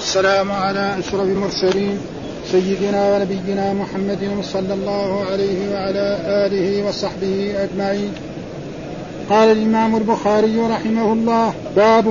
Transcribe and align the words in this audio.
والسلام 0.00 0.52
على 0.52 0.98
أشرف 0.98 1.20
المرسلين 1.20 1.98
سيدنا 2.52 3.16
ونبينا 3.16 3.72
محمد 3.72 4.42
صلى 4.42 4.74
الله 4.74 5.24
عليه 5.24 5.72
وعلى 5.72 6.18
آله 6.46 6.88
وصحبه 6.88 7.54
أجمعين. 7.64 8.12
قال 9.30 9.52
الإمام 9.52 9.96
البخاري 9.96 10.56
رحمه 10.60 11.12
الله 11.12 11.52
باب 11.76 12.06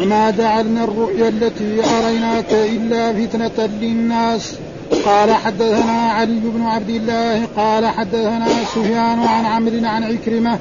وما 0.00 0.30
جعلنا 0.30 0.84
الرؤيا 0.84 1.28
التي 1.28 1.80
أريناك 1.98 2.52
إلا 2.52 3.12
فتنة 3.12 3.68
للناس. 3.80 4.54
قال 5.04 5.34
حدثنا 5.34 6.12
علي 6.12 6.40
بن 6.44 6.62
عبد 6.62 6.90
الله 6.90 7.46
قال 7.56 7.86
حدثنا 7.86 8.46
سفيان 8.74 9.18
عن 9.18 9.44
عمرو 9.44 9.86
عن 9.86 10.04
عكرمة 10.04 10.58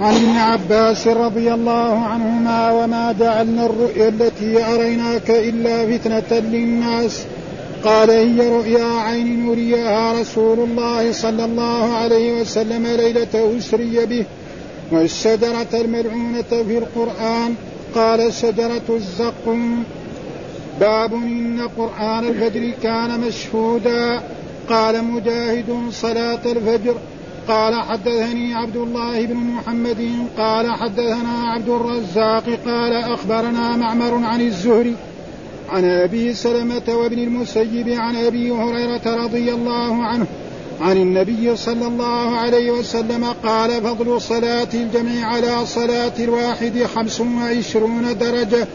عن 0.00 0.14
ابن 0.14 0.36
عباس 0.36 1.08
رضي 1.08 1.54
الله 1.54 1.98
عنهما 1.98 2.72
وما 2.72 3.12
جعلنا 3.12 3.66
الرؤيا 3.66 4.08
التي 4.08 4.64
أريناك 4.64 5.30
إلا 5.30 5.98
فتنة 5.98 6.38
للناس. 6.38 7.24
قال 7.84 8.10
هي 8.10 8.50
رؤيا 8.50 8.84
عين 8.84 9.48
يريها 9.48 10.20
رسول 10.20 10.58
الله 10.60 11.12
صلى 11.12 11.44
الله 11.44 11.92
عليه 11.94 12.40
وسلم 12.40 12.86
ليلة 12.86 13.58
أسري 13.58 14.06
به 14.06 14.24
والشجرة 14.92 15.72
الملعونة 15.74 16.42
في 16.42 16.78
القرآن. 16.78 17.54
قال 17.94 18.32
شجرة 18.32 18.88
الزقوم 18.90 19.84
باب 20.80 21.12
إن 21.12 21.68
قرآن 21.78 22.28
الفجر 22.28 22.70
كان 22.82 23.20
مشهودا. 23.20 24.20
قال 24.68 25.04
مجاهد 25.04 25.76
صلاة 25.92 26.44
الفجر. 26.46 26.94
قال 27.50 27.74
حدثني 27.74 28.54
عبد 28.54 28.76
الله 28.76 29.26
بن 29.26 29.36
محمد 29.36 30.26
قال 30.38 30.70
حدثنا 30.70 31.50
عبد 31.52 31.68
الرزاق 31.68 32.44
قال 32.66 32.92
أخبرنا 32.92 33.76
معمر 33.76 34.24
عن 34.24 34.40
الزهري 34.40 34.94
عن 35.70 35.84
أبي 35.84 36.34
سلمة 36.34 36.82
وابن 36.88 37.18
المسيب 37.18 37.88
عن 37.88 38.16
أبي 38.16 38.50
هريرة 38.50 39.24
رضي 39.24 39.52
الله 39.52 40.04
عنه 40.04 40.26
عن 40.80 40.96
النبي 40.96 41.56
صلى 41.56 41.86
الله 41.86 42.36
عليه 42.36 42.70
وسلم 42.70 43.24
قال 43.24 43.82
فضل 43.82 44.20
صلاة 44.20 44.68
الجمع 44.74 45.24
على 45.24 45.66
صلاة 45.66 46.12
الواحد 46.18 46.82
خمس 46.94 47.20
وعشرون 47.20 48.18
درجة 48.18 48.66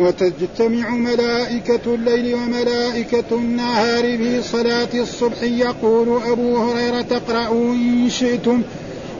وتجتمع 0.00 0.90
ملائكة 0.90 1.94
الليل 1.94 2.34
وملائكة 2.34 3.24
النهار 3.32 4.02
في 4.02 4.42
صلاة 4.42 4.88
الصبح. 4.94 5.42
يقول 5.42 6.22
أبو 6.22 6.56
هريرة 6.56 7.06
اقرأوا 7.12 7.74
إن 7.74 8.10
شئتم. 8.10 8.62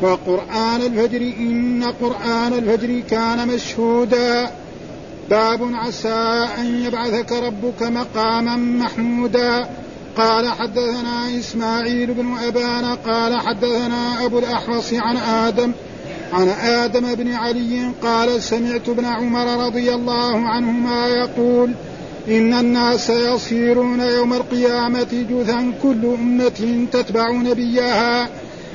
وقرآن 0.03 0.83
الفجر 0.83 1.21
إن 1.21 1.85
قرآن 2.01 2.53
الفجر 2.53 3.01
كان 3.11 3.49
مشهودا. 3.49 4.51
باب 5.31 5.61
عسى 5.75 6.49
أن 6.59 6.85
يبعثك 6.85 7.33
ربك 7.33 7.83
مقاما 7.83 8.57
محمودا. 8.57 9.69
قال 10.17 10.49
حدثنا 10.49 11.39
إسماعيل 11.39 12.15
بن 12.15 12.37
أبان 12.47 12.85
قال 12.85 13.41
حدثنا 13.41 14.25
أبو 14.25 14.39
الأحوص 14.39 14.93
عن 14.93 15.17
آدم 15.17 15.73
عن 16.33 16.49
آدم 16.49 17.15
بن 17.15 17.33
علي 17.33 17.91
قال 18.03 18.43
سمعت 18.43 18.89
ابن 18.89 19.05
عمر 19.05 19.67
رضي 19.67 19.95
الله 19.95 20.49
عنهما 20.49 21.09
يقول 21.09 21.71
إن 22.29 22.55
الناس 22.55 23.11
يصيرون 23.11 24.01
يوم 24.01 24.33
القيامة 24.33 25.27
جثا 25.31 25.73
كل 25.83 26.07
أمة 26.07 26.87
تتبع 26.93 27.31
نبيها 27.31 28.29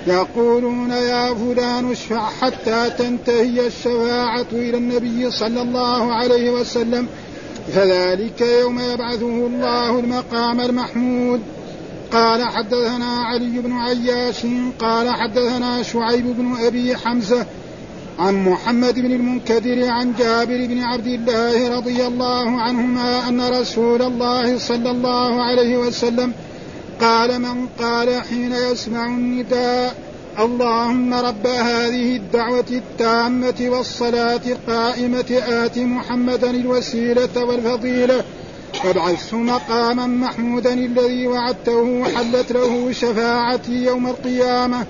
يقولون 0.08 0.92
يا 0.92 1.34
فلان 1.34 1.92
اشفع 1.92 2.30
حتى 2.42 2.90
تنتهي 2.98 3.68
الشفاعة 3.68 4.48
إلى 4.52 4.78
النبي 4.78 5.32
صلى 5.32 5.62
الله 5.62 6.14
عليه 6.14 6.50
وسلم. 6.50 7.08
فذلك 7.74 8.42
يوم 8.42 8.80
يبعثه 8.80 9.48
الله 9.48 10.00
المقام 10.00 10.62
المحمود. 10.62 11.42
قال 12.12 12.44
حدثنا 12.44 13.22
علي 13.22 13.60
بن 13.60 13.74
عياش 13.74 14.46
قال 14.80 15.10
حدثنا 15.10 15.84
شعيب 15.84 16.26
بن 16.38 16.56
أبي 16.66 16.98
حمزة 16.98 17.46
عن 18.20 18.44
محمد 18.44 19.00
بن 19.00 19.12
المنكدر 19.12 19.90
عن 19.90 20.14
جابر 20.20 20.66
بن 20.66 20.84
عبد 20.84 21.08
الله 21.08 21.78
رضي 21.78 22.08
الله 22.08 22.62
عنهما 22.62 23.30
أن 23.30 23.42
رسول 23.42 24.02
الله 24.02 24.58
صلى 24.58 24.92
الله 24.92 25.44
عليه 25.44 25.78
وسلم 25.78 26.34
قال 27.02 27.42
من 27.42 27.68
قال 27.80 28.22
حين 28.22 28.52
يسمع 28.52 29.06
النداء 29.06 29.96
اللهم 30.40 31.14
رب 31.14 31.48
هذه 31.48 32.16
الدعوة 32.16 32.66
التامة 32.72 33.56
والصلاة 33.60 34.42
القائمة 34.46 35.42
آت 35.48 35.78
محمدا 35.78 36.50
الوسيلة 36.50 37.46
والفضيلة. 37.46 38.24
وابعثه 38.86 39.38
مقاما 39.38 40.08
محمودا 40.08 40.74
الذي 40.74 41.28
وعدته 41.28 42.04
حلت 42.04 42.52
له 42.52 42.92
شفاعتي 42.92 43.72
يوم 43.72 44.08
القيامة. 44.08 44.86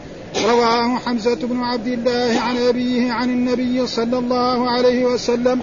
رواه 0.45 0.97
حمزة 0.97 1.35
بن 1.35 1.63
عبد 1.63 1.87
الله 1.87 2.39
عن 2.39 2.57
أبيه 2.57 3.11
عن 3.11 3.29
النبي 3.29 3.87
صلى 3.87 4.17
الله 4.17 4.69
عليه 4.69 5.05
وسلم. 5.05 5.59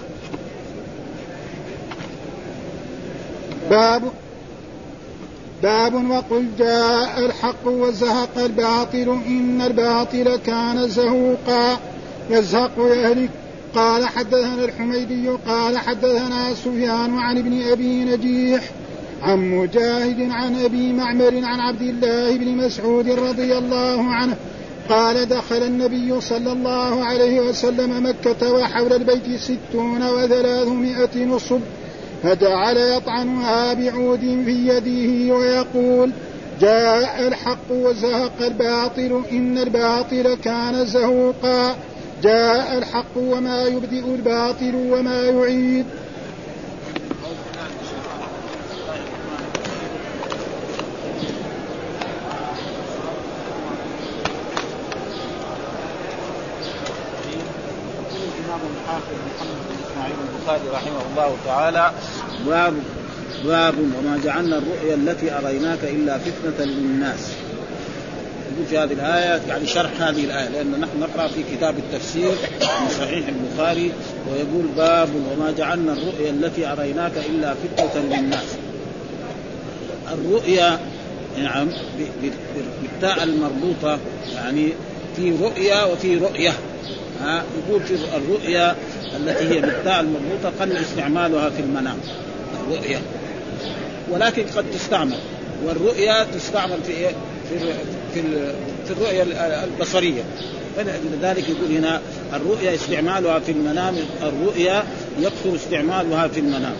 باب 3.69 4.03
باب 5.63 6.09
وقل 6.09 6.45
جاء 6.59 7.25
الحق 7.25 7.67
وزهق 7.67 8.37
الباطل 8.37 9.19
إن 9.27 9.61
الباطل 9.61 10.35
كان 10.35 10.87
زهوقا. 10.87 11.77
يزهق 12.29 12.71
يهلك 12.77 13.29
قال 13.75 14.05
حدثنا 14.05 14.65
الحميدي 14.65 15.29
قال 15.29 15.77
حدثنا 15.77 16.53
سفيان 16.53 17.19
عن 17.19 17.37
ابن 17.37 17.61
أبي 17.61 18.03
نجيح 18.03 18.63
عن 19.23 19.51
مجاهد 19.51 20.31
عن 20.31 20.55
أبي 20.55 20.93
معمر 20.93 21.33
عن 21.43 21.59
عبد 21.59 21.81
الله 21.81 22.37
بن 22.37 22.47
مسعود 22.47 23.09
رضي 23.09 23.57
الله 23.57 24.03
عنه 24.03 24.35
قال 24.89 25.25
دخل 25.25 25.63
النبي 25.63 26.21
صلى 26.21 26.51
الله 26.51 27.05
عليه 27.05 27.41
وسلم 27.41 28.05
مكة 28.05 28.53
وحول 28.53 28.93
البيت 28.93 29.39
ستون 29.39 30.09
وثلاثمائة 30.09 31.25
نصب 31.25 31.59
فجعل 32.23 32.77
يطعنها 32.77 33.73
بعود 33.73 34.19
في 34.19 34.67
يده 34.67 35.35
ويقول 35.35 36.11
جاء 36.61 37.27
الحق 37.27 37.71
وزهق 37.71 38.41
الباطل 38.41 39.23
إن 39.31 39.57
الباطل 39.57 40.35
كان 40.43 40.85
زهوقا. 40.85 41.75
جاء 42.23 42.77
الحق 42.77 43.17
وما 43.17 43.63
يبدئ 43.63 44.05
الباطل 44.05 44.75
وما 44.75 45.21
يعيد. 45.21 45.85
البخاري 60.49 60.69
رحمه 60.73 61.01
الله 61.11 61.37
تعالى. 61.45 61.91
باب 62.47 62.73
باب 63.45 63.73
وما 63.79 64.19
جعلنا 64.23 64.57
الرؤيا 64.57 64.95
التي 64.95 65.37
أريناك 65.37 65.83
إلا 65.83 66.17
فتنة 66.17 66.65
للناس. 66.65 67.48
في 68.69 68.77
هذه 68.77 68.93
الآية 68.93 69.41
يعني 69.47 69.67
شرح 69.67 70.01
هذه 70.01 70.23
الآية 70.23 70.49
لأن 70.49 70.71
نحن 70.71 70.99
نقرأ 70.99 71.27
في 71.27 71.43
كتاب 71.55 71.75
التفسير 71.77 72.31
من 72.61 72.89
صحيح 72.99 73.27
البخاري 73.27 73.91
ويقول 74.31 74.65
باب 74.77 75.09
وما 75.15 75.51
جعلنا 75.57 75.93
الرؤيا 75.93 76.29
التي 76.29 76.71
أريناك 76.71 77.11
إلا 77.29 77.53
فتنة 77.53 78.01
للناس. 78.01 78.45
الرؤيا 80.13 80.79
نعم 81.37 81.67
بالتاء 82.81 83.23
المربوطة 83.23 83.99
يعني 84.35 84.69
في 85.15 85.33
رؤيا 85.41 85.83
وفي 85.83 86.17
رؤية. 86.17 86.53
ها 87.21 87.43
يقول 87.67 87.81
في 87.83 87.95
الرؤيا 88.17 88.75
التي 89.17 89.49
هي 89.49 89.61
بالتاء 89.61 89.99
المربوطة 89.99 90.51
قل 90.61 90.77
استعمالها 90.77 91.49
في 91.49 91.61
المنام 91.61 91.97
الرؤيا. 92.63 93.01
ولكن 94.11 94.43
قد 94.57 94.65
تستعمل. 94.73 95.17
والرؤيا 95.65 96.23
تستعمل 96.23 96.77
في 96.87 96.93
في 97.49 97.59
في 98.13 98.21
في 98.85 98.91
الرؤيا 98.91 99.25
البصرية. 99.63 100.23
فلذلك 100.77 101.49
يقول 101.49 101.77
هنا 101.77 102.01
الرؤيا 102.33 102.75
استعمالها 102.75 103.39
في 103.39 103.51
المنام 103.51 103.95
الرؤيا 104.21 104.83
يكثر 105.19 105.55
استعمالها 105.55 106.27
في 106.27 106.39
المنام. 106.39 106.75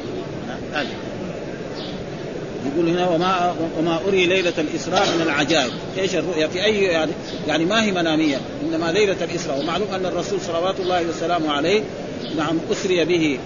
يقول 2.65 2.89
هنا 2.89 3.09
وما 3.09 3.55
وما 3.79 3.99
أري 4.07 4.25
ليلة 4.25 4.53
الإسراء 4.57 5.07
من 5.15 5.21
العجائب، 5.21 5.71
إيش 5.97 6.15
الرؤيا؟ 6.15 6.47
في 6.47 6.63
اي 6.63 6.83
يعني 6.83 7.11
يعني 7.47 7.65
ما 7.65 7.83
هي 7.83 7.91
منامية، 7.91 8.37
إنما 8.63 8.91
ليلة 8.91 9.15
الإسراء، 9.21 9.59
ومعلوم 9.59 9.87
أن 9.93 10.05
الرسول 10.05 10.41
صلوات 10.41 10.79
الله 10.79 11.07
وسلامه 11.09 11.51
عليه 11.51 11.81
نعم 12.37 12.57
أسري 12.71 13.05
به 13.05 13.39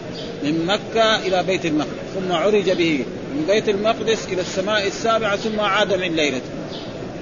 من 0.44 0.66
مكة 0.66 1.28
إلى 1.28 1.44
بيت 1.44 1.66
المقدس، 1.66 1.92
ثم 2.16 2.32
عرج 2.32 2.72
به 2.72 3.06
من 3.34 3.46
بيت 3.48 3.70
المقدس 3.70 4.26
إلى 4.26 4.42
السماء 4.42 4.88
السابعة 4.88 5.36
ثم 5.36 5.60
عاد 5.60 5.94
من 5.94 6.16
ليلته 6.16 6.50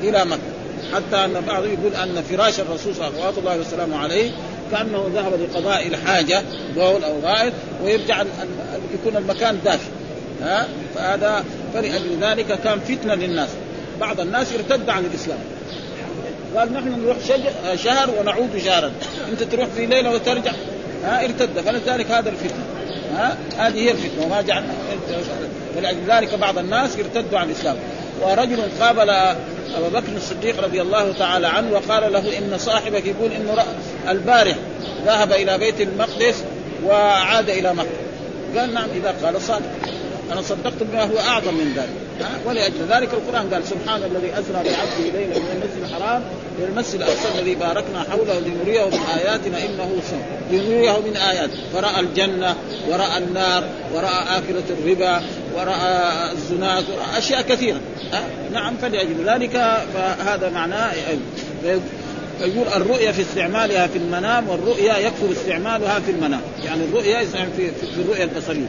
إلى 0.03 0.25
مكة، 0.25 0.39
حتى 0.93 1.25
أن 1.25 1.43
بعض 1.47 1.65
يقول 1.65 1.95
أن 1.95 2.23
فراش 2.29 2.59
الرسول 2.59 2.95
صلوات 2.95 3.37
الله 3.37 3.57
وسلامه 3.57 3.97
عليه 3.97 4.31
كأنه 4.71 5.11
ذهب 5.13 5.33
لقضاء 5.41 5.87
الحاجة 5.87 6.43
بول 6.75 7.03
أو 7.03 7.19
غائط 7.23 7.53
ويرجع 7.83 8.23
يكون 8.93 9.17
المكان 9.17 9.59
دافئ 9.65 9.89
ها؟ 10.41 10.67
فهذا 10.95 11.45
فلأجل 11.73 12.17
ذلك 12.21 12.59
كان 12.63 12.79
فتنة 12.79 13.15
للناس. 13.15 13.49
بعض 13.99 14.19
الناس 14.19 14.47
ارتد 14.53 14.89
عن 14.89 15.05
الإسلام. 15.05 15.39
قال 16.55 16.73
نحن 16.73 17.01
نروح 17.03 17.17
شهر 17.75 18.09
ونعود 18.19 18.57
شهرا. 18.65 18.91
أنت 19.31 19.43
تروح 19.43 19.67
في 19.75 19.85
ليلة 19.85 20.11
وترجع. 20.11 20.51
ها؟ 21.03 21.25
ارتد. 21.25 21.59
فلذلك 21.65 22.11
هذا 22.11 22.29
الفتنة. 22.29 22.63
ها؟ 23.13 23.37
هذه 23.57 23.77
هي 23.77 23.91
الفتنة. 23.91 24.25
وما 24.25 24.41
جعلنا. 24.41 24.73
فلذلك 25.75 26.35
بعض 26.35 26.57
الناس 26.57 26.97
ارتدوا 26.99 27.39
عن 27.39 27.49
الإسلام. 27.49 27.75
ورجل 28.21 28.59
قابل 28.79 29.09
ابا 29.09 29.89
بكر 29.93 30.15
الصديق 30.17 30.63
رضي 30.63 30.81
الله 30.81 31.13
تعالى 31.19 31.47
عنه 31.47 31.71
وقال 31.71 32.13
له 32.13 32.37
إن 32.37 32.57
صاحبك 32.57 33.05
يقول 33.05 33.31
انه 33.31 33.63
البارح 34.09 34.55
ذهب 35.05 35.31
إلى 35.31 35.57
بيت 35.57 35.81
المقدس 35.81 36.43
وعاد 36.85 37.49
إلى 37.49 37.73
مكة. 37.73 37.89
قال 38.57 38.73
نعم 38.73 38.87
إذا 38.95 39.15
قال 39.23 39.41
صادق. 39.41 39.71
أنا 40.31 40.41
صدقت 40.41 40.83
بما 40.83 41.03
هو 41.03 41.19
أعظم 41.19 41.53
من 41.53 41.73
ذلك. 41.75 42.10
ولاجل 42.45 42.85
ذلك 42.89 43.09
القرآن 43.13 43.53
قال 43.53 43.67
سبحان 43.67 44.03
الذي 44.03 44.33
اسرى 44.33 44.53
بعبده 44.53 45.19
ليلا 45.19 45.39
من 45.39 45.61
المسجد 45.61 45.83
الحرام 45.83 46.23
إلى 46.57 46.67
المسجد 46.67 47.01
الأقصى 47.01 47.39
الذي 47.39 47.55
باركنا 47.55 48.05
حوله 48.11 48.39
لنريه 48.39 48.85
من 48.85 48.99
آياتنا 49.17 49.57
إنه 49.65 50.01
سمع 50.09 50.25
لنريه 50.51 50.99
من 50.99 51.17
آيات. 51.17 51.49
فرأى 51.73 51.99
الجنة 51.99 52.55
ورأى 52.89 53.17
النار 53.17 53.63
ورأى 53.93 54.37
آكلة 54.37 54.63
الربا 54.69 55.21
ورأى 55.55 56.31
الزنات 56.31 56.83
ورأى 56.89 57.17
أشياء 57.17 57.41
كثيرة. 57.41 57.79
نعم 58.53 58.77
فلاجل 58.77 59.29
ذلك 59.29 59.51
فهذا 59.93 60.49
معناه 60.49 60.91
يقول 62.41 62.67
الرؤيا 62.75 63.11
في 63.11 63.21
استعمالها 63.21 63.87
في 63.87 63.97
المنام 63.97 64.49
والرؤيا 64.49 64.97
يكثر 64.97 65.31
استعمالها 65.31 65.99
في 65.99 66.11
المنام. 66.11 66.41
يعني 66.65 66.83
الرؤيا 66.83 67.25
في, 67.57 67.71
في 67.71 68.01
الرؤيا 68.01 68.23
البصرية. 68.23 68.65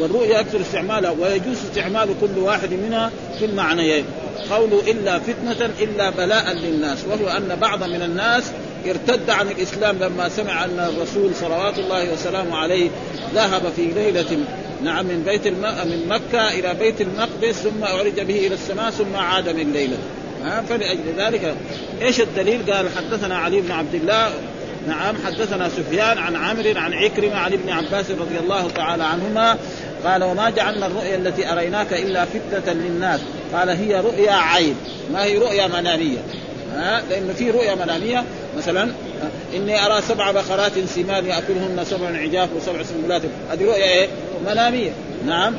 والرؤيا 0.00 0.40
يكثر 0.40 0.60
استعمالها 0.60 1.10
ويجوز 1.10 1.56
استعمال 1.70 2.08
كل 2.20 2.38
واحد 2.38 2.72
منها 2.72 3.10
في 3.38 3.44
المعنيين 3.44 4.04
قوله 4.50 4.82
إلا 4.90 5.18
فتنة 5.18 5.70
إلا 5.80 6.10
بلاء 6.10 6.52
للناس 6.52 6.98
وهو 7.04 7.28
أن 7.28 7.56
بعض 7.60 7.84
من 7.84 8.02
الناس 8.02 8.52
ارتد 8.86 9.30
عن 9.30 9.48
الإسلام 9.48 9.98
لما 9.98 10.28
سمع 10.28 10.64
أن 10.64 10.92
الرسول 10.94 11.34
صلوات 11.34 11.78
الله 11.78 12.12
وسلامه 12.12 12.56
عليه 12.56 12.90
ذهب 13.34 13.72
في 13.76 13.86
ليلة 13.86 14.38
نعم 14.82 15.06
من 15.06 15.22
بيت 15.26 15.46
الم... 15.46 15.60
من 15.62 16.08
مكة 16.08 16.48
إلى 16.48 16.74
بيت 16.74 17.00
المقدس 17.00 17.54
ثم 17.54 17.84
أعرج 17.84 18.20
به 18.20 18.46
إلى 18.46 18.54
السماء 18.54 18.90
ثم 18.90 19.16
عاد 19.16 19.48
من 19.48 19.72
ليلة 19.72 19.96
ها 20.44 20.62
فلأجل 20.68 21.14
ذلك 21.18 21.54
إيش 22.02 22.20
الدليل؟ 22.20 22.72
قال 22.72 22.86
حدثنا 22.96 23.38
علي 23.38 23.60
بن 23.60 23.70
عبد 23.70 23.94
الله 23.94 24.30
نعم 24.88 25.16
حدثنا 25.26 25.68
سفيان 25.68 26.18
عن 26.18 26.36
عمرو 26.36 26.72
عن 26.76 26.94
عكرمة 26.94 27.36
عن 27.36 27.52
ابن 27.52 27.70
عباس 27.70 28.10
رضي 28.10 28.38
الله 28.38 28.70
تعالى 28.70 29.04
عنهما 29.04 29.56
قال 30.04 30.24
وما 30.24 30.50
جعلنا 30.50 30.86
الرؤيا 30.86 31.16
التي 31.16 31.52
أريناك 31.52 31.92
إلا 31.92 32.24
فتنة 32.24 32.72
للناس. 32.72 33.20
قال 33.54 33.68
هي 33.68 34.00
رؤيا 34.00 34.32
عين 34.32 34.76
ما 35.12 35.24
هي 35.24 35.38
رؤيا 35.38 35.66
مناميه 35.66 36.18
ها 36.74 37.02
لأن 37.10 37.34
في 37.38 37.50
رؤيا 37.50 37.74
مناميه 37.74 38.24
مثلا 38.56 38.92
إني 39.54 39.86
أرى 39.86 40.02
سبع 40.08 40.30
بقرات 40.30 40.72
سمان 40.86 41.26
يأكلهن 41.26 41.84
سبع 41.84 42.06
عجاف 42.06 42.48
وسبع 42.56 42.82
سنبلات. 42.82 43.22
هذه 43.50 43.64
رؤيا 43.64 43.84
إيه؟ 43.84 44.08
مناميه 44.46 44.90
نعم 45.26 45.56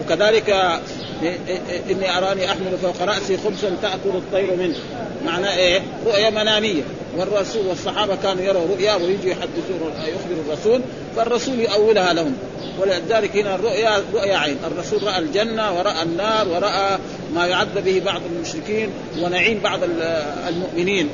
وكذلك 0.00 0.50
إني 1.90 2.18
أراني 2.18 2.50
أحمل 2.50 2.78
فوق 2.82 3.02
رأسي 3.02 3.36
خبزا 3.36 3.76
تأكل 3.82 4.16
الطير 4.16 4.56
منه. 4.56 4.76
معناه 5.26 5.56
إيه؟ 5.56 5.80
رؤيا 6.06 6.30
مناميه 6.30 6.82
والرسول 7.18 7.66
والصحابة 7.66 8.16
كانوا 8.22 8.42
يروا 8.42 8.66
رؤيا 8.66 8.94
ويجوا 8.94 9.30
يحدثون 9.30 9.92
يخبر 9.98 10.40
الرسول 10.46 10.80
فالرسول 11.16 11.60
يؤولها 11.60 12.12
لهم. 12.12 12.34
ولذلك 12.78 13.36
هنا 13.36 13.54
الرؤيا 13.54 14.02
رؤيا 14.14 14.36
عين. 14.36 14.56
الرسول 14.66 15.02
رأى 15.02 15.18
الجنة 15.18 15.78
ورأى 15.78 16.02
النار 16.02 16.48
ورأى 16.48 16.98
ما 17.34 17.46
يعذب 17.46 17.84
به 17.84 18.02
بعض 18.04 18.20
المشركين 18.34 18.90
ونعيم 19.22 19.58
بعض 19.58 19.80
المؤمنين 20.48 21.08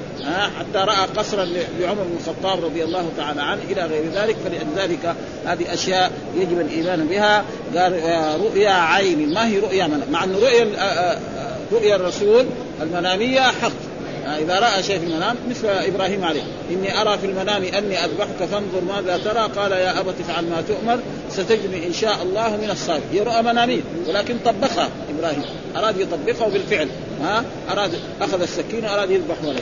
حتى 0.58 0.78
رأى 0.78 1.06
قصرا 1.16 1.44
لعمر 1.80 2.02
بن 2.02 2.16
الخطاب 2.20 2.64
رضي 2.64 2.84
الله 2.84 3.08
تعالى 3.16 3.42
عنه 3.42 3.60
إلى 3.70 3.82
غير 3.82 4.04
ذلك. 4.14 4.36
فلذلك 4.44 5.14
هذه 5.46 5.74
أشياء 5.74 6.12
يجب 6.36 6.60
الإيمان 6.60 7.06
بها. 7.06 7.44
قال 7.76 7.92
رؤيا 8.40 8.70
عين. 8.70 9.34
ما 9.34 9.48
هي 9.48 9.58
رؤيا؟ 9.58 9.86
من 9.86 10.08
مع 10.10 10.24
أن 10.24 10.34
رؤيا 10.34 10.64
رؤيا 11.72 11.96
الرسول 11.96 12.46
المناميه 12.82 13.40
حق. 13.40 13.83
إذا 14.26 14.58
رأى 14.58 14.82
شيء 14.82 14.98
في 14.98 15.04
المنام 15.04 15.36
مثل 15.50 15.68
إبراهيم 15.68 16.24
عليه. 16.24 16.42
إني 16.70 17.00
أرى 17.00 17.18
في 17.18 17.26
المنام 17.26 17.64
أني 17.64 18.04
أذبحك 18.04 18.48
فانظر 18.50 18.80
ماذا 18.88 19.18
ترى. 19.24 19.48
قال 19.56 19.72
يا 19.72 20.00
ابت 20.00 20.14
افعل 20.20 20.44
ما 20.44 20.62
تؤمر 20.68 20.98
ستجدني 21.30 21.86
إن 21.86 21.92
شاء 21.92 22.22
الله 22.22 22.56
من 22.56 22.70
الصالحين 22.70 23.08
هي 23.12 23.20
رؤى 23.20 23.42
مناميه 23.42 23.80
ولكن 24.08 24.36
طبقها 24.44 24.88
إبراهيم. 25.18 25.44
أراد 25.76 25.96
يطبقها 26.00 26.48
بالفعل. 26.48 26.88
ها؟ 27.22 27.44
أراد 27.70 27.90
أخذ 28.20 28.42
السكين 28.42 28.84
واراد 28.84 29.10
يذبح 29.10 29.36
ولده. 29.44 29.60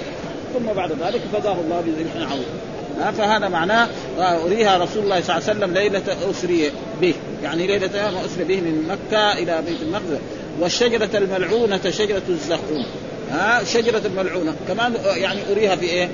ثم 0.55 0.73
بعد 0.76 0.93
ذلك 0.93 1.20
فداه 1.32 1.56
الله 1.61 1.81
بذبح 1.87 2.32
عظيم. 2.32 3.12
فهذا 3.19 3.49
معناه 3.49 3.88
أريها 4.19 4.79
رسول 4.79 5.03
الله 5.03 5.20
صلى 5.20 5.37
الله 5.37 5.49
عليه 5.49 5.58
وسلم 5.58 5.75
ليلة 5.75 6.31
أسري 6.31 6.70
به. 7.00 7.15
يعني 7.43 7.67
ليلة 7.67 8.25
أسري 8.26 8.44
به 8.44 8.61
من 8.61 8.88
مكة 8.88 9.32
إلى 9.32 9.62
بيت 9.67 9.82
المقدس. 9.82 10.20
والشجرة 10.61 11.11
الملعونة 11.15 11.91
شجرة 11.91 12.23
الزقوم. 12.29 12.87
ها 13.32 13.64
شجرة 13.64 14.02
الملعونة 14.06 14.55
كمان 14.69 14.94
يعني 15.17 15.40
أريها 15.50 15.76
في 15.76 15.87
إيه؟ 15.87 16.08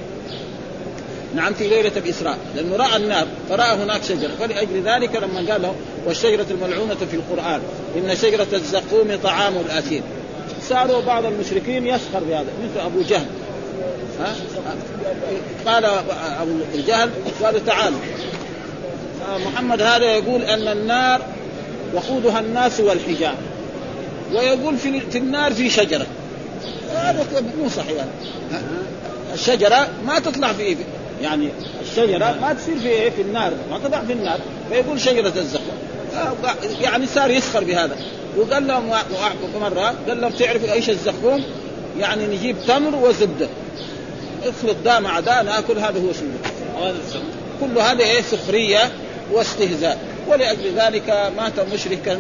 نعم 1.35 1.55
في 1.55 1.69
ليلة 1.69 1.93
الإسراء 1.97 2.38
لأنه 2.56 2.76
رأى 2.76 2.97
النار 2.97 3.26
فرأى 3.49 3.76
هناك 3.76 4.03
شجرة. 4.03 4.31
فلأجل 4.41 4.82
ذلك 4.85 5.17
لما 5.17 5.53
قال 5.53 5.62
له 5.62 5.75
والشجرة 6.06 6.47
الملعونة 6.50 6.94
في 7.11 7.17
القرآن 7.17 7.61
إن 7.97 8.17
شجرة 8.17 8.47
الزقوم 8.53 9.19
طعام 9.23 9.56
الأثيم. 9.56 10.03
صاروا 10.69 11.00
بعض 11.00 11.25
المشركين 11.25 11.87
يسخر 11.87 12.25
بهذا 12.29 12.47
مثل 12.65 12.87
أبو 12.87 13.03
جهل. 13.03 13.26
ها؟ 14.20 14.35
قال 15.67 15.85
أبو 16.41 16.53
جهل 16.87 17.11
قالوا 17.43 17.61
تعالوا. 17.67 17.99
محمد 19.47 19.82
هذا 19.82 20.05
يقول 20.05 20.43
أن 20.43 20.69
النار 20.69 21.20
وقودها 21.94 22.41
الناس 22.41 22.81
والحجار 22.81 23.35
ويقول 24.35 24.79
في 24.79 25.19
النار 25.19 25.55
في 25.55 25.70
شجرة. 25.70 26.06
هذا 26.99 27.27
مو 27.59 27.69
صحيح. 27.69 28.05
الشجرة 29.35 29.89
ما 30.06 30.19
تطلع 30.19 30.53
في 30.53 30.77
يعني 31.23 31.49
الشجرة 31.83 32.39
ما 32.41 32.53
تصير 32.53 32.79
في 32.79 33.11
في 33.11 33.23
النار 33.23 33.53
ما 33.71 33.79
تطلع 33.79 34.00
في 34.06 34.12
النار. 34.12 34.41
فيقول 34.71 35.00
شجرة 35.00 35.33
الزقوم 35.37 35.79
يعني 36.81 37.06
صار 37.06 37.31
يسخر 37.31 37.65
بهذا. 37.65 37.97
وقال 38.37 38.67
لهم 38.67 38.89
مرة 39.61 39.95
قال 40.09 40.20
لهم 40.20 40.31
تعرفوا 40.31 40.72
إيش 40.72 40.91
الزقوم؟ 40.91 41.44
يعني 41.99 42.27
نجيب 42.27 42.56
تمر 42.67 42.94
وزبدة. 42.94 43.49
اخلط 44.43 44.77
ده 44.84 45.01
مع 45.01 45.20
ده 45.20 45.43
ناكل 45.43 45.79
هذا 45.79 46.01
هو 46.01 46.13
شنو؟ 46.13 46.93
كل 47.61 47.79
هذا 47.79 48.05
إيه 48.05 48.22
سخرية 48.22 48.91
واستهزاء. 49.32 49.99
ولأجل 50.29 50.75
ذلك 50.77 51.32
مات 51.37 51.61
مشركا 51.75 52.19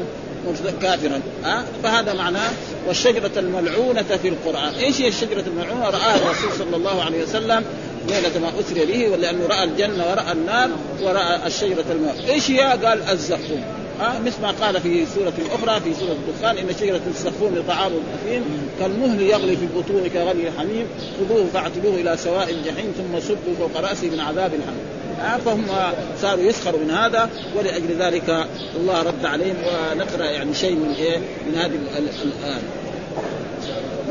كافرا 0.82 1.20
ها؟ 1.44 1.64
فهذا 1.82 2.14
معناه 2.14 2.50
والشجرة 2.88 3.30
الملعونة 3.36 4.16
في 4.22 4.28
القرآن. 4.28 4.74
إيش 4.74 5.00
هي 5.00 5.08
الشجرة 5.08 5.44
الملعونة؟ 5.46 5.84
رآها 5.84 6.16
الرسول 6.16 6.52
صلى 6.58 6.76
الله 6.76 7.02
عليه 7.02 7.22
وسلم 7.22 7.64
ليلة 8.08 8.38
ما 8.38 8.52
أسري 8.60 8.86
به 8.86 9.08
ولأنه 9.08 9.46
رأى 9.46 9.64
الجنة 9.64 10.10
ورأى 10.10 10.32
النار 10.32 10.70
ورأى 11.02 11.46
الشجرة 11.46 11.84
الملعونة. 11.90 12.28
إيش 12.28 12.50
هي؟ 12.50 12.60
قال 12.60 13.02
الزقوم 13.10 13.64
ها؟ 14.00 14.18
مثل 14.26 14.42
ما 14.42 14.50
قال 14.50 14.80
في 14.80 15.06
سورة 15.14 15.32
أخرى 15.52 15.80
في 15.80 15.94
سورة 16.00 16.12
الدخان 16.12 16.58
إن 16.58 16.74
شجرة 16.80 17.00
الزقوم 17.06 17.54
لطعام 17.54 17.92
الأثيم 17.92 18.44
كالمهل 18.80 19.22
يغلي 19.22 19.56
في 19.56 19.62
البطون 19.62 20.08
كغلي 20.08 20.48
الحميم 20.48 20.86
خذوه 21.20 21.46
فاعتلوه 21.52 21.94
إلى 21.94 22.16
سواء 22.16 22.50
الجحيم 22.50 22.92
ثم 22.96 23.20
صبوا 23.20 23.54
فوق 23.58 23.80
رأسه 23.80 24.10
من 24.10 24.20
عذاب 24.20 24.54
الحميم. 24.54 24.97
فهم 25.44 25.66
صاروا 26.22 26.44
يسخروا 26.44 26.80
من 26.80 26.90
هذا 26.90 27.30
ولأجل 27.56 27.96
ذلك 27.98 28.46
الله 28.76 29.02
رد 29.02 29.24
عليهم 29.24 29.56
ونقرأ 29.56 30.24
يعني 30.24 30.54
شيء 30.54 30.74
من 30.74 30.94
إيه؟ 30.98 31.18
من 31.18 31.54
هذه 31.54 31.74
الآية 31.74 32.60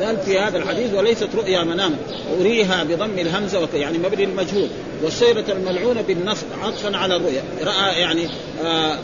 قال 0.02 0.18
في 0.18 0.40
هذا 0.40 0.58
الحديث 0.58 0.94
وليست 0.94 1.30
رؤيا 1.36 1.64
منام 1.64 1.96
أريها 2.40 2.84
بضم 2.84 3.20
الهمزة 3.20 3.60
وك 3.60 3.74
يعني 3.74 3.98
مبني 3.98 4.24
المجهول. 4.24 4.68
والشجرة 5.04 5.52
الملعونة 5.52 6.02
بالنصب 6.02 6.46
عطفا 6.62 6.98
على 6.98 7.16
الرؤيا. 7.16 7.44
رأى 7.64 8.00
يعني 8.00 8.28
آآ 8.64 8.94
آآ 8.94 8.98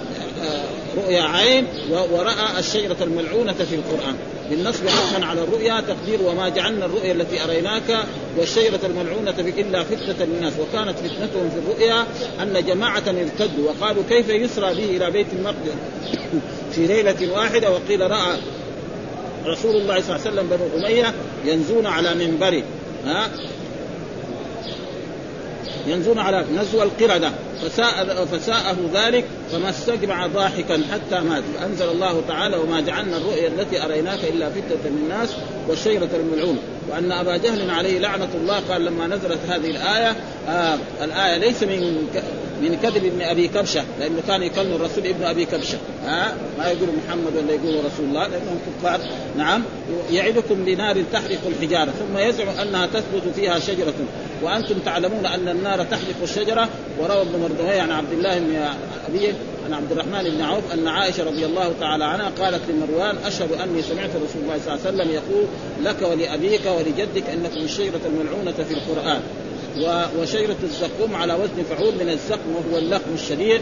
رؤيا 0.98 1.24
عين 1.24 1.68
ورأى 1.90 2.60
الشجرة 2.60 2.98
الملعونة 3.02 3.54
في 3.54 3.76
القرآن. 3.76 4.16
بالنصب 4.50 4.88
عطفا 4.88 5.26
على 5.26 5.44
الرؤيا 5.44 5.82
تقدير 5.82 6.22
وما 6.22 6.50
جعلنا 6.50 6.86
الرؤيا 6.86 7.12
التي 7.12 7.44
أريناك 7.44 8.06
والشجرة 8.38 8.80
الملعونة 8.84 9.36
إلا 9.40 9.84
فتنة 9.84 10.26
للناس. 10.26 10.54
وكانت 10.60 10.98
فتنتهم 10.98 11.50
في 11.50 11.60
الرؤيا 11.66 12.06
أن 12.42 12.66
جماعة 12.66 13.04
ارتدوا 13.08 13.70
وقالوا 13.70 14.04
كيف 14.10 14.30
يسرى 14.30 14.74
به 14.76 14.98
إلى 14.98 15.12
بيت 15.12 15.28
المقدس؟ 15.34 15.74
في 16.72 16.88
ليلة 16.88 17.32
واحدة 17.32 17.72
وقيل 17.72 18.12
رأى 18.12 18.38
رسول 19.46 19.76
الله 19.76 20.02
صلى 20.02 20.16
الله 20.16 20.28
عليه 20.28 20.32
وسلم 20.32 20.48
بنو 20.48 20.86
أمية 20.86 21.14
ينزون 21.46 21.86
على 21.86 22.16
منبره 22.16 22.64
ها؟ 23.06 23.30
ينزون 25.88 26.20
على 26.20 26.46
نزو 26.56 26.84
القردة. 26.84 27.32
فساء 27.62 28.25
فساءه 28.25 28.78
ذلك 28.94 29.25
فما 29.52 29.70
استجمع 29.70 30.28
ضاحكا 30.28 30.82
حتى 30.92 31.24
مات. 31.24 31.44
فأنزل 31.60 31.90
الله 31.90 32.22
تعالى 32.28 32.58
وما 32.58 32.82
جعلنا 32.82 33.18
الرؤيا 33.18 33.48
التي 33.48 33.86
أريناك 33.86 34.20
إلا 34.24 34.50
فتنة 34.50 34.92
للناس 34.92 35.30
والشيرة 35.68 36.10
الملعون. 36.13 36.58
وأن 36.90 37.12
أبا 37.12 37.38
جهل 37.38 37.70
عليه 37.70 38.00
لعنة 38.00 38.30
الله 38.36 38.60
قال 38.60 38.86
لما 38.86 39.08
نزلت 39.08 39.40
هذه 39.50 39.70
الآية 39.70 40.16
آه 40.48 40.78
الآية 41.04 41.38
ليس 41.38 41.63
من 41.63 42.08
من 42.62 42.80
كذب 42.84 43.06
ابن 43.06 43.22
أبي 43.22 43.48
كبشة 43.48 43.84
لأنه 44.00 44.22
كان 44.28 44.44
يكلم 44.44 44.75
الرسول 44.75 45.08
ابن 45.08 45.24
أبي 45.24 45.46
كبشة. 45.46 45.78
ها؟ 46.06 46.36
ما 46.58 46.68
يقول 46.68 46.90
محمد 47.06 47.36
ولا 47.38 47.54
يقول 47.54 47.86
رسول 47.86 48.06
الله 48.06 48.28
لأنهم 48.28 48.60
كفار. 48.80 49.00
نعم. 49.38 49.63
يعدكم 50.12 50.66
بنار 50.66 51.04
تحرق 51.13 51.40
الحجارة 51.48 51.92
ثم 52.00 52.18
يزعم 52.18 52.48
أنها 52.50 52.86
تثبت 52.86 53.36
فيها 53.36 53.60
شجرة. 53.60 53.94
وأنتم 54.44 54.80
تعلمون 54.86 55.26
أن 55.26 55.48
النار 55.48 55.84
تحرق 55.84 56.16
الشجرة. 56.24 56.70
وروى 57.00 57.22
ابن 57.22 57.40
مردويه 57.40 57.82
عن 57.82 57.92
عبد 57.92 58.12
الله 58.12 58.40
بن 58.40 58.56
ابي 59.10 59.34
عن 59.66 59.74
عبد 59.74 59.92
الرحمن 59.92 60.24
بن 60.24 60.42
عوف 60.42 60.74
أن 60.74 60.88
عائشة 60.88 61.24
رضي 61.24 61.46
الله 61.46 61.74
تعالى 61.80 62.06
عنها 62.06 62.30
قالت 62.30 62.62
لمروان 62.70 63.18
أشهد 63.26 63.52
أني 63.52 63.82
سمعت 63.82 64.10
رسول 64.10 64.42
الله 64.44 64.60
صلى 64.66 64.74
الله 64.74 64.88
عليه 64.88 64.96
وسلم 64.96 65.10
يقول 65.12 65.46
لك 65.84 66.02
ولأبيك 66.02 66.62
ولجدك 66.66 67.30
أنكم 67.30 67.62
الشجره 67.62 68.02
الملعونه 68.06 68.52
في 68.52 68.74
القرآن 68.74 69.22
وشجرة 70.20 70.56
الزقوم 70.64 71.16
على 71.16 71.34
وزن 71.34 71.64
فعول 71.70 71.94
من 71.94 72.10
الزقم 72.10 72.56
وهو 72.56 72.78
اللقم 72.78 73.14
الشديد 73.14 73.62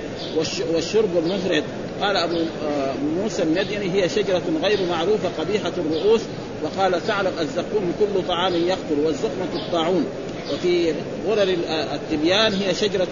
والشرب 0.74 1.18
المفرد 1.18 1.64
قال 2.02 2.18
أبو 2.18 2.36
آه، 2.38 2.94
موسى 3.22 3.44
المديني 3.44 3.92
هي 3.92 4.10
شجرة 4.10 4.42
غير 4.64 4.80
معروفة 4.90 5.30
قبيحة 5.40 5.72
الرؤوس. 5.78 6.22
وقال 6.64 7.02
ثعلب 7.02 7.34
الزقوم 7.42 7.94
كل 8.00 8.28
طعام 8.28 8.54
يقتل 8.54 9.00
والزقمة 9.06 9.66
الطاعون 9.66 10.06
وفي 10.54 10.94
غرر 11.28 11.58
التبيان 11.70 12.54
هي 12.54 12.74
شجرة 12.74 13.08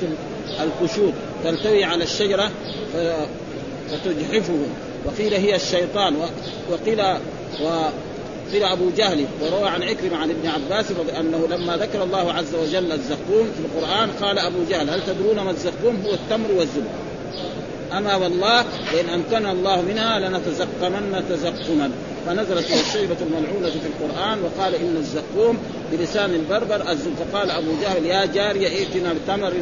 القشود 0.60 1.14
تلتوي 1.44 1.84
على 1.84 2.04
الشجرة 2.04 2.52
فتجحفه. 3.92 4.60
وقيل 5.06 5.34
هي 5.34 5.56
الشيطان 5.56 6.16
وقيل 6.72 7.02
قيل 8.54 8.64
أبو 8.64 8.90
جهل 8.98 9.26
وروى 9.42 9.70
عن 9.70 9.84
عكرمه 9.84 10.18
عن 10.18 10.30
ابن 10.30 10.48
عباس 10.48 10.86
أنه 11.20 11.48
لما 11.50 11.78
ذكر 11.78 12.04
الله 12.04 12.34
عز 12.34 12.56
وجل 12.56 12.92
الزقوم 12.92 13.52
في 13.56 13.60
القرآن 13.60 14.10
قال 14.22 14.40
أبو 14.40 14.58
جهل 14.70 14.90
هل 14.90 15.02
تدرون 15.08 15.40
ما 15.40 15.52
الزقوم؟ 15.52 16.04
هو 16.06 16.14
التمر 16.14 16.52
والزبد 16.52 16.90
أما 17.98 18.16
والله 18.16 18.66
لأن 18.94 19.10
امكن 19.10 19.46
الله 19.46 19.82
منها 19.82 20.20
لنتزقمن 20.20 21.24
تزقما 21.30 21.92
فنزلت 22.30 22.66
الشيبة 22.72 23.16
الملعونة 23.22 23.70
في 23.70 23.88
القرآن 23.88 24.40
وقال 24.44 24.76
إن 24.76 24.96
الزقوم 24.98 25.58
بلسان 25.92 26.34
البربر 26.34 26.92
الزب 26.92 27.12
فقال 27.32 27.52
أبو 27.52 27.72
جهل 27.82 28.06
يا 28.06 28.26
جارية 28.26 28.68
ائتنا 28.68 29.14
بتمر 29.14 29.54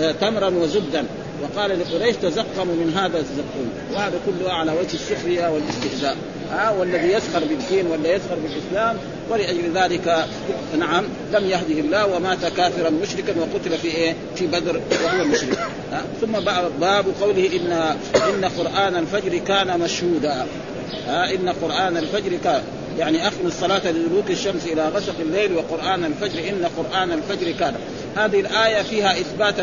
آه، 0.00 0.12
تمرا 0.12 0.48
وزبدا. 0.48 1.04
وقال 1.42 1.80
لقريش 1.80 2.16
تزقموا 2.16 2.74
من 2.74 2.92
هذا 2.96 3.18
الزقوم. 3.18 3.70
وهذا 3.92 4.20
كله 4.26 4.52
على 4.52 4.72
وجه 4.72 4.94
السخرية 4.94 5.48
والاستهزاء. 5.48 6.16
ها 6.52 6.70
والذي 6.70 7.12
يسخر 7.12 7.40
بالدين 7.44 7.86
ولا 7.86 8.14
يسخر 8.14 8.36
بالإسلام 8.42 8.96
ولأجل 9.30 9.72
ذلك 9.74 10.26
نعم 10.78 11.04
لم 11.32 11.44
يهده 11.44 11.80
الله 11.80 12.06
ومات 12.06 12.46
كافرا 12.56 12.90
مشركا 12.90 13.34
وقتل 13.40 13.78
في 13.78 13.88
إيه؟ 13.88 14.14
في 14.36 14.46
بدر 14.46 14.80
وهو 15.04 15.24
مشرك. 15.24 15.58
ثم 16.20 16.32
باب 16.80 17.04
قوله 17.20 17.50
إن 17.56 17.96
إن 18.28 18.44
قرآن 18.44 18.96
الفجر 18.96 19.38
كان 19.38 19.80
مشهودا. 19.80 20.46
إن 21.08 21.54
قرآن 21.62 21.96
الفجر 21.96 22.38
كان 22.44 22.62
يعني 22.98 23.26
أقم 23.26 23.46
الصلاة 23.46 23.90
لدلوك 23.90 24.30
الشمس 24.30 24.66
إلى 24.66 24.88
غسق 24.88 25.14
الليل 25.20 25.52
وقرآن 25.56 26.04
الفجر 26.04 26.48
إن 26.48 26.68
قرآن 26.76 27.12
الفجر 27.12 27.50
كان. 27.50 27.74
هذه 28.16 28.40
الآية 28.40 28.82
فيها 28.82 29.20
إثبات 29.20 29.54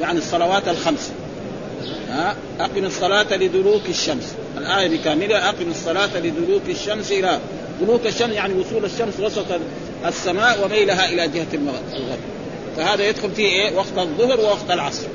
يعني 0.00 0.18
الصلوات 0.18 0.68
الخمس. 0.68 1.10
ها 2.10 2.34
أقم 2.60 2.84
الصلاة 2.84 3.36
لدلوك 3.36 3.82
الشمس. 3.88 4.34
الآية 4.58 4.88
بكاملها 4.88 5.48
أقم 5.48 5.70
الصلاة 5.70 6.18
لدلوك 6.18 6.62
الشمس 6.68 7.12
إلى 7.12 7.38
دلوك 7.80 8.06
الشمس 8.06 8.34
يعني 8.34 8.54
وصول 8.54 8.84
الشمس 8.84 9.20
وسط 9.20 9.46
السماء 10.06 10.64
وميلها 10.64 11.08
إلى 11.08 11.28
جهة 11.28 11.46
الغرب 11.54 12.18
فهذا 12.76 13.08
يدخل 13.08 13.30
فيه 13.30 13.44
إيه؟ 13.46 13.76
وقت 13.76 13.98
الظهر 13.98 14.40
ووقت 14.40 14.70
العصر. 14.70 15.06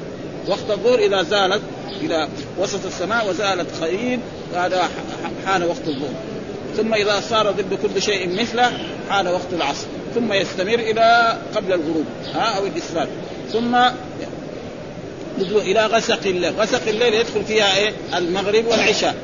وقت 0.48 0.72
الظهر 0.72 1.00
إذا 1.00 1.24
زالت 1.24 1.62
إلى 2.02 2.28
وسط 2.60 2.86
السماء 2.86 3.30
وزالت 3.30 3.68
خيل 3.82 4.20
هذا 4.56 4.90
حان 5.46 5.64
وقت 5.64 5.88
الظهر. 5.88 6.14
ثم 6.78 6.94
إذا 6.94 7.22
صار 7.30 7.52
ضد 7.52 7.74
كل 7.74 8.02
شيء 8.02 8.42
مثله 8.42 8.72
حان 9.10 9.28
وقت 9.28 9.54
العصر. 9.54 9.86
ثم 10.16 10.34
يستمر 10.34 10.74
إلى 10.74 11.38
قبل 11.56 11.74
الغروب 11.74 12.06
ها 12.34 12.58
أو 12.58 12.66
الاسفار 12.66 13.08
ثم 13.54 13.76
إلى 15.40 15.86
غسق 15.86 16.20
الليل. 16.26 16.54
غسق 16.60 16.88
الليل 16.88 17.14
يدخل 17.14 17.44
فيها 17.48 17.78
إيه؟ 17.78 17.94
المغرب 18.16 18.66
والعشاء. 18.66 19.16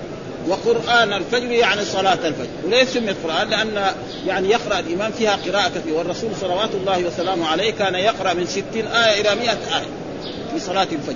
وقرآن 0.47 1.13
الفجر 1.13 1.51
يعني 1.51 1.85
صلاة 1.85 2.27
الفجر. 2.27 2.47
وليش 2.65 2.89
سميت 2.89 3.15
قرآن 3.23 3.49
لأن 3.49 3.93
يعني 4.27 4.49
يقرأ 4.49 4.79
الإمام 4.79 5.11
فيها 5.11 5.39
قراءة 5.45 5.69
كثيرة. 5.69 5.97
والرسول 5.97 6.29
صلوات 6.41 6.69
الله 6.73 7.03
وسلامه 7.03 7.47
عليه 7.47 7.71
كان 7.71 7.95
يقرأ 7.95 8.33
من 8.33 8.45
ستين 8.45 8.87
آية 8.87 9.21
إلى 9.21 9.35
مئة 9.35 9.77
آية. 9.77 9.87
في 10.53 10.59
صلاة 10.59 10.87
الفجر. 10.91 11.15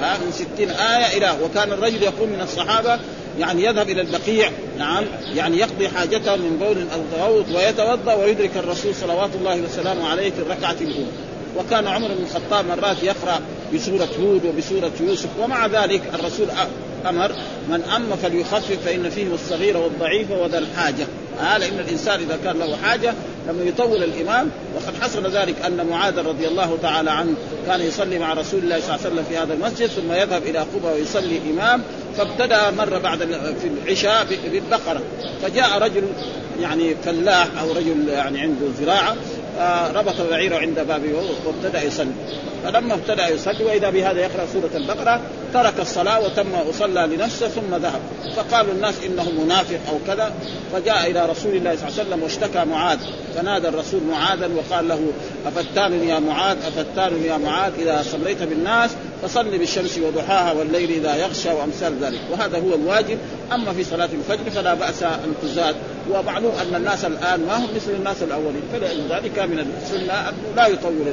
ها 0.00 0.18
من 0.18 0.32
ستين 0.32 0.70
آية 0.70 1.18
إلى 1.18 1.36
وكان 1.44 1.72
الرجل 1.72 2.02
يقوم 2.02 2.28
من 2.28 2.40
الصحابة 2.40 2.98
يعني 3.38 3.64
يذهب 3.64 3.88
إلى 3.88 4.00
البقيع 4.00 4.50
نعم 4.78 5.04
يعني 5.34 5.58
يقضي 5.58 5.88
حاجته 5.88 6.36
من 6.36 6.56
بول 6.60 6.86
أو 6.94 7.24
غوط 7.24 7.44
ويتوضأ 7.54 8.14
ويدرك 8.14 8.50
الرسول 8.56 8.94
صلوات 8.94 9.30
الله 9.34 9.60
وسلامه 9.60 10.08
عليه 10.08 10.30
في 10.30 10.38
الركعة 10.38 10.76
الأولى. 10.80 11.06
وكان 11.56 11.86
عمر 11.86 12.08
بن 12.08 12.22
الخطاب 12.22 12.66
مرات 12.66 13.02
يقرأ 13.02 13.40
بسورة 13.74 14.08
هود 14.20 14.44
وبسورة 14.44 14.92
يوسف 15.00 15.28
ومع 15.40 15.66
ذلك 15.66 16.02
الرسول 16.14 16.46
أمر 17.08 17.32
من 17.68 17.82
أم 17.96 18.16
فليخفف 18.22 18.78
فإن 18.84 19.10
فيه 19.10 19.34
الصغير 19.34 19.76
والضعيف 19.76 20.30
وذا 20.30 20.58
الحاجة. 20.58 21.06
آه 21.40 21.58
لأن 21.58 21.78
الإنسان 21.78 22.20
إذا 22.20 22.38
كان 22.44 22.58
له 22.58 22.76
حاجة 22.76 23.14
لما 23.48 23.64
يطول 23.64 24.02
الإمام 24.02 24.50
وقد 24.74 24.94
حصل 25.02 25.30
ذلك 25.30 25.54
أن 25.66 25.86
معاذ 25.86 26.18
رضي 26.18 26.48
الله 26.48 26.78
تعالى 26.82 27.10
عنه 27.10 27.34
كان 27.66 27.80
يصلي 27.80 28.18
مع 28.18 28.32
رسول 28.32 28.60
الله 28.60 28.80
صلى 28.80 28.94
الله 28.94 29.06
عليه 29.06 29.14
وسلم 29.14 29.24
في 29.28 29.36
هذا 29.36 29.54
المسجد 29.54 29.86
ثم 29.86 30.12
يذهب 30.12 30.42
إلى 30.42 30.58
قبى 30.58 30.86
ويصلي 30.86 31.40
امام 31.50 31.82
فابتدأ 32.16 32.70
مرة 32.70 32.98
بعد 32.98 33.18
في 33.62 33.68
العشاء 33.84 34.26
بالبقرة. 34.52 35.02
فجاء 35.42 35.78
رجل 35.78 36.02
يعني 36.60 36.94
فلاح 37.04 37.46
أو 37.60 37.72
رجل 37.72 38.08
يعني 38.08 38.40
عنده 38.40 38.66
زراعة 38.80 39.16
ربط 39.94 40.20
بعيره 40.30 40.56
عند 40.56 40.80
بابه 40.80 41.12
وابتدأ 41.46 41.82
يصلي. 41.82 42.12
فلما 42.64 42.94
ابتدأ 42.94 43.28
يصلي 43.28 43.64
وإذا 43.64 43.90
بهذا 43.90 44.20
يقرأ 44.20 44.46
سورة 44.52 44.70
البقرة 44.74 45.20
ترك 45.54 45.80
الصلاة 45.80 46.20
وتم 46.20 46.68
وصلى 46.68 47.08
لنفسه 47.16 47.48
ثم 47.48 47.74
ذهب. 47.74 48.00
فقالوا 48.36 48.72
الناس 48.72 48.94
إنه 49.06 49.30
منافق 49.44 49.78
أو 49.88 49.98
كذا. 50.06 50.32
فجاء 50.72 51.10
إلى 51.10 51.26
رسول 51.26 51.54
الله 51.54 51.76
صلى 51.76 51.88
الله 51.88 51.98
عليه 51.98 52.08
وسلم 52.08 52.22
واشتكى 52.22 52.64
معاذ. 52.64 52.98
فنادى 53.36 53.68
الرسول 53.68 54.00
معاذا 54.10 54.50
وقال 54.56 54.88
له 54.88 55.12
افتان 55.46 56.08
يا 56.08 56.18
معاذ؟ 56.18 56.56
افتان 56.66 57.24
يا 57.24 57.36
معاذ 57.36 57.72
إذا 57.78 58.02
صليت 58.12 58.42
بالناس 58.42 58.90
فصل 59.22 59.58
بالشمس 59.58 59.98
وضحاها 59.98 60.52
والليل 60.52 60.90
إذا 60.90 61.16
يغشى 61.16 61.48
وأمثال 61.48 61.92
ذلك. 62.00 62.20
وهذا 62.30 62.58
هو 62.58 62.74
الواجب. 62.74 63.18
أما 63.52 63.72
في 63.72 63.84
صلاة 63.84 64.08
الفجر 64.12 64.50
فلا 64.50 64.74
بأس 64.74 65.02
أن 65.02 65.34
تزاد. 65.42 65.74
ومعلوم 66.10 66.52
أن 66.62 66.74
الناس 66.74 67.04
الآن 67.04 67.40
ما 67.40 67.56
هم 67.56 67.68
مثل 67.76 67.90
الناس 67.90 68.22
الأولين. 68.22 68.62
فلذلك 68.72 69.38
من 69.38 69.58
السنة 69.82 70.12
انه 70.12 70.56
لا 70.56 70.66
يطول 70.66 71.06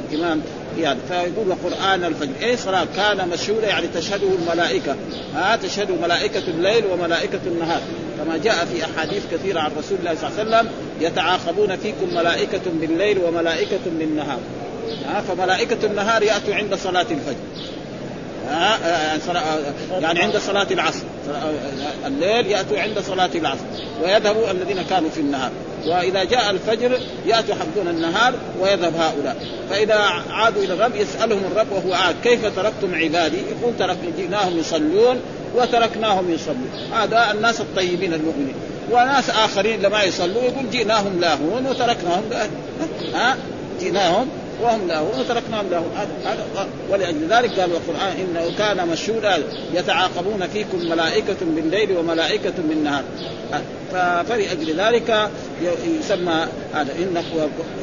الامام 0.78 0.98
يعني 1.10 1.32
فيقول 1.34 1.54
قران 1.64 2.04
الفجر. 2.04 2.32
اي 2.42 2.56
صلاه 2.56 2.86
كان 2.96 3.28
مشهودا 3.28 3.66
يعني 3.66 3.86
تشهده 3.88 4.28
الملائكة. 4.42 4.96
ها 5.34 5.56
تشهده 5.56 5.94
ملائكة 5.94 6.42
الليل 6.48 6.84
وملائكة 6.86 7.40
النهار. 7.46 7.80
كما 8.18 8.36
جاء 8.36 8.64
في 8.64 8.84
أحاديث 8.84 9.22
كثيرة 9.32 9.60
عن 9.60 9.70
رسول 9.78 9.98
الله 9.98 10.14
صلى 10.14 10.28
الله 10.28 10.56
عليه 10.56 10.68
وسلم 10.68 10.72
يتعاقبون 11.00 11.76
فيكم 11.76 12.14
ملائكة 12.14 12.60
بالليل 12.80 13.18
وملائكة 13.18 13.80
بالنهار 13.98 14.38
ها 15.06 15.20
فملائكة 15.20 15.86
النهار 15.86 16.22
يأتوا 16.22 16.54
عند 16.54 16.74
صلاة 16.74 17.06
الفجر. 17.10 17.36
يعني 20.00 20.20
عند 20.20 20.36
صلاة 20.36 20.66
العصر. 20.70 21.04
الليل 22.06 22.46
يأتوا 22.46 22.80
عند 22.80 22.98
صلاة 22.98 23.30
العصر. 23.34 23.64
ويذهبوا 24.02 24.50
الذين 24.50 24.82
كانوا 24.82 25.10
في 25.10 25.20
النهار. 25.20 25.50
وإذا 25.86 26.24
جاء 26.24 26.50
الفجر 26.50 27.00
يأتوا 27.26 27.54
حقون 27.54 27.88
النهار 27.88 28.34
ويذهب 28.60 28.94
هؤلاء. 28.96 29.36
فإذا 29.70 29.94
عادوا 30.30 30.62
إلى 30.62 30.74
الرب 30.74 30.96
يسألهم 30.96 31.42
الرب 31.52 31.72
وهو 31.72 31.94
عاد 31.94 32.14
كيف 32.24 32.56
تركتم 32.56 32.94
عبادي؟ 32.94 33.36
يقول 33.36 33.76
ترك 33.78 33.98
جئناهم 34.18 34.58
يصلون 34.58 35.20
وتركناهم 35.56 36.30
يصلون. 36.30 36.70
هذا 36.92 37.32
الناس 37.34 37.60
الطيبين 37.60 38.14
المؤمنين. 38.14 38.54
وناس 38.90 39.30
آخرين 39.30 39.82
لما 39.82 40.02
يصلوا 40.02 40.42
يقول 40.42 40.70
جئناهم 40.70 41.20
لاهون 41.20 41.66
وتركناهم. 41.66 42.22
ها؟ 43.14 43.36
جئناهم 43.80 44.28
وهم 44.62 44.88
لاهون 44.88 45.20
وتركناهم 45.20 45.70
لاهون 45.70 45.86
ولأجل 46.90 47.28
ذلك 47.30 47.60
قال 47.60 47.70
القرآن 47.70 48.16
إنه 48.20 48.56
كان 48.58 48.88
مشهودا 48.88 49.42
يتعاقبون 49.74 50.46
فيكم 50.52 50.78
ملائكة 50.78 51.36
بالليل 51.40 51.96
وملائكة 51.96 52.52
بالنهار. 52.68 53.04
فلأجل 54.28 54.80
ذلك 54.80 55.30
يسمى 56.00 56.46
هذا. 56.74 56.92
إن 56.92 57.22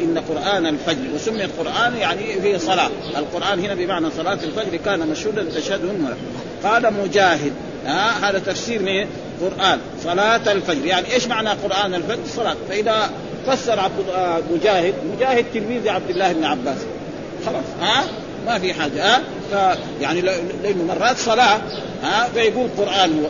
إن 0.01 0.17
قرآن 0.29 0.65
الفجر 0.65 1.15
وسمي 1.15 1.46
القرآن 1.46 1.98
يعني 1.98 2.41
في 2.41 2.60
صلاة. 2.60 2.89
القرآن 3.17 3.60
هنا 3.60 3.74
بمعنى 3.75 4.08
صلاة 4.17 4.39
الفجر 4.44 4.77
كان 4.86 5.08
مشهودا 5.08 5.44
تشهدهم 5.44 6.10
قال 6.63 6.94
مجاهد. 6.94 7.53
ها 7.86 8.29
هذا 8.29 8.39
تفسير 8.39 8.82
من 8.82 9.08
قرآن. 9.41 9.79
صلاة 10.03 10.51
الفجر. 10.51 10.86
يعني 10.86 11.13
إيش 11.13 11.27
معنى 11.27 11.50
قرآن 11.50 11.94
الفجر؟ 11.94 12.20
صلاة. 12.36 12.55
فإذا 12.70 13.10
فسر 13.48 13.80
عبد 13.80 14.10
آه، 14.10 14.42
مجاهد. 14.52 14.94
مجاهد 15.16 15.46
تلميذ 15.54 15.90
عبد 15.90 16.10
الله 16.10 16.34
بن 16.34 16.44
عباس. 16.44 16.78
خلاص 17.46 17.66
ها؟ 17.82 18.04
ما 18.46 18.60
في 18.60 18.74
حاجة 18.74 19.16
ها؟ 19.54 19.78
يعني 20.02 20.22
لأنه 20.64 20.84
مرات 20.88 21.18
صلاة 21.18 21.62
ها؟ 22.04 22.30
فيقول 22.34 22.70
قرآن 22.78 23.20
هو 23.20 23.28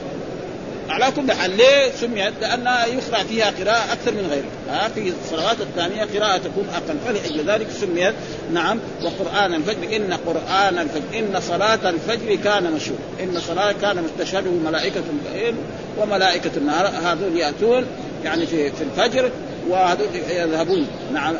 على 0.89 1.05
كل 1.15 1.31
حال 1.31 1.57
ليه 1.57 1.91
سميت؟ 2.01 2.33
لانها 2.41 2.85
يقرأ 2.85 3.23
فيها 3.23 3.45
قراءة 3.59 3.93
أكثر 3.93 4.11
من 4.11 4.27
غيرها، 4.31 4.85
ها؟ 4.85 4.89
في 4.89 5.13
الصلوات 5.23 5.61
الثانية 5.61 6.03
قراءة 6.03 6.37
تكون 6.37 6.67
أقل. 6.75 6.97
فلأجل 7.05 7.49
ذلك 7.51 7.67
سميت 7.81 8.13
نعم 8.53 8.79
وقرآن 9.03 9.53
الفجر. 9.53 9.95
إن 9.95 10.13
قرآن 10.13 10.77
الفجر 10.79 11.19
إن 11.19 11.41
صلاة 11.41 11.89
الفجر 11.89 12.35
كان 12.35 12.71
مشهور، 12.71 12.97
إن 13.23 13.39
صلاة 13.47 13.71
كان 13.81 14.03
تشهده 14.19 14.51
ملائكه 14.51 15.03
الليل 15.09 15.55
وملائكة 15.97 16.51
النهار 16.57 16.87
هذول 16.87 17.37
يأتون 17.37 17.85
يعني 18.23 18.45
في 18.45 18.71
في 18.71 18.83
الفجر. 18.83 19.31
وهذول 19.69 20.07
يذهبون 20.29 20.87
نعم 21.13 21.35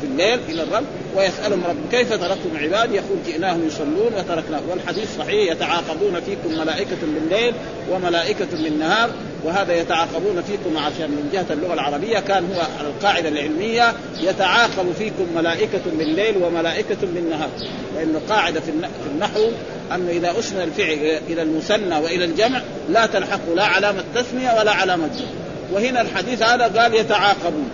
في 0.00 0.04
الليل 0.04 0.40
إلى 0.48 0.62
الرب 0.62 0.84
ويسألهم 1.16 1.64
رب 1.64 1.76
كيف 1.90 2.12
تركتم 2.12 2.56
عبادي؟ 2.56 2.94
يقول 2.94 3.18
جئناهم 3.26 3.66
يصلون 3.66 4.14
وتركناهم 4.18 4.68
والحديث 4.70 5.18
صحيح 5.18 5.52
يتعاقبون 5.52 6.20
فيكم 6.20 6.58
ملائكة 6.60 6.96
بالليل 7.02 7.54
وملائكة 7.90 8.46
بالنهار 8.52 9.10
وهذا 9.44 9.74
يتعاقبون 9.74 10.42
فيكم 10.42 10.78
عشان 10.78 11.10
من 11.10 11.30
جهة 11.32 11.46
اللغة 11.50 11.74
العربية. 11.74 12.18
كان 12.18 12.44
هو 12.54 12.62
القاعدة 12.80 13.28
العلمية 13.28 13.92
يتعاقب 14.20 14.92
فيكم 14.98 15.26
ملائكة 15.36 15.82
بالليل 15.98 16.36
وملائكة 16.42 16.96
بالنهار. 17.02 17.50
لأنه 17.96 18.20
قاعدة 18.28 18.60
في 18.60 18.70
النحو 19.10 19.50
أنه 19.94 20.10
إذا 20.10 20.38
أسند 20.38 20.60
الفعل 20.60 21.20
إلى 21.28 21.42
المثنى 21.42 21.98
وإلى 21.98 22.24
الجمع 22.24 22.60
لا 22.88 23.06
تلحق 23.06 23.54
لا 23.54 23.64
علامة 23.64 24.04
تثنية 24.14 24.58
ولا 24.58 24.72
علامة 24.72 25.06
جمع. 25.06 25.43
وهنا 25.72 26.00
الحديث 26.00 26.42
هذا 26.42 26.80
قال 26.80 26.94
يتعاقبون. 26.94 27.70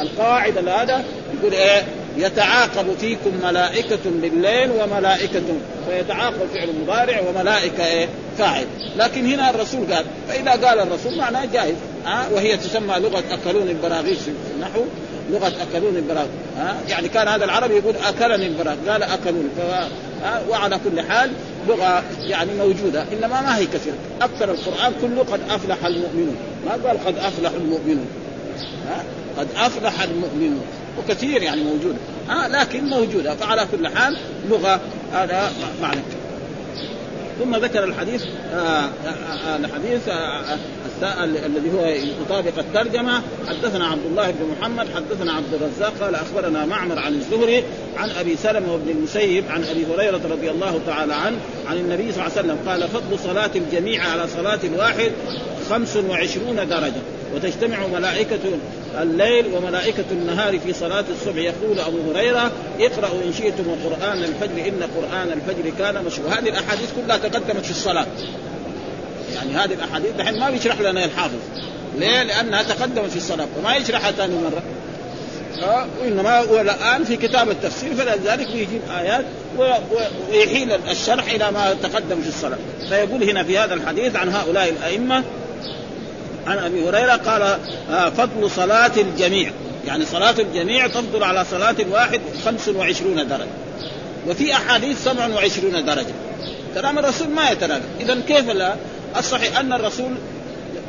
القاعدة 0.00 0.82
هذا 0.82 1.04
يقول 1.38 1.52
إيه؟ 1.52 1.82
يتعاقب 2.16 2.86
فيكم 3.00 3.30
ملائكة 3.44 3.98
بالليل 4.04 4.70
وملائكة 4.70 5.42
فيتعاقب 5.88 6.46
فعل 6.54 6.68
مضارع 6.82 7.20
وملائكة 7.28 7.86
إيه؟ 7.86 8.08
فاعل. 8.38 8.66
لكن 8.96 9.26
هنا 9.26 9.50
الرسول 9.50 9.94
قال 9.94 10.04
فإذا 10.28 10.50
قال 10.50 10.80
الرسول 10.80 11.18
معناه 11.18 11.44
جائز 11.44 11.74
ها؟ 12.06 12.26
أه؟ 12.26 12.32
وهي 12.32 12.56
تسمى 12.56 12.94
لغة 12.98 13.24
أكلون 13.30 13.68
البراغيث. 13.68 14.22
في 14.22 14.30
النحو 14.54 14.80
لغة 15.30 15.52
أكلون 15.62 15.96
البراغيث. 15.96 16.30
ها؟ 16.58 16.70
أه؟ 16.70 16.90
يعني 16.90 17.08
كان 17.08 17.28
هذا 17.28 17.44
العربي 17.44 17.74
يقول 17.74 17.94
أكلني 17.96 18.46
البراغيث. 18.46 18.88
قال 18.88 19.02
أكلون. 19.02 19.50
أه؟ 20.24 20.40
وعلى 20.48 20.80
كل 20.84 21.00
حال 21.00 21.30
لغة 21.68 22.02
يعني 22.20 22.54
موجودة 22.54 23.04
إنما 23.12 23.40
ما 23.40 23.58
هي 23.58 23.66
كثيرة. 23.66 23.96
أكثر 24.22 24.50
القرآن 24.50 24.92
كله 25.02 25.24
قد 25.32 25.40
أفلح 25.50 25.86
المؤمنون. 25.86 26.36
ما 26.66 26.72
قال 26.72 27.04
قد 27.04 27.18
أفلح 27.18 27.50
المؤمنون. 27.50 28.06
ها؟ 28.86 29.04
قد 29.38 29.48
أفلح 29.56 30.02
المؤمنون. 30.02 30.64
وكثير 30.98 31.42
يعني 31.42 31.62
موجودة 31.64 31.98
ها؟ 32.28 32.48
لكن 32.48 32.84
موجودة 32.84 33.34
فعلى 33.34 33.66
كل 33.72 33.88
حال 33.88 34.16
لغة 34.50 34.80
هذا 35.12 35.52
معنى. 35.82 36.00
ثم 37.40 37.56
ذكر 37.56 37.84
الحديث 37.84 38.24
آه، 38.52 38.56
آه، 38.56 39.08
آه، 39.08 39.56
الحديث 39.56 40.08
الذي 41.02 41.70
هو 41.74 41.86
يطابق 42.22 42.58
الترجمة. 42.58 43.22
حدثنا 43.48 43.86
عبد 43.86 44.06
الله 44.10 44.30
بن 44.30 44.46
محمد 44.58 44.86
حدثنا 44.94 45.32
عبد 45.32 45.54
الرزاق 45.54 45.92
قال 46.00 46.14
أخبرنا 46.14 46.66
معمر 46.66 46.98
عن 46.98 47.14
الزهري 47.14 47.64
عن 47.96 48.10
أبي 48.10 48.36
سلمة 48.36 48.72
وابن 48.72 48.90
المسيب 48.90 49.44
عن 49.50 49.64
أبي 49.64 49.86
هريرة 49.94 50.20
رضي 50.30 50.50
الله 50.50 50.80
تعالى 50.86 51.14
عنه 51.14 51.36
عن 51.66 51.76
النبي 51.76 52.12
صلى 52.12 52.26
الله 52.26 52.36
عليه 52.36 52.48
وسلم 52.48 52.58
قال 52.68 52.88
فضل 52.88 53.18
صلاة 53.18 53.50
الجميع 53.56 54.10
على 54.10 54.28
صلاة 54.28 54.58
الواحد 54.64 55.12
خمس 55.70 55.96
وعشرون 55.96 56.56
درجة 56.56 57.02
وتجتمع 57.34 57.86
ملائكة 57.86 58.38
الليل 59.00 59.46
وملائكة 59.54 60.04
النهار 60.12 60.58
في 60.58 60.72
صلاة 60.72 61.04
الصبح. 61.10 61.36
يقول 61.36 61.80
أبو 61.80 62.10
هريرة 62.10 62.50
اقرأوا 62.80 63.22
إن 63.26 63.32
شئتم 63.32 63.64
قرآن 63.84 64.18
الفجر 64.24 64.68
إن 64.68 64.82
قرآن 64.96 65.32
الفجر 65.32 65.72
كان 65.78 66.04
مشهور 66.04 66.28
هذه 66.28 66.48
الأحاديث 66.48 66.90
كلها 66.96 67.16
تقدمت 67.16 67.64
في 67.64 67.70
الصلاة. 67.70 68.06
يعني 69.34 69.52
هذه 69.56 69.74
الأحاديث 69.74 70.10
دحين 70.18 70.40
ما 70.40 70.50
بيشرح 70.50 70.80
لنا 70.80 71.04
الحافظ. 71.04 71.38
ليه؟ 71.98 72.22
لأنها 72.22 72.62
تقدمت 72.62 73.10
في 73.10 73.16
الصلاة 73.16 73.46
وما 73.58 73.76
يشرحها 73.76 74.12
ثاني 74.12 74.34
مرة. 74.34 74.62
آه 75.62 75.86
وإنما 76.00 76.38
هو 76.38 76.60
الآن 76.60 77.04
في 77.04 77.16
كتاب 77.16 77.50
التفسير 77.50 77.94
فلذلك 77.94 78.46
بيجيب 78.46 78.80
آيات 78.98 79.24
ويحيل 80.30 80.72
الشرح 80.90 81.30
إلى 81.30 81.50
ما 81.50 81.74
تقدم 81.82 82.22
في 82.22 82.28
الصلاه 82.28 82.58
فيقول 82.88 83.24
هنا 83.24 83.44
في 83.44 83.58
هذا 83.58 83.74
الحديث 83.74 84.16
عن 84.16 84.28
هؤلاء 84.28 84.68
الأئمة 84.68 85.24
عن 86.46 86.58
أبي 86.58 86.88
هريرة 86.88 87.12
قال 87.12 87.58
آه 87.90 88.10
فضل 88.10 88.50
صلاة 88.50 88.92
الجميع. 88.96 89.52
يعني 89.86 90.04
صلاة 90.06 90.34
الجميع 90.38 90.86
تفضل 90.86 91.24
على 91.24 91.44
صلاة 91.50 91.76
الواحد 91.80 92.20
25 92.44 93.28
درجة. 93.28 93.46
وفي 94.28 94.52
أحاديث 94.52 95.04
27 95.04 95.84
درجة. 95.84 96.14
كلام 96.74 96.98
الرسول 96.98 97.28
ما 97.28 97.50
يتناقض 97.50 97.82
إذا 98.00 98.20
كيف 98.28 98.50
لا؟ 98.50 98.74
الصحيح 99.18 99.58
أن 99.58 99.72
الرسول 99.72 100.14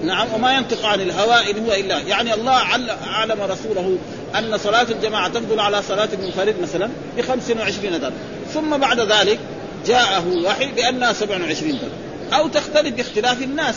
نعم 0.04 0.28
وما 0.34 0.54
ينطق 0.54 0.86
عن 0.86 1.02
الهواء 1.02 1.52
إن 1.52 1.66
هو 1.66 1.74
إلا 1.74 2.00
يعني 2.00 2.34
الله 2.34 2.62
علم 3.08 3.42
رسوله 3.42 3.98
أن 4.38 4.58
صلاة 4.58 4.88
الجماعة 4.90 5.28
تفضل 5.28 5.60
على 5.60 5.82
صلاة 5.82 6.10
المنفرد 6.14 6.56
مثلا 6.62 6.90
ب 7.18 7.22
25 7.22 8.00
درجة. 8.00 8.14
ثم 8.54 8.78
بعد 8.78 9.00
ذلك 9.00 9.40
جاءه 9.88 10.24
الوحي 10.34 10.72
بأنها 10.72 11.14
27 11.14 11.72
درجة. 11.72 12.38
أو 12.40 12.48
تختلف 12.48 12.96
باختلاف 12.96 13.42
الناس. 13.42 13.76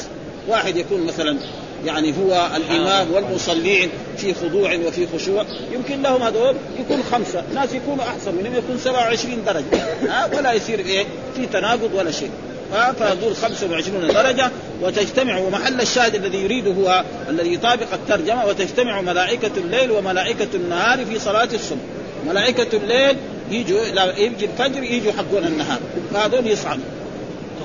واحد 0.49 0.77
يكون 0.77 1.07
مثلا 1.07 1.37
يعني 1.85 2.15
هو 2.19 2.49
الإمام 2.57 3.13
والمصلين 3.13 3.91
في 4.17 4.35
خضوع 4.35 4.75
وفي 4.87 5.07
خشوع 5.15 5.45
يمكن 5.73 6.03
لهم 6.03 6.23
هذول 6.23 6.57
يكون 6.81 7.03
خمسة، 7.13 7.43
ناس 7.55 7.73
يكونوا 7.73 8.05
أحسن 8.05 8.35
منهم 8.35 8.55
يكون 8.55 8.79
27 8.79 9.45
درجة. 9.45 9.65
ها؟ 10.09 10.31
ولا 10.37 10.53
يصير 10.53 10.79
إيه؟ 10.79 11.05
في 11.37 11.47
تناقض 11.47 11.91
ولا 11.95 12.11
شيء. 12.11 12.31
فيقول 12.75 13.37
25 13.37 14.07
درجة. 14.09 14.51
وتجتمع 14.83 15.39
ومحل 15.39 15.81
الشاهد 15.81 16.15
الذي 16.15 16.39
يريده 16.39 16.71
هو 16.71 17.05
الذي 17.29 17.55
يطابق 17.55 17.93
الترجمة. 17.93 18.47
وتجتمع 18.47 19.01
ملائكة 19.01 19.51
الليل 19.57 19.91
وملائكة 19.91 20.49
النهار 20.55 21.05
في 21.07 21.19
صلاة 21.19 21.49
الصبح. 21.55 21.81
ملائكة 22.27 22.77
الليل 22.77 23.17
يجوا 23.51 23.81
يجي 24.17 24.45
الفجر 24.45 24.83
يجوا 24.83 25.13
حقون 25.13 25.45
النهار. 25.45 25.79
فهذول 26.15 26.47
يصعدوا. 26.47 26.85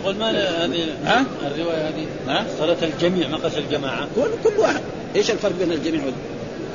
تقول 0.02 0.16
ما 0.16 0.32
هذه 0.32 0.86
ها؟ 1.06 1.26
الرواية 1.48 1.88
هذه؟ 1.88 2.06
ها؟ 2.28 2.46
صلاة 2.60 2.78
الجميع 2.82 3.28
ما 3.28 3.38
قص 3.38 3.56
الجماعة. 3.56 4.08
كل 4.16 4.30
كل 4.44 4.60
واحد. 4.60 4.82
إيش 5.16 5.32
الفرق 5.32 5.52
بين 5.60 5.72
الجميع 5.72 6.02
وال... 6.06 6.14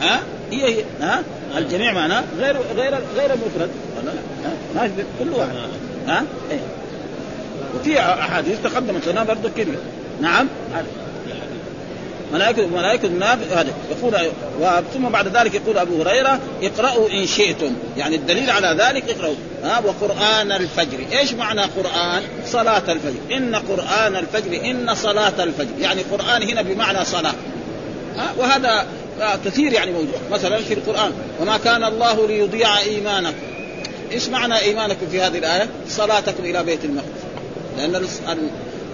ها؟ 0.01 0.21
هي 0.51 0.65
هي 0.65 0.85
ها؟ 1.01 1.23
الجميع 1.59 1.93
معناه 1.93 2.25
غير 2.39 2.57
غير 2.77 2.95
غير 3.17 3.33
المفرد. 3.33 3.71
ما 4.75 4.91
كل 5.19 5.31
واحد. 5.31 5.55
ها؟ 6.07 6.25
إيه؟ 6.51 6.59
وفي 7.75 8.01
أحاديث 8.01 8.59
تقدمت 8.65 9.09
لنا 9.09 9.25
برضه 9.25 9.51
كلمه 9.57 9.79
نعم. 10.21 10.49
ملائكة 12.33 12.67
ملائكة 12.67 13.07
النار 13.07 13.39
هذا 13.53 13.67
يقول 13.91 14.31
ثم 14.95 15.09
بعد 15.09 15.37
ذلك 15.37 15.55
يقول 15.55 15.79
أبو 15.79 16.03
هريرة 16.03 16.41
اقرأوا 16.63 17.11
إن 17.11 17.27
شئتم. 17.27 17.75
يعني 17.97 18.17
الدليل 18.17 18.51
على 18.51 18.77
ذلك 18.83 19.11
اقرأوا. 19.11 19.35
ها 19.65 19.79
وقرآن 19.79 20.53
الفجر. 20.53 20.99
إيش 21.13 21.33
معنى 21.33 21.61
قرآن؟ 21.61 22.23
صلاة 22.47 22.83
الفجر. 22.93 23.37
إن 23.37 23.55
قرآن 23.55 24.17
الفجر 24.17 24.71
إن 24.71 24.95
صلاة 24.95 25.45
الفجر. 25.45 25.79
يعني 25.81 26.03
قرآن 26.03 26.43
هنا 26.43 26.63
بمعنى 26.63 27.05
صلاة. 27.05 27.35
ها 28.17 28.35
وهذا 28.39 28.87
كثير 29.45 29.73
يعني 29.73 29.93
موجود. 29.93 30.21
مثلا 30.31 30.59
في 30.59 30.75
القرآن. 30.75 31.13
وما 31.41 31.57
كان 31.57 31.85
الله 31.85 32.27
ليضيع 32.27 32.79
إيمانكم. 32.79 33.37
إيش 34.13 34.29
معنى 34.29 34.59
إيمانكم 34.59 35.07
في 35.11 35.21
هذه 35.21 35.39
الآية؟ 35.39 35.69
صلاتكم 35.89 36.45
إلى 36.45 36.65
بيت 36.65 36.85
المقدس. 36.85 37.24
لأن 37.79 38.07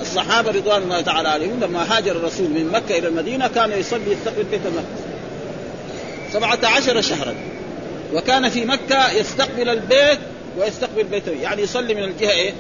الصحابة 0.00 0.50
رضوان 0.50 0.82
الله 0.82 1.00
تعالى 1.00 1.28
عليهم 1.28 1.60
لما 1.60 1.96
هاجر 1.96 2.12
الرسول 2.12 2.48
من 2.48 2.70
مكة 2.72 2.98
إلى 2.98 3.08
المدينة 3.08 3.48
كان 3.48 3.72
يصلي 3.72 4.12
يستقبل 4.12 4.44
بيت 4.44 4.60
المقدس 4.66 5.10
سبعة 6.32 6.58
عشر 6.64 7.00
شهرا. 7.00 7.34
وكان 8.14 8.48
في 8.48 8.64
مكة 8.64 9.10
يستقبل 9.10 9.68
البيت 9.68 10.18
ويستقبل 10.58 11.04
بيته. 11.04 11.32
يعني 11.32 11.62
يصلي 11.62 11.94
من 11.94 12.04
الجهة 12.04 12.30
إيه؟ 12.30 12.52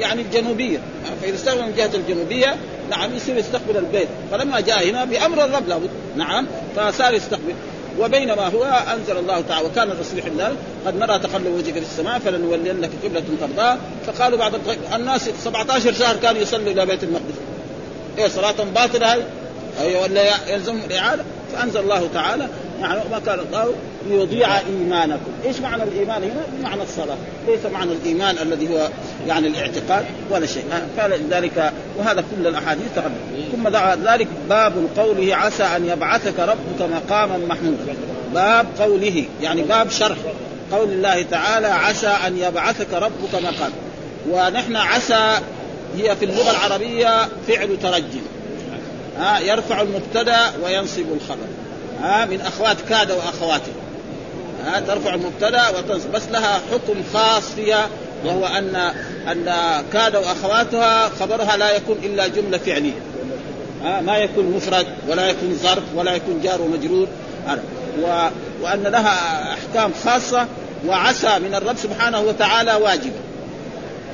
يعني 0.00 0.22
الجنوبية. 0.22 0.78
فإذا 1.22 1.34
استقبل 1.34 1.62
من 1.62 1.68
الجهة 1.68 1.90
الجنوبية 1.94 2.56
نعم 2.90 3.16
يصير 3.16 3.36
يستقبل 3.36 3.76
البيت. 3.76 4.08
فلما 4.30 4.60
جاء 4.60 4.90
هنا 4.90 5.04
بأمر 5.04 5.44
الرب 5.44 5.68
لابد. 5.68 5.90
نعم 6.16 6.46
فصار 6.76 7.14
يستقبل. 7.14 7.54
وبينما 8.00 8.48
هو 8.48 8.64
أنزل 8.64 9.16
الله 9.16 9.40
تعالى 9.40 9.66
وكان 9.66 9.90
الرسول 9.90 10.22
حين 10.22 10.40
قد 10.86 10.96
نرى 10.96 11.18
تقلب 11.18 11.46
وجهك 11.46 11.72
في 11.72 11.78
السماء 11.78 12.18
فلنولينك 12.18 12.90
قبلة 13.04 13.22
ترضاها 13.40 13.78
فقالوا 14.06 14.38
بعض 14.38 14.52
الناس 14.94 15.30
17 15.44 15.92
شهر 15.92 16.16
كانوا 16.16 16.40
يصلوا 16.42 16.72
إلى 16.72 16.86
بيت 16.86 17.04
المقدس. 17.04 17.34
إيه 18.18 18.28
صلاة 18.28 18.64
باطلة 18.74 19.12
هاي؟ 19.12 19.22
أيوه 19.80 20.02
ولا 20.02 20.22
يلزمهم 20.48 20.84
الإعادة؟ 20.84 21.24
فأنزل 21.52 21.80
الله 21.80 22.08
تعالى 22.14 22.48
يعني 22.80 23.00
ما 23.10 23.18
كان 23.26 23.38
الله 23.38 23.74
ليضيع 24.08 24.58
إيمانكم، 24.58 25.30
إيش 25.44 25.60
معنى 25.60 25.82
الإيمان 25.82 26.22
هنا؟ 26.22 26.42
بمعنى 26.58 26.82
الصلاة، 26.82 27.16
ليس 27.48 27.66
معنى 27.72 27.92
الإيمان 27.92 28.38
الذي 28.42 28.74
هو 28.74 28.88
يعني 29.26 29.46
الاعتقاد 29.46 30.04
ولا 30.30 30.46
شيء، 30.46 30.64
فلذلك 30.96 31.72
وهذا 31.98 32.24
كل 32.36 32.46
الأحاديث 32.46 32.86
تقدم، 32.96 33.14
ثم 33.52 33.68
دعا 33.68 33.96
ذلك 33.96 34.28
باب 34.48 34.72
قوله 34.96 35.36
عسى 35.36 35.62
أن 35.62 35.88
يبعثك 35.88 36.38
ربك 36.38 36.90
مقاما 36.90 37.38
محمودا، 37.38 37.96
باب 38.34 38.66
قوله 38.78 39.24
يعني 39.42 39.62
باب 39.62 39.90
شرح. 39.90 40.18
قول 40.72 40.88
الله 40.88 41.22
تعالى 41.22 41.66
عسى 41.66 42.06
أن 42.26 42.38
يبعثك 42.38 42.94
ربك 42.94 43.34
مقام 43.34 43.72
ونحن 44.30 44.76
عسى 44.76 45.38
هي 45.96 46.16
في 46.16 46.24
اللغة 46.24 46.50
العربية 46.50 47.28
فعل 47.48 47.78
ترجي. 47.82 48.20
ها 49.18 49.40
يرفع 49.40 49.80
المبتدأ 49.80 50.38
وينصب 50.64 51.04
الخبر. 51.14 51.46
ها 52.02 52.24
من 52.24 52.40
أخوات 52.40 52.76
كاد 52.88 53.10
وأخواته. 53.10 53.72
ها 54.66 54.80
ترفع 54.80 55.14
المبتدا 55.14 55.68
وتنصب 55.68 56.12
بس 56.12 56.22
لها 56.30 56.60
حكم 56.72 57.02
خاص 57.14 57.42
فيها 57.56 57.88
وهو 58.24 58.46
ان 58.46 58.76
أن 59.32 59.54
كاد 59.92 60.16
وأخواتها 60.16 61.08
خبرها 61.20 61.56
لا 61.56 61.76
يكون 61.76 61.96
إلا 62.02 62.26
جملة 62.26 62.58
فعلية. 62.58 63.02
ها 63.84 64.00
ما 64.00 64.18
يكون 64.18 64.44
مفرد 64.44 64.86
ولا 65.08 65.26
يكون 65.26 65.58
ظرف 65.62 65.84
ولا 65.94 66.14
يكون 66.14 66.40
جار 66.42 66.62
ومجرور. 66.62 67.08
و... 68.02 68.28
وأن 68.62 68.82
لها 68.82 69.52
أحكام 69.52 69.92
خاصة 70.04 70.46
وعسى 70.86 71.38
من 71.38 71.54
الرب 71.54 71.76
سبحانه 71.76 72.20
وتعالى 72.20 72.74
واجب 72.74 73.12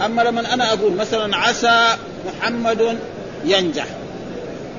أما 0.05 0.23
لما 0.23 0.55
أنا 0.55 0.73
أقول 0.73 0.93
مثلا 0.93 1.37
عسى 1.37 1.97
محمد 2.27 2.99
ينجح. 3.45 3.87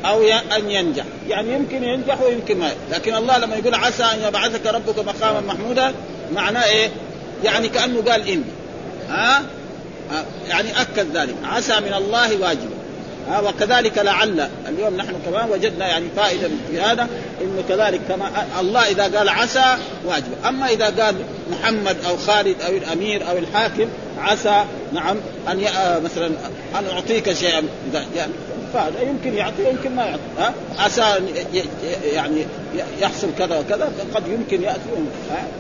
أو 0.10 0.24
أن 0.58 0.72
ينجح. 0.72 1.04
يعني 1.28 1.54
يمكن 1.54 1.84
ينجح 1.84 2.22
ويمكن 2.22 2.60
ما. 2.60 2.72
لكن 2.92 3.16
الله 3.16 3.38
لما 3.38 3.56
يقول 3.56 3.76
عسى 3.76 4.04
أن 4.04 4.28
يبعثك 4.28 4.66
ربك 4.66 5.00
مقاما 5.00 5.42
محمودا 5.42 5.94
معناه 6.34 6.66
إيه؟ 6.66 6.90
يعني 7.44 7.70
كأنه 7.70 8.02
قال 8.02 8.28
اني 8.28 8.44
ها؟ 9.10 9.42
يعني 10.48 10.82
أكد 10.82 11.18
ذلك. 11.18 11.36
عسى 11.44 11.80
من 11.80 11.94
الله 11.94 12.42
واجبا. 12.42 12.76
ها؟ 13.30 13.40
وكذلك 13.40 13.98
لعل 13.98 14.50
اليوم 14.68 14.98
نحن 14.98 15.14
كمان 15.26 15.50
وجدنا 15.50 15.88
يعني 15.88 16.06
فائدة 16.16 16.50
في 16.72 16.82
هذا 16.82 17.08
انه 17.42 17.64
كذلك 17.70 18.02
كما 18.10 18.30
الله 18.60 18.82
إذا 18.82 19.18
قال 19.18 19.30
عسى 19.30 19.78
واجب 20.06 20.34
أما 20.48 20.70
إذا 20.70 20.86
قال 20.86 21.16
محمد 21.52 21.98
أو 22.08 22.18
خالد 22.18 22.62
أو 22.62 22.72
الأمير 22.72 23.30
أو 23.30 23.38
الحاكم 23.38 23.88
عسى 24.20 24.64
نعم 24.94 25.18
أن 25.52 25.62
مثلا 26.04 26.28
أن 26.80 26.88
أعطيك 26.92 27.34
شيئا. 27.34 27.64
يعني 28.16 28.32
فهذا 28.74 29.02
يمكن 29.02 29.34
يعطي 29.34 29.64
ويمكن 29.64 29.96
ما 29.96 30.06
يعطي. 30.06 30.22
ها؟ 30.40 30.54
عسى 30.78 31.02
يعني 32.14 32.46
يحصل 33.00 33.28
كذا 33.38 33.60
وكذا 33.60 33.92
قد 34.16 34.28
يمكن 34.28 34.64
يأتي. 34.64 34.80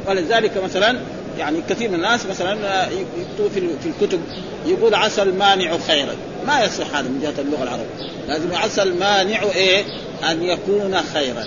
ولذلك 0.08 0.64
مثلا 0.64 1.00
يعني 1.40 1.62
كثير 1.70 1.90
من 1.90 1.96
الناس 1.96 2.26
مثلا 2.26 2.88
يكتبوا 2.92 3.50
في 3.84 3.90
الكتب 3.90 4.22
يقول 4.66 4.96
عسى 4.96 5.22
المانع 5.22 5.78
خيرا. 5.88 6.16
ما 6.48 6.64
يصح 6.64 6.96
هذا 6.96 7.08
من 7.08 7.20
جهة 7.22 7.42
اللغة 7.42 7.64
العربية. 7.64 8.12
لازم 8.28 8.56
عسى 8.56 8.84
المانع 8.84 9.44
إيه؟ 9.44 9.84
أن 10.32 10.44
يكون 10.44 10.98
خيرا. 11.14 11.44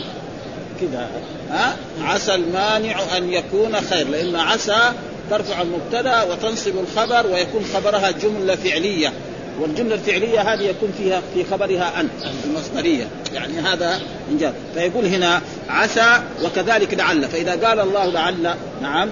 كذا 0.80 1.08
ها؟ 1.50 1.76
عسى 2.02 2.34
المانع 2.34 3.00
أن 3.16 3.32
يكون 3.32 3.80
خير 3.80 4.08
لأن 4.08 4.36
عسى 4.36 4.92
ترفع 5.30 5.62
المبتدأ 5.62 6.22
وتنصب 6.22 6.72
الخبر 6.78 7.26
ويكون 7.26 7.64
خبرها 7.74 8.10
جملة 8.10 8.56
فعلية. 8.56 9.12
والجملة 9.60 9.94
الفعلية 9.94 10.40
هذه 10.40 10.62
يكون 10.62 10.92
فيها 10.98 11.22
في 11.34 11.44
خبرها 11.44 12.00
أن 12.00 12.08
المصدرية. 12.44 13.08
يعني 13.34 13.60
هذا 13.60 14.00
إنجاز. 14.30 14.52
فيقول 14.74 15.06
هنا 15.06 15.40
عسى 15.68 16.22
وكذلك 16.44 16.94
لعل. 16.94 17.24
فإذا 17.24 17.68
قال 17.68 17.80
الله 17.80 18.06
لعل 18.06 18.54
نعم. 18.82 19.08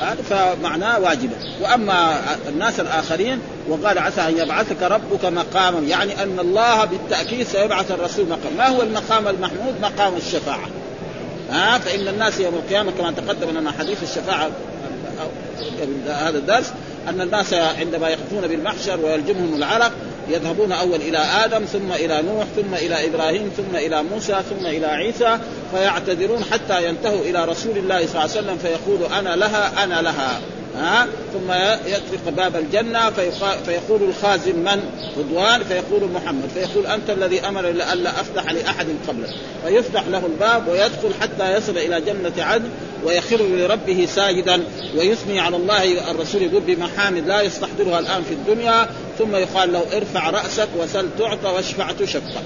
هذا 0.00 0.22
فمعناه 0.30 1.00
واجبة. 1.00 1.34
وأما 1.60 2.20
الناس 2.48 2.80
الآخرين 2.80 3.38
وقال 3.68 3.98
عسى 3.98 4.20
أن 4.20 4.38
يبعثك 4.38 4.82
ربك 4.82 5.24
مقاما. 5.24 5.80
يعني 5.80 6.22
أن 6.22 6.38
الله 6.38 6.84
بالتأكيد 6.84 7.46
سيبعث 7.46 7.90
الرسول 7.90 8.26
مقام 8.28 8.56
ما 8.58 8.68
هو 8.68 8.82
المقام 8.82 9.28
المحمود؟ 9.28 9.74
مقام 9.82 10.16
الشفاعة. 10.16 10.68
ها 11.50 11.78
فإن 11.78 12.08
الناس 12.08 12.40
يوم 12.40 12.54
القيامة 12.54 12.92
كما 12.98 13.10
تقدم 13.10 13.58
لنا 13.58 13.72
حديث 13.72 14.02
الشفاعة 14.02 14.50
هذا 16.06 16.38
الدرس 16.38 16.72
أن 17.08 17.20
الناس 17.20 17.54
عندما 17.54 18.08
يقفون 18.08 18.46
بالمحشر 18.46 19.00
ويلجمهم 19.00 19.54
العرق 19.54 19.92
يذهبون 20.28 20.72
أول 20.72 21.00
إلى 21.00 21.18
آدم 21.18 21.64
ثم 21.64 21.92
إلى 21.92 22.22
نوح 22.22 22.44
ثم 22.56 22.74
إلى 22.74 23.06
إبراهيم 23.06 23.50
ثم 23.56 23.76
إلى 23.76 24.02
موسى 24.02 24.42
ثم 24.50 24.66
إلى 24.66 24.86
عيسى 24.86 25.38
فيعتذرون 25.72 26.44
حتى 26.44 26.88
ينتهوا 26.88 27.20
إلى 27.20 27.44
رسول 27.44 27.78
الله 27.78 28.06
صلى 28.06 28.10
الله 28.10 28.20
عليه 28.20 28.30
وسلم 28.30 28.58
فيقول 28.58 29.12
أنا 29.12 29.36
لها 29.36 29.84
أنا 29.84 30.02
لها. 30.02 30.40
ها؟ 30.78 31.06
ثم 31.32 31.52
يطرق 31.86 32.28
باب 32.36 32.56
الجنة 32.56 33.10
فيقول 33.64 34.02
الخازن 34.02 34.56
من؟ 34.56 34.82
رضوان. 35.18 35.64
فيقول 35.64 36.10
محمد. 36.10 36.48
فيقول 36.54 36.86
أنت 36.86 37.10
الذي 37.10 37.40
أمر 37.40 37.68
ألا 37.70 38.20
أفتح 38.20 38.52
لأحد 38.52 38.86
قبلك. 39.08 39.30
فيفتح 39.64 40.06
له 40.06 40.26
الباب 40.26 40.68
ويدخل 40.68 41.14
حتى 41.20 41.56
يصل 41.56 41.78
إلى 41.78 42.00
جنة 42.00 42.44
عدن 42.44 42.68
ويخر 43.04 43.42
لربه 43.42 44.08
ساجدا 44.14 44.62
ويثني 44.96 45.40
على 45.40 45.56
الله 45.56 46.10
الرسول 46.10 46.42
يقول 46.42 46.62
بمحامد 46.62 47.26
لا 47.26 47.40
يستحضرها 47.40 47.98
الآن 47.98 48.22
في 48.22 48.34
الدنيا. 48.34 48.88
ثم 49.18 49.36
يقال 49.36 49.72
له 49.72 49.82
ارفع 49.96 50.30
رأسك 50.30 50.68
وسل 50.78 51.06
تعطى 51.18 51.48
واشفع 51.48 51.92
تشفع 51.92 52.40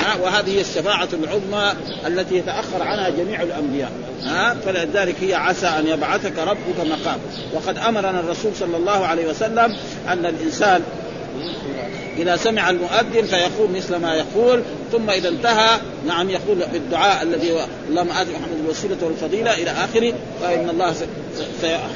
ها 0.00 0.14
وهذه 0.22 0.50
هي 0.50 0.60
الشفاعة 0.60 1.08
العظمى 1.12 1.72
التي 2.06 2.36
يتأخر 2.36 2.82
عنها 2.82 3.08
جميع 3.08 3.42
الأنبياء. 3.42 3.92
ها 4.22 4.54
فلذلك 4.54 5.14
هي 5.20 5.34
عسى 5.34 5.66
أن 5.66 5.86
يبعثك 5.86 6.38
ربك 6.38 6.80
مقام. 6.86 7.18
وقد 7.54 7.78
أمرنا 7.78 8.20
الرسول 8.20 8.52
صلى 8.54 8.76
الله 8.76 9.06
عليه 9.06 9.26
وسلم 9.26 9.76
أن 10.08 10.26
الإنسان 10.26 10.82
إذا 12.18 12.36
سمع 12.36 12.70
المؤذن 12.70 13.22
فيقول 13.26 13.70
مثل 13.70 13.96
ما 13.96 14.14
يقول 14.14 14.62
ثم 14.92 15.10
إذا 15.10 15.28
انتهى 15.28 15.78
نعم 16.06 16.30
يقول 16.30 16.58
بالدعاء 16.72 17.22
الذي 17.22 17.52
هو 17.52 17.66
اللهم 17.88 18.10
آت 18.10 18.26
محمد 18.26 18.58
الوسيلة 18.64 18.96
والفضيلة 19.02 19.54
إلى 19.54 19.70
آخره 19.70 20.12
فإن 20.42 20.68
الله 20.70 20.94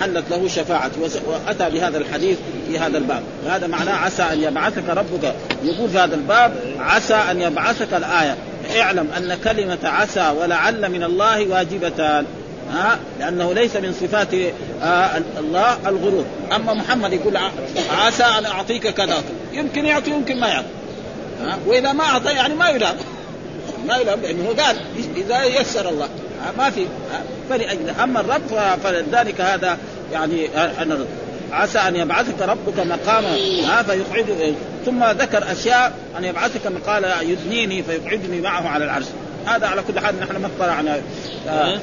حلت 0.00 0.24
له 0.30 0.48
شفاعته 0.48 1.00
وأتى 1.26 1.70
بهذا 1.70 1.98
الحديث 1.98 2.38
في 2.68 2.78
هذا 2.78 2.98
الباب. 2.98 3.22
هذا 3.48 3.66
معناه 3.66 3.94
عسى 3.94 4.22
أن 4.22 4.42
يبعثك 4.42 4.88
ربك. 4.88 5.34
يقول 5.64 5.90
في 5.90 5.98
هذا 5.98 6.14
الباب 6.14 6.56
عسى 6.78 7.14
أن 7.14 7.40
يبعثك 7.40 7.94
الآية. 7.94 8.36
اعلم 8.76 9.08
أن 9.16 9.38
كلمة 9.44 9.78
عسى 9.84 10.32
ولعل 10.40 10.90
من 10.90 11.02
الله 11.02 11.48
واجبتان. 11.48 12.26
ها 12.70 12.98
لأنه 13.18 13.52
ليس 13.52 13.76
من 13.76 13.92
صفات 13.92 14.34
آه 14.82 15.22
الله 15.38 15.76
الغرور. 15.86 16.24
أما 16.56 16.74
محمد 16.74 17.12
يقول 17.12 17.38
عسى 17.90 18.24
أن 18.24 18.46
أعطيك 18.46 18.88
كذا. 18.88 19.22
يمكن 19.52 19.84
يعطي 19.84 20.10
يمكن 20.10 20.40
ما 20.40 20.48
يعطي. 20.48 20.66
ها 21.42 21.58
وإذا 21.66 21.92
ما 21.92 22.04
أعطى 22.04 22.30
يعني 22.30 22.54
ما 22.54 22.68
يلام. 22.68 22.96
ما 23.88 23.96
يلام 23.96 24.20
لأنه 24.20 24.46
قال 24.46 24.76
إذا 25.16 25.44
يسر 25.44 25.88
الله. 25.88 26.08
ما 26.58 26.70
في 26.70 26.86
فلأجل. 27.50 27.90
أما 28.02 28.20
الرب 28.20 28.76
فلذلك 28.84 29.40
هذا 29.40 29.78
يعني 30.12 30.48
أن 30.58 31.06
عسى 31.52 31.78
أن 31.78 31.96
يبعثك 31.96 32.42
ربك 32.42 32.78
مقاما. 32.78 33.36
ها 33.66 33.82
فيقعد 33.82 34.54
ثم 34.86 35.04
ذكر 35.04 35.52
أشياء 35.52 35.92
أن 36.18 36.24
يبعثك 36.24 36.60
قال 36.86 37.04
يدنيني 37.22 37.82
فيقعدني 37.82 38.40
معه 38.40 38.68
على 38.68 38.84
العرش. 38.84 39.06
هذا 39.46 39.66
على 39.66 39.82
كل 39.82 40.00
حال 40.00 40.20
نحن 40.20 40.36
ما 40.36 40.50
اطلعنا 40.58 41.00
آه 41.48 41.80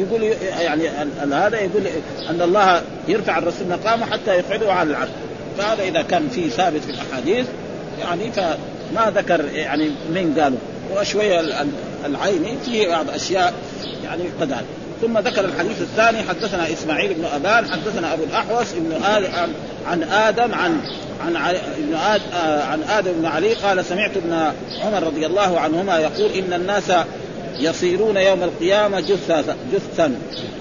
يقول 0.00 0.22
يعني 0.60 0.88
هذا 1.32 1.60
يقول 1.60 1.82
أن 2.30 2.42
الله 2.42 2.82
يرفع 3.08 3.38
الرسول 3.38 3.68
مقامه 3.68 4.06
حتى 4.06 4.30
يقعده 4.30 4.72
على 4.72 4.90
العرش. 4.90 5.10
فهذا 5.58 5.82
إذا 5.82 6.02
كان 6.02 6.28
فيه 6.28 6.50
ثابت 6.50 6.80
في 6.80 6.90
الأحاديث 6.90 7.46
يعني 8.00 8.32
فما 8.32 9.10
ذكر 9.10 9.44
يعني 9.54 9.90
من 10.10 10.34
قالوا. 10.40 10.58
وشوية 10.96 11.40
العيني 12.06 12.56
فيه 12.64 12.88
بعض 12.88 13.10
أشياء 13.10 13.54
يعني 14.04 14.22
قد 14.40 14.56
ثم 15.00 15.18
ذكر 15.18 15.44
الحديث 15.44 15.80
الثاني 15.80 16.22
حدثنا 16.22 16.72
إسماعيل 16.72 17.14
بن 17.14 17.24
أبان 17.24 17.70
حدثنا 17.72 18.12
أبو 18.12 18.24
الأحوص 18.24 18.72
ابن 18.72 19.04
آدم 19.04 19.52
عن 19.86 20.02
آدم 20.02 20.54
عن 20.54 20.80
عن 21.24 21.36
ابن 21.56 21.94
آد 21.94 22.20
عن 22.62 22.82
آدم 22.82 23.12
بن 23.12 23.26
علي 23.26 23.54
قال 23.54 23.84
سمعت 23.84 24.16
ابن 24.16 24.52
عمر 24.82 25.02
رضي 25.02 25.26
الله 25.26 25.60
عنهما 25.60 25.98
يقول 25.98 26.30
إن 26.32 26.52
الناس 26.52 26.92
يصيرون 27.58 28.16
يوم 28.16 28.42
القيامة 28.42 29.00
جثا 29.00 29.56
جثا 29.72 30.14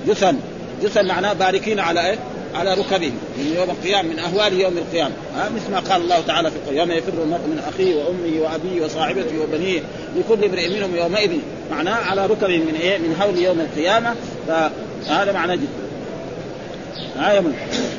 جثا 0.08 0.36
جثا 0.84 1.02
معناه 1.02 1.34
باركين 1.34 1.80
على 1.80 2.10
إيه؟ 2.10 2.20
على 2.56 2.74
ركبهم. 2.74 3.14
من 3.38 3.54
يوم 3.58 3.70
القيامة 3.70 4.10
من 4.10 4.20
أهوال 4.20 4.54
يوم 4.54 4.78
القيامة. 4.78 5.14
ها 5.36 5.50
مثل 5.50 5.72
ما 5.72 5.80
قال 5.80 6.02
الله 6.02 6.22
تعالى 6.28 6.52
في 6.52 6.56
القيامة 6.58 6.94
يوم 6.94 7.04
يفر 7.04 7.24
المرء 7.24 7.40
من 7.48 7.64
أخيه 7.74 7.96
وأمه 7.96 8.42
وأبيه 8.42 8.86
وصاحبته 8.86 9.42
وبنيه 9.42 9.82
لكل 10.18 10.46
امرئ 10.46 10.70
منهم 10.70 10.96
يومئذ. 10.96 11.32
معناه 11.72 11.96
على 11.96 12.26
ركب 12.26 12.50
من 12.50 12.78
إيه؟ 12.82 12.98
من 12.98 13.16
هول 13.22 13.38
يوم 13.38 13.60
القيامة. 13.60 14.16
فهذا 14.48 15.32
معناه 15.32 15.56
جدا 15.56 15.90
آية 17.32 17.40
من 17.40 17.54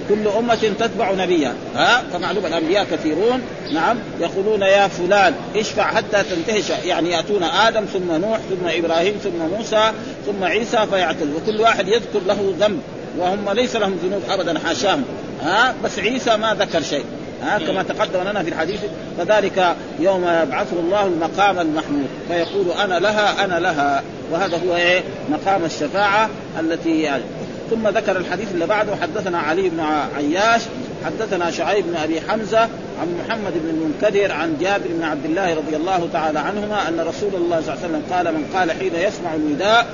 كل 0.08 0.28
أمة 0.38 0.54
تتبع 0.54 1.12
نبيها. 1.12 1.54
ها 1.74 2.04
فمعلوم 2.12 2.46
الأنبياء 2.46 2.86
كثيرون. 2.90 3.42
نعم 3.72 3.96
يقولون 4.20 4.62
يا 4.62 4.88
فلان 4.88 5.34
اشفع 5.56 5.82
حتى 5.82 6.22
تنتهي 6.22 6.88
يعني 6.88 7.10
يأتون 7.10 7.42
آدم 7.42 7.84
ثم 7.84 8.12
نوح 8.12 8.38
ثم 8.38 8.66
إبراهيم 8.68 9.14
ثم 9.24 9.56
موسى 9.56 9.92
ثم 10.26 10.44
عيسى 10.44 10.86
فيعتذر 10.90 11.36
وكل 11.36 11.60
واحد 11.60 11.88
يذكر 11.88 12.20
له 12.26 12.54
ذنب 12.60 12.80
وهم 13.18 13.50
ليس 13.50 13.76
لهم 13.76 13.98
ذنوب 14.04 14.22
أبدا 14.30 14.58
حاشاهم. 14.58 15.04
ها؟ 15.42 15.74
بس 15.84 15.98
عيسى 15.98 16.36
ما 16.36 16.54
ذكر 16.54 16.82
شيء. 16.82 17.04
ها؟ 17.42 17.58
كما 17.58 17.82
تقدم 17.82 18.28
لنا 18.28 18.42
في 18.42 18.48
الحديث 18.48 18.80
فذلك 19.18 19.76
يوم 20.00 20.22
يبعثه 20.42 20.80
الله 20.80 21.06
المقام 21.06 21.58
المحمود. 21.58 22.08
فيقول 22.28 22.66
أنا 22.84 22.98
لها 22.98 23.44
أنا 23.44 23.60
لها. 23.60 24.02
وهذا 24.32 24.60
هو 24.66 24.76
إيه؟ 24.76 25.02
مقام 25.30 25.64
الشفاعة 25.64 26.30
التي 26.60 27.00
يعني. 27.00 27.22
ثم 27.70 27.88
ذكر 27.88 28.16
الحديث 28.16 28.52
اللي 28.52 28.66
بعده 28.66 28.96
حدثنا 28.96 29.38
علي 29.38 29.68
بن 29.68 29.80
عياش 30.16 30.60
حدثنا 31.04 31.50
شعيب 31.50 31.86
بن 31.86 31.96
أبي 31.96 32.20
حمزة 32.20 32.60
عن 33.00 33.16
محمد 33.24 33.52
بن 33.52 33.68
المنكدر 33.68 34.32
عن 34.32 34.56
جابر 34.60 34.86
بن 34.88 35.02
عبد 35.02 35.24
الله 35.24 35.54
رضي 35.54 35.76
الله 35.76 36.08
تعالى 36.12 36.38
عنهما 36.38 36.88
أن 36.88 37.00
رسول 37.00 37.34
الله 37.34 37.60
صلى 37.60 37.74
الله 37.74 37.84
عليه 37.84 37.88
وسلم 37.88 38.02
قال 38.12 38.34
من 38.34 38.44
قال 38.54 38.72
حين 38.72 38.94
يسمع 38.94 39.34
النداء 39.34 39.86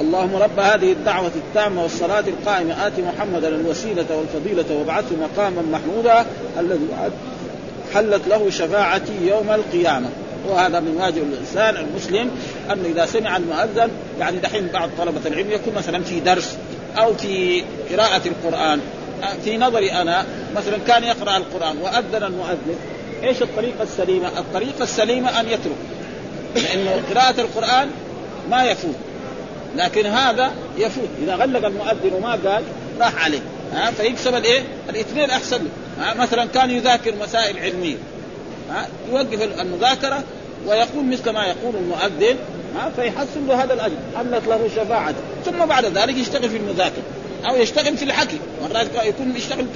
اللهم 0.00 0.36
رب 0.36 0.58
هذه 0.58 0.92
الدعوة 0.92 1.30
التامة 1.36 1.82
والصلاة 1.82 2.24
القائمة 2.26 2.86
آت 2.86 2.92
محمدا 2.98 3.48
الوسيلة 3.48 4.06
والفضيلة 4.10 4.64
وابعثه 4.78 5.16
مقاما 5.16 5.62
محمودا 5.62 6.26
الذي 6.58 6.88
حلت 7.94 8.28
له 8.28 8.50
شفاعتي 8.50 9.12
يوم 9.26 9.50
القيامة. 9.50 10.08
وهذا 10.48 10.80
من 10.80 10.96
واجب 11.00 11.22
الإنسان 11.32 11.76
المسلم 11.76 12.30
أنه 12.72 12.88
إذا 12.88 13.06
سمع 13.06 13.36
المؤذن 13.36 13.90
يعني 14.20 14.38
دحين 14.38 14.66
بعض 14.66 14.90
طلبة 14.98 15.20
العلم 15.26 15.50
يكون 15.50 15.74
مثلا 15.74 16.02
في 16.02 16.20
درس 16.20 16.56
أو 16.98 17.14
في 17.14 17.64
قراءة 17.90 18.22
القرآن. 18.26 18.80
في 19.44 19.56
نظري 19.56 19.92
أنا 19.92 20.26
مثلا 20.56 20.78
كان 20.86 21.04
يقرأ 21.04 21.36
القرآن 21.36 21.76
وأذن 21.78 22.24
المؤذن 22.24 22.76
إيش 23.22 23.42
الطريقة 23.42 23.82
السليمة؟ 23.82 24.28
الطريقة 24.38 24.82
السليمة 24.82 25.40
أن 25.40 25.46
يترك 25.48 25.76
لأنه 26.54 27.02
قراءة 27.10 27.40
القرآن 27.40 27.90
ما 28.50 28.64
يفوت 28.64 28.94
لكن 29.76 30.06
هذا 30.06 30.52
يفوت. 30.78 31.08
إذا 31.22 31.34
غلق 31.34 31.66
المؤذن 31.66 32.12
وما 32.12 32.30
قال 32.30 32.62
راح 33.00 33.24
عليه. 33.24 33.40
ها 33.72 33.90
فيكسب 33.90 34.34
الإيه؟ 34.34 34.62
الاثنين 34.88 35.30
أحسن 35.30 35.58
له. 35.58 36.14
مثلا 36.14 36.44
كان 36.44 36.70
يذاكر 36.70 37.14
مسائل 37.16 37.58
علمية 37.58 37.96
ها 38.70 38.88
يوقف 39.10 39.60
المذاكرة 39.60 40.24
ويقول 40.66 41.04
مثل 41.04 41.30
ما 41.30 41.44
يقول 41.44 41.76
المؤذن 41.76 42.36
ها 42.76 42.90
فيحصل 42.96 43.46
له 43.48 43.64
هذا 43.64 43.74
الأجر 43.74 43.96
حلت 44.16 44.46
له 44.46 44.68
شفاعه 44.76 45.14
ثم 45.44 45.66
بعد 45.66 45.84
ذلك 45.84 46.16
يشتغل 46.16 46.50
في 46.50 46.56
المذاكرة. 46.56 47.02
أو 47.48 47.56
يشتغل 47.56 47.96
في 47.96 48.04
الحكي. 48.04 48.38
مرات 48.62 48.86
يكون 49.04 49.36
يشتغل 49.36 49.66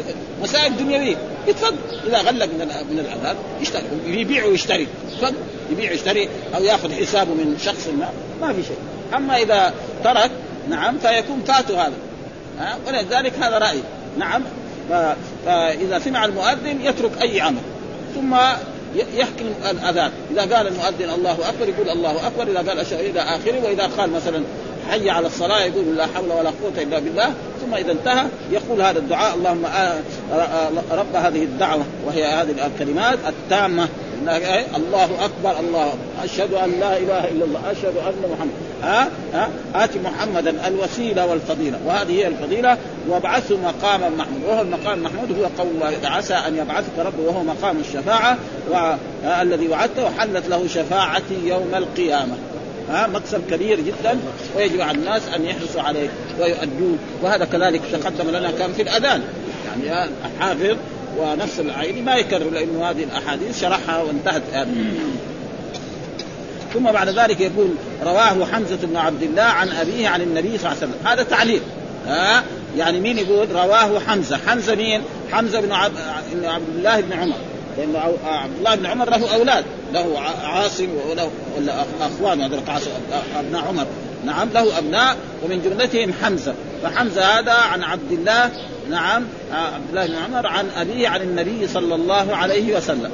مسائل 0.42 0.76
دنيوية. 0.76 1.16
يتفضل. 1.48 1.76
إذا 2.06 2.18
غلق 2.18 2.46
من 2.46 2.68
من 2.90 2.98
الاذان 2.98 3.36
يشتغل. 3.60 3.82
يبيع 4.06 4.44
ويشتري. 4.44 4.86
تفضل. 5.12 5.34
يبيع 5.72 5.90
ويشتري 5.90 6.28
أو 6.56 6.64
يأخذ 6.64 6.92
حسابه 6.92 7.34
من 7.34 7.58
شخص 7.64 7.88
ما. 7.98 8.08
ما 8.40 8.52
في 8.52 8.62
شيء. 8.62 8.76
أما 9.16 9.36
إذا 9.36 9.74
ترك 10.04 10.30
نعم 10.68 10.98
فيكون 10.98 11.42
فاته 11.46 11.86
هذا. 11.86 11.94
ها؟ 12.58 12.78
ولذلك 12.86 13.32
هذا 13.40 13.58
رايي 13.58 13.82
نعم. 14.18 14.42
فإذا 15.46 15.98
سمع 15.98 16.24
المؤذن 16.24 16.80
يترك 16.82 17.22
أي 17.22 17.40
عمل 17.40 17.62
ثم 18.14 18.34
يحكي 18.94 19.44
الأذان. 19.70 20.12
إذا 20.30 20.56
قال 20.56 20.66
المؤذن 20.66 21.10
الله 21.14 21.48
أكبر 21.48 21.68
يقول 21.68 21.88
الله 21.88 22.26
أكبر. 22.26 22.42
إذا 22.42 22.58
قال 22.58 22.80
إلى 22.92 23.20
آخره 23.20 23.64
وإذا 23.64 23.86
قال 23.86 24.10
مثلا 24.10 24.42
حي 24.90 25.10
على 25.10 25.26
الصلاة 25.26 25.60
يقول 25.60 25.96
لا 25.96 26.06
حول 26.06 26.28
ولا 26.28 26.50
قوة 26.50 26.82
إلا 26.82 26.98
بالله. 26.98 27.32
ثم 27.60 27.74
إذا 27.74 27.92
انتهى 27.92 28.26
يقول 28.50 28.82
هذا 28.82 28.98
الدعاء 28.98 29.34
اللهم 29.34 29.66
رب 30.92 31.16
هذه 31.16 31.42
الدعوة 31.42 31.84
وهي 32.06 32.24
هذه 32.24 32.66
الكلمات 32.66 33.18
التامة. 33.28 33.88
الله 34.76 35.08
أكبر 35.24 35.60
الله 35.60 35.92
أشهد 36.24 36.54
أن 36.54 36.80
لا 36.80 36.98
إله 36.98 37.28
إلا 37.28 37.44
الله 37.44 37.60
أشهد 37.70 37.96
أن 37.96 38.30
محمد. 38.32 38.50
ها؟ 38.82 39.08
ها؟ 39.34 39.48
آت 39.74 39.90
محمدا 39.96 40.68
الوسيلة 40.68 41.26
والفضيلة. 41.26 41.78
وهذه 41.86 42.12
هي 42.12 42.26
الفضيلة. 42.26 42.78
وابعثه 43.08 43.56
مقاما 43.56 44.08
محمود. 44.08 44.44
وهو 44.48 44.60
المقام 44.60 44.98
المحمود 44.98 45.38
هو 45.38 45.44
قول 45.58 45.68
الله 45.74 46.08
عسى 46.08 46.34
أن 46.34 46.56
يبعثك 46.56 46.98
ربه 46.98 47.22
وهو 47.22 47.42
مقام 47.42 47.76
الشفاعة 47.80 48.38
الذي 49.42 49.68
وعدته 49.68 50.04
وحلت 50.04 50.48
له 50.48 50.66
شفاعتي 50.68 51.34
يوم 51.44 51.74
القيامة. 51.74 52.34
ها 52.90 53.06
مكسب 53.06 53.42
كبير 53.50 53.80
جدا 53.80 54.18
ويجب 54.56 54.80
على 54.80 54.98
الناس 54.98 55.22
أن 55.36 55.44
يحرصوا 55.44 55.82
عليه 55.82 56.08
ويؤدوه. 56.40 56.96
وهذا 57.22 57.44
كذلك 57.44 57.80
تقدم 57.92 58.30
لنا 58.30 58.50
كان 58.50 58.72
في 58.72 58.82
الأذان. 58.82 59.22
يعني 59.84 60.10
حافظ 60.40 60.76
ونفس 61.18 61.60
العين 61.60 62.04
ما 62.04 62.16
يكرر 62.16 62.50
لأنه 62.50 62.90
هذه 62.90 63.04
الأحاديث 63.04 63.60
شرحها 63.60 64.02
وانتهت. 64.02 64.42
ثم 66.74 66.92
بعد 66.92 67.08
ذلك 67.08 67.40
يقول 67.40 67.70
رواه 68.04 68.44
حمزة 68.52 68.78
بن 68.82 68.96
عبد 68.96 69.22
الله 69.22 69.42
عن 69.42 69.68
أبيه 69.68 70.08
عن 70.08 70.20
النبي 70.22 70.58
صلى 70.58 70.72
الله 70.72 70.82
عليه 70.82 70.92
وسلم. 70.92 70.94
هذا 71.04 71.22
تعليق 71.22 71.62
ها 72.06 72.44
يعني 72.76 73.00
مين 73.00 73.18
يقول؟ 73.18 73.50
رواه 73.52 73.98
حمزة. 73.98 74.38
حمزة 74.46 74.74
مين؟ 74.74 75.02
حمزة 75.32 75.60
بن 75.60 75.72
عبد 75.72 75.96
الله 76.76 77.00
بن 77.00 77.12
عمر. 77.12 77.36
لأنه 77.78 77.98
عبد 78.26 78.56
الله 78.58 78.74
بن 78.74 78.86
عمر 78.86 79.10
له 79.10 79.34
أولاد. 79.34 79.64
له 79.92 80.20
عاصم 80.44 80.88
وله 81.10 81.30
ولا 81.56 81.84
أخوان 82.00 82.40
هذول 82.40 82.60
أبناء 83.38 83.64
عمر. 83.68 83.86
نعم 84.24 84.48
له 84.54 84.78
أبناء 84.78 85.16
ومن 85.44 85.62
جملتهم 85.62 86.12
حمزة. 86.22 86.54
فحمزة 86.82 87.22
هذا 87.22 87.52
عن 87.52 87.82
عبد 87.82 88.12
الله 88.12 88.50
نعم 88.90 89.24
عبد 89.52 89.88
الله 89.90 90.06
بن 90.06 90.14
عمر 90.14 90.46
عن 90.46 90.68
أبيه 90.76 91.08
عن 91.08 91.20
النبي 91.20 91.68
صلى 91.68 91.94
الله 91.94 92.36
عليه 92.36 92.76
وسلم. 92.76 93.10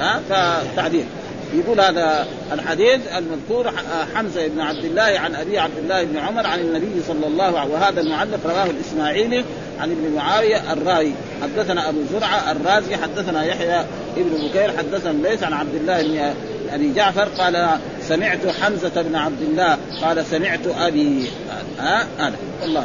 ها؟ 0.00 0.20
فتعديل. 0.28 1.04
يقول 1.54 1.80
هذا 1.80 2.26
الحديث 2.52 3.00
المذكور 3.16 3.72
حمزة 4.14 4.46
بن 4.46 4.60
عبد 4.60 4.84
الله 4.84 5.02
عن 5.02 5.34
أبي 5.34 5.58
عبد 5.58 5.78
الله 5.78 6.04
بن 6.04 6.18
عمر 6.18 6.46
عن 6.46 6.60
النبي 6.60 7.02
صلى 7.08 7.26
الله 7.26 7.58
عليه 7.58 7.72
وهذا 7.72 8.00
المعلق 8.00 8.38
رواه 8.46 8.66
الإسماعيلي 8.66 9.44
عن 9.80 9.90
ابن 9.90 10.14
معاوية 10.16 10.72
الراوي 10.72 11.12
حدثنا 11.42 11.88
أبو 11.88 11.98
زرعة 12.12 12.52
الرازي 12.52 12.96
حدثنا 12.96 13.44
يحيى 13.44 13.84
ابن 14.16 14.48
بكير 14.48 14.76
حدثنا 14.78 15.28
ليس 15.28 15.42
عن 15.42 15.52
عبد 15.52 15.74
الله 15.74 16.02
بن 16.02 16.34
أبي 16.74 16.92
جعفر 16.92 17.28
قال 17.38 17.68
سمعت 18.08 18.46
حمزة 18.46 19.02
بن 19.02 19.16
عبد 19.16 19.42
الله 19.42 19.78
قال 20.02 20.24
سمعت 20.26 20.66
أبي 20.80 21.30
ها 21.78 22.06
هذا. 22.18 22.36
والله. 22.62 22.84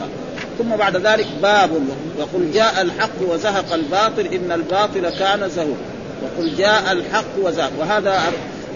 ثم 0.58 0.76
بعد 0.76 0.96
ذلك 0.96 1.28
باب 1.42 1.72
وقل 2.20 2.52
جاء 2.54 2.82
الحق 2.82 3.22
وزهق 3.22 3.74
الباطل 3.74 4.26
إن 4.26 4.52
الباطل 4.52 5.10
كان 5.10 5.50
زهوقا 5.50 5.98
وقل 6.24 6.56
جاء 6.56 6.92
الحق 6.92 7.38
وزهق. 7.44 7.72
وهذا 7.80 8.22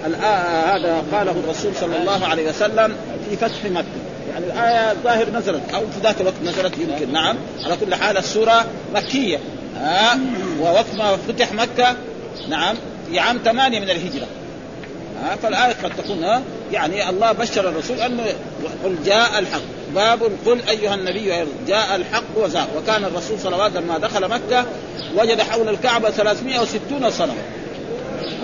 هذا 0.06 1.04
قاله 1.12 1.32
الرسول 1.32 1.76
صلى 1.76 1.98
الله 1.98 2.28
عليه 2.28 2.50
وسلم 2.50 2.96
في 3.30 3.38
فتح 3.38 3.66
مكة. 3.66 3.86
يعني 4.34 4.46
الآية 4.46 4.92
الظاهر 4.92 5.30
نزلت 5.30 5.62
أو 5.74 5.80
في 5.80 6.00
ذاك 6.04 6.22
الوقت 6.22 6.36
نزلت 6.44 6.78
يمكن. 6.78 7.14
نعم. 7.14 7.38
على 7.66 7.78
كل 7.78 7.96
حال 7.96 8.18
السورة 8.18 8.66
مكية. 8.96 9.40
ها 9.78 10.20
ووقت 10.60 10.96
ما 10.98 11.18
فتح 11.28 11.54
مكة 11.54 11.96
نعم 12.50 12.76
في 13.10 13.20
عام 13.20 13.40
ثمانية 13.46 13.80
من 13.80 13.90
الهجرة. 13.90 14.28
ها 15.24 15.36
فالآية 15.36 15.74
قد 15.84 15.92
تكون 15.98 16.24
ها 16.24 16.42
يعني 16.72 17.10
الله 17.10 17.32
بشر 17.32 17.70
الرسول 17.70 18.00
أنه 18.00 18.24
قل 18.84 18.96
جاء 19.06 19.40
الحق. 19.40 19.62
باب 19.96 20.24
قل 20.46 20.62
أيها 20.70 20.96
النبي 20.96 21.46
جاء 21.68 21.96
الحق 21.96 22.24
وزاق 22.38 22.68
وكان 22.78 23.06
الرسول 23.06 23.40
صلوات 23.40 23.72
لما 23.72 23.98
دخل 23.98 24.28
مكة 24.28 24.66
وجد 25.18 25.42
حول 25.42 25.70
الكعبة 25.70 26.10
360 26.10 27.10
صنم 27.10 27.38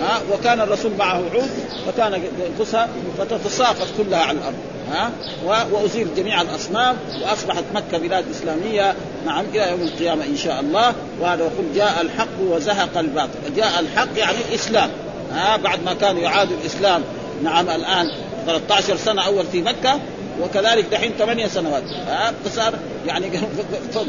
ها 0.00 0.20
وكان 0.32 0.60
الرسول 0.60 0.92
معه 0.98 1.22
عود 1.34 1.50
فكان 1.86 2.22
ينقصها 2.46 2.88
فتتساقط 3.18 3.86
كلها 3.98 4.18
على 4.18 4.38
الأرض 4.38 4.56
ها 4.92 5.10
وأزيل 5.44 6.14
جميع 6.16 6.42
الأصنام 6.42 6.96
وأصبحت 7.22 7.64
مكة 7.74 7.98
بلاد 7.98 8.24
إسلامية 8.30 8.94
نعم 9.26 9.44
إلى 9.54 9.70
يوم 9.70 9.82
القيامة 9.82 10.24
إن 10.24 10.36
شاء 10.36 10.60
الله 10.60 10.94
وهذا 11.20 11.42
يقول 11.42 11.74
جاء 11.74 12.00
الحق 12.00 12.40
وزهق 12.40 12.98
الباطل 12.98 13.54
جاء 13.56 13.80
الحق 13.80 14.08
يعني 14.18 14.36
الإسلام 14.48 14.90
ها 15.32 15.56
بعد 15.56 15.84
ما 15.84 15.94
كانوا 15.94 16.20
يعادوا 16.20 16.56
الإسلام 16.60 17.02
نعم 17.42 17.68
الآن 17.70 18.06
13 18.46 18.96
سنة 18.96 19.26
أول 19.26 19.46
في 19.46 19.62
مكة 19.62 20.00
وكذلك 20.42 20.84
دحين 20.84 21.12
ثمانية 21.18 21.46
سنوات 21.46 21.82
ها 21.82 22.32
فصار 22.44 22.74
يعني 23.06 23.30
فوق 23.92 24.04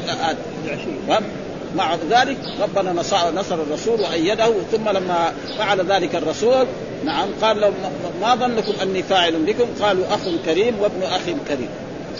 مع 1.75 1.95
ذلك 2.09 2.37
ربنا 2.61 2.91
نصر 3.31 3.55
الرسول 3.55 4.01
وأيده 4.01 4.53
ثم 4.71 4.89
لما 4.89 5.33
فعل 5.57 5.85
ذلك 5.85 6.15
الرسول 6.15 6.67
نعم 7.05 7.27
قال 7.41 7.61
لهم 7.61 7.73
ما 8.21 8.35
ظنكم 8.35 8.73
أني 8.81 9.03
فاعل 9.03 9.33
بكم؟ 9.45 9.65
قالوا 9.81 10.05
أخ 10.13 10.19
كريم 10.45 10.79
وابن 10.79 11.03
أخ 11.03 11.21
كريم. 11.47 11.69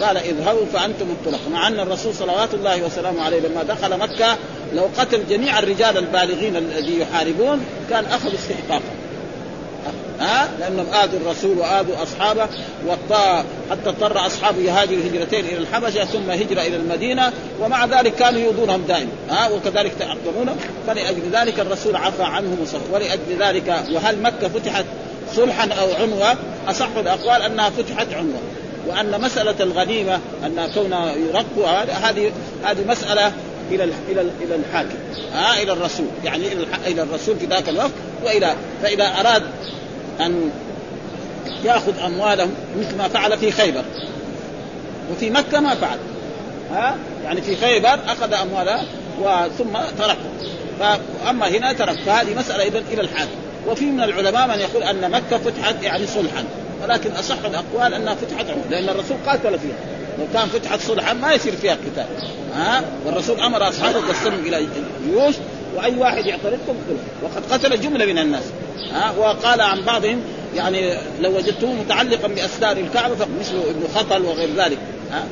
قال 0.00 0.16
اذهبوا 0.16 0.66
فأنتم 0.72 1.10
الطلق 1.10 1.40
مع 1.52 1.68
أن 1.68 1.80
الرسول 1.80 2.14
صلوات 2.14 2.54
الله 2.54 2.84
وسلامه 2.84 3.22
عليه 3.22 3.40
لما 3.40 3.62
دخل 3.62 3.98
مكة 3.98 4.36
لو 4.74 4.88
قتل 4.98 5.26
جميع 5.28 5.58
الرجال 5.58 5.98
البالغين 5.98 6.56
الذي 6.56 7.00
يحاربون 7.00 7.64
كان 7.90 8.04
أخذ 8.04 8.34
استحقاقا. 8.34 8.99
ها؟ 10.20 10.48
لأنهم 10.60 10.86
آذوا 10.94 11.20
الرسول 11.20 11.58
وآذوا 11.58 12.02
أصحابه 12.02 12.46
والطاء 12.86 13.44
حتى 13.70 13.88
اضطر 13.88 14.26
اصحابه 14.26 14.58
يهاجروا 14.58 15.02
هجرتين 15.04 15.44
إلى 15.44 15.58
الحبشة 15.58 16.04
ثم 16.04 16.30
هجره 16.30 16.60
إلى 16.60 16.76
المدينة 16.76 17.32
ومع 17.60 17.84
ذلك 17.84 18.14
كانوا 18.14 18.40
يؤذونهم 18.40 18.82
دائما 18.82 19.10
ها؟ 19.30 19.48
وكذلك 19.48 19.92
تعقبونهم 19.98 20.56
فلأجل 20.86 21.22
ذلك 21.32 21.60
الرسول 21.60 21.96
عفى 21.96 22.22
عنهم 22.22 22.66
ولأجل 22.92 23.36
ذلك 23.40 23.84
وهل 23.92 24.22
مكة 24.22 24.48
فتحت 24.48 24.84
صلحا 25.36 25.68
أو 25.72 25.94
عنوة؟ 26.02 26.36
أصح 26.68 26.88
الأقوال 26.96 27.42
أنها 27.42 27.70
فتحت 27.70 28.14
عنوة. 28.14 28.40
وأن 28.88 29.20
مسألة 29.20 29.54
الغنيمة 29.60 30.20
أن 30.44 30.70
كون 30.74 30.92
يرقوا 31.28 31.68
هذه 32.08 32.32
هذه 32.64 32.84
مسألة 32.88 33.32
إلى 33.70 33.84
إلى 33.84 34.20
إلى 34.20 34.54
الحاكم 34.54 34.96
آه 35.34 35.62
إلى 35.62 35.72
الرسول 35.72 36.06
يعني 36.24 36.52
إلى 36.86 37.02
الرسول 37.02 37.36
في 37.36 37.46
ذاك 37.46 37.68
الوقت 37.68 37.90
والى 38.24 38.54
فإذا 38.82 39.04
أراد 39.20 39.42
أن 40.20 40.50
يأخذ 41.64 41.98
أموالهم 41.98 42.54
مثل 42.78 42.96
ما 42.96 43.08
فعل 43.08 43.38
في 43.38 43.50
خيبر. 43.50 43.82
وفي 45.12 45.30
مكة 45.30 45.60
ما 45.60 45.74
فعل. 45.74 45.98
ها؟ 46.72 46.96
يعني 47.24 47.42
في 47.42 47.56
خيبر 47.56 47.98
أخذ 48.08 48.32
اموالها 48.32 48.84
وثم 49.22 49.78
تركه. 49.98 50.30
فأما 50.80 51.48
هنا 51.48 51.72
ترك. 51.72 51.98
فهذه 52.06 52.38
مسألة 52.38 52.64
اذا 52.64 52.82
إلى 52.92 53.00
الحاكم 53.00 53.30
وفي 53.68 53.84
من 53.84 54.02
العلماء 54.02 54.48
من 54.48 54.58
يقول 54.58 54.82
أن 54.82 55.10
مكة 55.10 55.38
فتحت 55.38 55.82
يعني 55.82 56.06
صلحا. 56.06 56.44
ولكن 56.82 57.10
أصح 57.10 57.44
الأقوال 57.44 57.94
أنها 57.94 58.14
فتحت 58.14 58.50
عمر 58.50 58.62
لأن 58.70 58.88
الرسول 58.88 59.16
قاتل 59.26 59.58
فيها. 59.58 59.76
لو 60.18 60.24
كان 60.34 60.48
فتحت 60.48 60.80
صلحا 60.80 61.12
ما 61.12 61.32
يصير 61.32 61.56
فيها 61.56 61.72
قتال. 61.72 62.06
ها؟ 62.54 62.84
والرسول 63.06 63.40
أمر 63.40 63.68
أصحابه 63.68 64.00
قسمهم 64.08 64.46
إلى 64.46 64.66
جيوش 65.06 65.34
وأي 65.76 65.96
واحد 65.96 66.26
يعترضكم 66.26 66.74
وقد 67.22 67.52
قتل 67.52 67.80
جملة 67.80 68.06
من 68.06 68.18
الناس. 68.18 68.42
ها 68.92 69.10
وقال 69.18 69.60
عن 69.60 69.80
بعضهم 69.80 70.22
يعني 70.56 70.94
لو 71.20 71.36
وجدتموه 71.36 71.74
متعلقا 71.74 72.28
باستار 72.28 72.76
الكعبة 72.76 73.14
فمثل 73.14 73.54
ابن 73.68 73.88
خطل 73.94 74.22
وغير 74.22 74.48
ذلك 74.56 74.78
ها. 75.12 75.24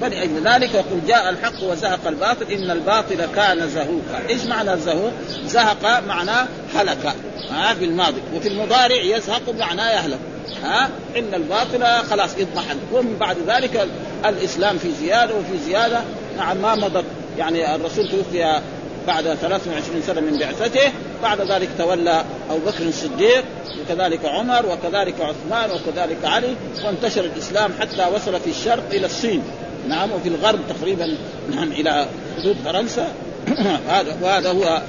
فلأجل 0.00 0.42
ذلك 0.44 0.74
يقول 0.74 1.00
جاء 1.08 1.30
الحق 1.30 1.62
وزهق 1.62 2.06
الباطل 2.06 2.52
إن 2.52 2.70
الباطل 2.70 3.26
كان 3.36 3.68
زهوقا. 3.68 4.28
إيش 4.28 4.44
معنى 4.44 4.72
الزهوق 4.72 5.12
زهق 5.46 6.00
معناه 6.06 6.46
هلك 6.74 7.14
ها 7.50 7.74
في 7.74 7.84
الماضي 7.84 8.20
وفي 8.34 8.48
المضارع 8.48 9.02
يزهق 9.02 9.54
معناه 9.58 9.90
يهلك 9.90 10.18
ها. 10.62 10.88
إن 11.16 11.34
الباطل 11.34 12.06
خلاص 12.10 12.30
اضمحل 12.34 12.76
ومن 12.92 13.16
بعد 13.20 13.36
ذلك 13.46 13.88
الإسلام 14.26 14.78
في 14.78 14.88
زيادة 15.00 15.34
وفي 15.34 15.64
زيادة 15.66 16.00
نعم 16.36 16.56
ما 16.56 16.74
مضت 16.74 17.04
يعني 17.38 17.74
الرسول 17.74 18.08
توفي 18.08 18.60
بعد 19.06 19.24
23 19.24 20.02
سنة 20.06 20.20
من 20.20 20.38
بعثته. 20.38 20.92
بعد 21.22 21.40
ذلك 21.40 21.68
تولى 21.78 22.24
أبو 22.50 22.58
بكر 22.66 22.84
الصديق 22.88 23.44
وكذلك 23.80 24.24
عمر 24.24 24.66
وكذلك 24.66 25.14
عثمان 25.20 25.70
وكذلك 25.70 26.24
علي 26.24 26.54
وانتشر 26.84 27.24
الإسلام 27.24 27.72
حتى 27.80 28.06
وصل 28.14 28.40
في 28.40 28.50
الشرق 28.50 28.84
إلى 28.92 29.06
الصين. 29.06 29.42
نعم 29.88 30.12
وفي 30.12 30.28
الغرب 30.28 30.58
تقريبا 30.68 31.16
نعم 31.50 31.72
إلى 31.72 32.06
حدود 32.38 32.56
فرنسا. 32.64 33.08
هذا 33.88 34.16
وهذا 34.22 34.50
هو 34.50 34.82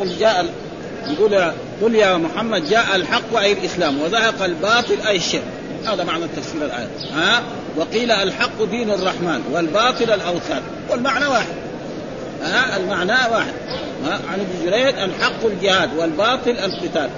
قل 0.00 0.18
جاء 0.18 0.46
يقول 1.06 1.52
قل 1.82 1.94
يا 1.94 2.16
محمد 2.16 2.68
جاء 2.68 2.96
الحق 2.96 3.36
أي 3.36 3.52
الإسلام 3.52 4.02
وزهق 4.02 4.42
الباطل 4.44 4.96
أي 5.06 5.16
الشرك. 5.16 5.44
هذا 5.86 6.04
معنى 6.04 6.24
تفسير 6.36 6.64
الآية. 6.64 6.88
ها؟ 7.14 7.42
وقيل 7.76 8.10
الحق 8.10 8.64
دين 8.70 8.90
الرحمن 8.90 9.42
والباطل 9.52 10.10
الأوثان 10.10 10.62
والمعنى 10.90 11.26
واحد. 11.26 11.54
ها 12.44 12.76
المعنى 12.76 13.32
واحد. 13.32 13.52
ها 14.04 14.20
عن 14.30 14.40
ابن 14.40 14.70
جريج 14.70 14.98
الحق 14.98 15.46
الجهاد 15.46 15.96
والباطل 15.96 16.50
القتال. 16.50 17.10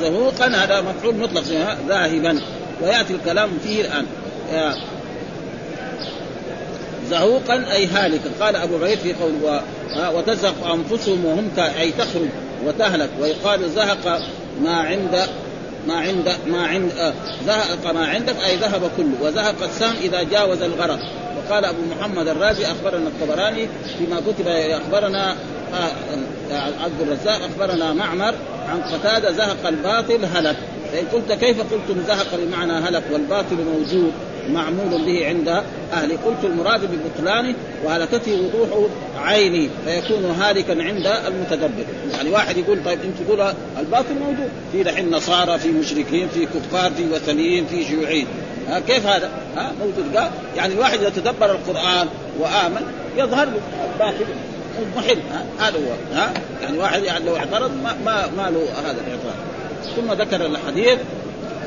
زهوقا 0.00 0.46
هذا 0.46 0.80
مفعول 0.80 1.16
مطلق 1.16 1.42
ذاهبا. 1.88 2.40
ويأتي 2.82 3.12
الكلام 3.12 3.50
فيه 3.64 3.80
الآن. 3.80 4.06
زهوقا 7.10 7.72
أي 7.72 7.86
هالكا. 7.86 8.30
قال 8.40 8.56
أبو 8.56 8.76
عبيد 8.76 8.98
في 8.98 9.12
قول 9.12 9.60
وتزهق 10.14 10.66
انفسهم 10.66 11.24
وهم 11.24 11.50
أي 11.58 11.92
تخرج 11.92 12.28
وتهلك. 12.66 13.10
ويقال 13.20 13.70
زهق 13.70 14.22
ما 14.62 14.74
عند 14.74 15.26
ما 15.86 15.94
عند 15.94 16.32
ما 16.46 16.66
عند 16.66 16.92
آه 16.98 17.12
زهق 17.46 17.92
ما 17.94 18.06
عندك 18.06 18.36
أي 18.46 18.56
ذهب 18.56 18.90
كله. 18.96 19.14
وزهق 19.22 19.62
السهم 19.62 19.94
إذا 20.02 20.22
جاوز 20.22 20.62
الغرض. 20.62 20.98
وقال 21.48 21.64
أبو 21.64 21.78
محمد 21.98 22.28
الرازي 22.28 22.66
أخبرنا 22.66 23.08
الطبراني 23.08 23.68
فيما 23.98 24.20
كتب 24.20 24.46
أخبرنا 24.48 25.36
آه 25.74 25.90
عبد 26.84 27.00
الرزاق 27.00 27.40
أخبرنا 27.44 27.92
معمر 27.92 28.34
عن 28.68 28.82
قتادة 28.82 29.32
زهق 29.32 29.66
الباطل 29.66 30.24
هلك. 30.24 30.56
فإن 30.92 31.06
قلت 31.12 31.32
كيف 31.32 31.60
قلتم 31.60 32.02
زهق؟ 32.06 32.26
بمعنى 32.36 32.72
هلك 32.72 33.02
والباطل 33.12 33.56
موجود 33.56 34.12
معمول 34.50 35.04
به 35.04 35.26
عند 35.26 35.48
أهله. 35.92 36.18
قلت 36.24 36.44
المراد 36.44 36.80
ببطلانه 36.80 37.54
وهلكته 37.84 38.32
وضوح 38.32 38.88
عيني 39.18 39.68
فيكون 39.84 40.24
هالكا 40.24 40.82
عند 40.82 41.06
المتدبر. 41.06 41.84
يعني 42.12 42.30
واحد 42.30 42.56
يقول 42.56 42.84
طيب 42.84 42.98
أنت 43.04 43.28
تقول 43.28 43.52
الباطل 43.78 44.14
موجود. 44.14 44.48
في 44.72 44.82
دحين 44.82 45.10
نصارى 45.10 45.58
في 45.58 45.68
مشركين 45.68 46.28
في 46.28 46.46
كفار 46.46 46.92
في 46.92 47.04
وثنيين 47.12 47.66
في 47.66 47.84
شيوعيين. 47.84 48.26
ها 48.68 48.80
كيف 48.80 49.06
هذا؟ 49.06 49.30
ها 49.56 49.72
موجود. 49.80 50.16
قال 50.16 50.30
يعني 50.56 50.74
الواحد 50.74 50.98
إذا 50.98 51.08
تدبر 51.08 51.50
القرآن 51.50 52.08
وآمن 52.38 52.82
يظهر 53.16 53.46
له. 53.46 53.60
الباطل 53.92 54.24
محل 54.96 55.18
هذا 55.58 55.76
هو. 55.76 56.16
ها 56.16 56.32
يعني 56.62 56.78
واحد 56.78 57.02
يعني 57.02 57.24
لو 57.24 57.36
اعترض 57.36 57.70
ما 57.82 57.96
ما, 58.04 58.26
ما 58.36 58.50
له 58.50 58.66
هذا 58.80 59.00
الإعتراض. 59.00 59.34
ثم 59.96 60.12
ذكر 60.12 60.46
الحديث 60.46 60.98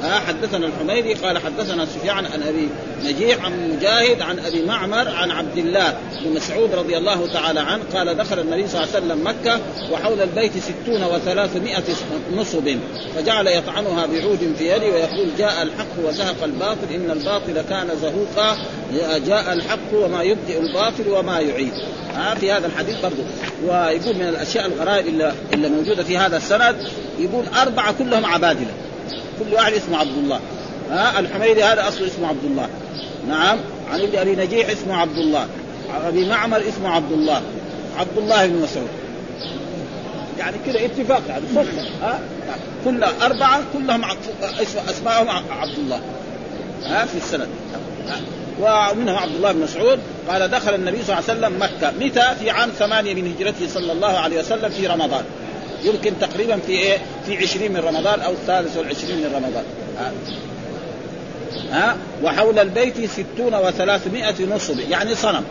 ها 0.02 0.20
حدثنا 0.20 0.68
الحميدي 0.68 1.14
قال 1.14 1.38
حدثنا 1.38 1.86
سفيان 1.86 2.26
عن 2.26 2.44
أبي 2.44 2.70
نجيح 3.04 3.46
عن 3.46 3.72
مجاهد 3.72 4.22
عن 4.22 4.40
أبي 4.40 4.66
معمر 4.66 5.10
عن 5.10 5.32
عبد 5.32 5.58
الله 5.58 5.98
بن 6.24 6.34
مسعود 6.34 6.76
رضي 6.76 6.98
الله 6.98 7.28
تعالى 7.34 7.60
عنه 7.60 7.84
قال 7.94 8.18
دخل 8.18 8.40
النبي 8.40 8.68
صلى 8.68 8.84
الله 8.84 8.96
عليه 8.96 9.06
وسلم 9.06 9.28
مكة 9.28 9.60
وحول 9.92 10.22
البيت 10.22 10.52
ستون 10.58 11.04
وثلاثمائة 11.04 11.84
نصب 12.36 12.78
فجعل 13.16 13.48
يطعنها 13.48 14.06
بعود 14.06 14.56
في 14.58 14.76
يده 14.76 14.86
ويقول 14.86 15.28
جاء 15.38 15.64
الحق 15.64 16.08
وزهق 16.08 16.44
الباطل 16.44 16.94
إن 16.96 17.12
الباطل 17.12 17.62
كان 17.70 17.90
زهوقا 18.02 18.58
جاء 19.28 19.54
الحق 19.54 19.94
وما 19.94 20.24
يبدئ 20.24 20.60
الباطل 20.60 21.08
وما 21.08 21.40
يعيد. 21.40 21.74
ها 22.16 22.36
في 22.36 22.52
هذا 22.52 22.68
الحديث 22.68 22.96
برضه 23.02 23.24
ويقول 23.66 24.16
من 24.16 24.28
الأشياء 24.28 24.66
الغرائب 24.66 25.08
اللي, 25.08 25.34
اللي 25.54 25.70
موجودة 25.70 26.04
في 26.04 26.18
هذا 26.18 26.38
السند 26.38 26.76
يقول 27.20 27.46
أربعة 27.62 27.94
كلهم 27.98 28.26
عبادلة. 28.26 28.72
كل 29.40 29.54
واحد 29.54 29.74
اسمه 29.74 29.98
عبد 29.98 30.18
الله. 30.18 30.40
ها 30.92 31.20
الحميدي 31.20 31.64
هذا 31.64 31.88
اصله 31.88 32.08
اسمه 32.08 32.28
عبد 32.28 32.44
الله. 32.44 32.70
نعم 33.28 33.60
عن 33.92 34.02
أبي 34.02 34.36
نجيح 34.36 34.70
اسمه 34.70 34.96
عبد 34.96 35.18
الله. 35.18 35.48
أبي 36.08 36.30
معمر 36.30 36.58
اسمه 36.70 36.90
عبد 36.90 37.12
الله. 37.12 37.42
عبد 37.98 38.18
الله 38.18 38.46
بن 38.46 38.62
مسعود. 38.62 38.90
يعني 40.40 40.58
كذا 40.66 40.86
اتفاق 40.86 41.22
يعني 41.30 41.44
صدفه 41.56 41.82
ها 42.02 42.20
كل 42.86 43.04
أربعة 43.04 43.62
كلهم 43.74 44.06
اسمائهم 44.90 45.30
عبد 45.30 45.78
الله. 45.78 46.02
ها 46.84 47.06
في 47.06 47.18
السند. 47.18 47.48
ومنهم 48.62 49.16
عبد 49.16 49.36
الله 49.36 49.52
بن 49.52 49.62
مسعود. 49.62 50.00
قال 50.30 50.52
دخل 50.52 50.76
النبي 50.76 51.04
صلى 51.04 51.18
الله 51.18 51.30
عليه 51.30 51.40
وسلم 51.40 51.60
مكة. 51.62 51.92
متى؟ 52.06 52.36
في 52.40 52.50
عام 52.50 52.70
ثمانية 52.70 53.14
من 53.14 53.36
هجرته 53.36 53.68
صلى 53.68 53.92
الله 53.92 54.18
عليه 54.18 54.40
وسلم 54.40 54.70
في 54.70 54.88
رمضان. 54.88 55.24
يمكن 55.84 56.14
تقريبا 56.22 56.60
في 56.68 56.72
إيه؟ 56.72 56.98
في 57.26 57.38
عشرين 57.38 57.72
من 57.72 57.80
رمضان 57.80 58.22
أو 58.22 58.32
الثالث 58.32 58.78
والعشرين 58.78 59.18
من 59.18 59.32
رمضان. 59.36 59.64
ها, 59.98 60.14
ها؟ 61.72 61.98
وحول 62.24 62.60
البيت 62.60 63.10
ستون 63.10 63.56
وثلاثمائة 63.56 64.46
نصب 64.56 64.80
يعني 64.80 65.16
صنم. 65.16 65.44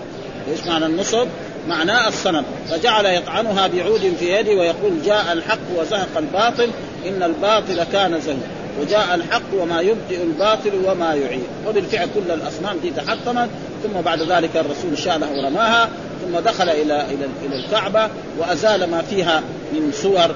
إيش 0.52 0.66
معنى 0.66 0.86
النصب؟ 0.86 1.28
معناه 1.68 2.08
الصنم. 2.08 2.44
فجعل 2.70 3.06
يطعنها 3.06 3.66
بعود 3.66 4.12
في 4.20 4.32
يده 4.32 4.52
ويقول 4.52 4.92
جاء 5.06 5.32
الحق 5.32 5.58
وزهق 5.76 6.08
الباطل 6.16 6.70
إن 7.06 7.22
الباطل 7.22 7.84
كان 7.92 8.20
زهق 8.20 8.55
وجاء 8.80 9.14
الحق 9.14 9.42
وما 9.60 9.80
يبدئ 9.80 10.22
الباطل 10.22 10.72
وما 10.84 11.14
يعيد. 11.14 11.46
وبالفعل 11.68 12.08
كل 12.14 12.30
الأصنام 12.30 12.76
دي 12.82 12.90
تحطمت 12.90 13.48
ثم 13.82 14.00
بعد 14.00 14.22
ذلك 14.22 14.56
الرسول 14.56 14.98
شالها 14.98 15.30
ورماها 15.30 15.88
ثم 16.24 16.38
دخل 16.38 16.68
إلى 16.68 17.04
إلى 17.04 17.26
إلى 17.46 17.56
الكعبة 17.64 18.08
وأزال 18.38 18.90
ما 18.90 19.02
فيها 19.02 19.42
من 19.72 19.92
صور 20.02 20.34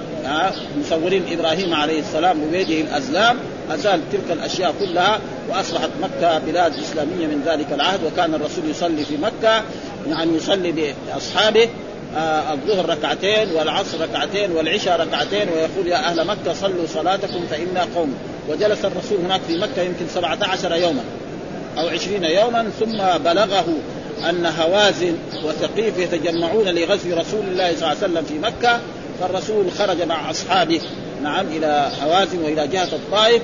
مصورين 0.81 1.25
إبراهيم 1.33 1.75
عليه 1.75 2.01
السلام 2.01 2.39
بيده 2.53 2.81
الأزلام. 2.81 3.37
أزال 3.71 4.01
تلك 4.13 4.31
الأشياء 4.31 4.75
كلها 4.81 5.21
وأصبحت 5.51 5.91
مكة 6.03 6.39
بلاد 6.39 6.73
إسلامية 6.79 7.27
من 7.27 7.43
ذلك 7.47 7.67
العهد 7.73 8.01
وكان 8.05 8.35
الرسول 8.35 8.65
يصلي 8.71 9.05
في 9.05 9.17
مكة 9.17 9.63
يعني 10.11 10.37
يصلي 10.37 10.95
باصحابه 11.13 11.69
آه 12.17 12.53
الظهر 12.53 12.89
ركعتين 12.89 13.51
والعصر 13.53 14.01
ركعتين 14.01 14.53
والعشاء 14.53 15.01
ركعتين 15.01 15.49
ويقول 15.49 15.87
يا 15.87 15.97
أهل 15.97 16.27
مكة 16.27 16.53
صلوا 16.55 16.87
صلاتكم 16.95 17.47
فإنا 17.51 17.87
قوم. 17.95 18.15
وجلس 18.49 18.85
الرسول 18.85 19.19
هناك 19.25 19.41
في 19.41 19.59
مكة 19.59 19.83
يمكن 19.83 20.07
17 20.15 20.77
يوما 20.77 21.03
أو 21.79 21.89
عشرين 21.89 22.25
يوما 22.25 22.71
ثم 22.81 23.19
بلغه 23.25 23.67
أن 24.29 24.47
هوازن 24.47 25.15
وثقيف 25.45 25.99
يتجمعون 25.99 26.69
لغزو 26.69 27.17
رسول 27.17 27.41
الله 27.41 27.73
صلى 27.77 27.77
الله 27.77 27.89
عليه 27.89 27.99
وسلم 27.99 28.25
في 28.25 28.39
مكة 28.39 28.81
فالرسول 29.21 29.71
خرج 29.79 30.03
مع 30.03 30.31
أصحابه 30.31 30.81
نعم 31.23 31.47
إلى 31.47 31.91
هوازن 32.03 32.39
وإلى 32.43 32.67
جهة 32.67 32.89
الطائف. 32.93 33.43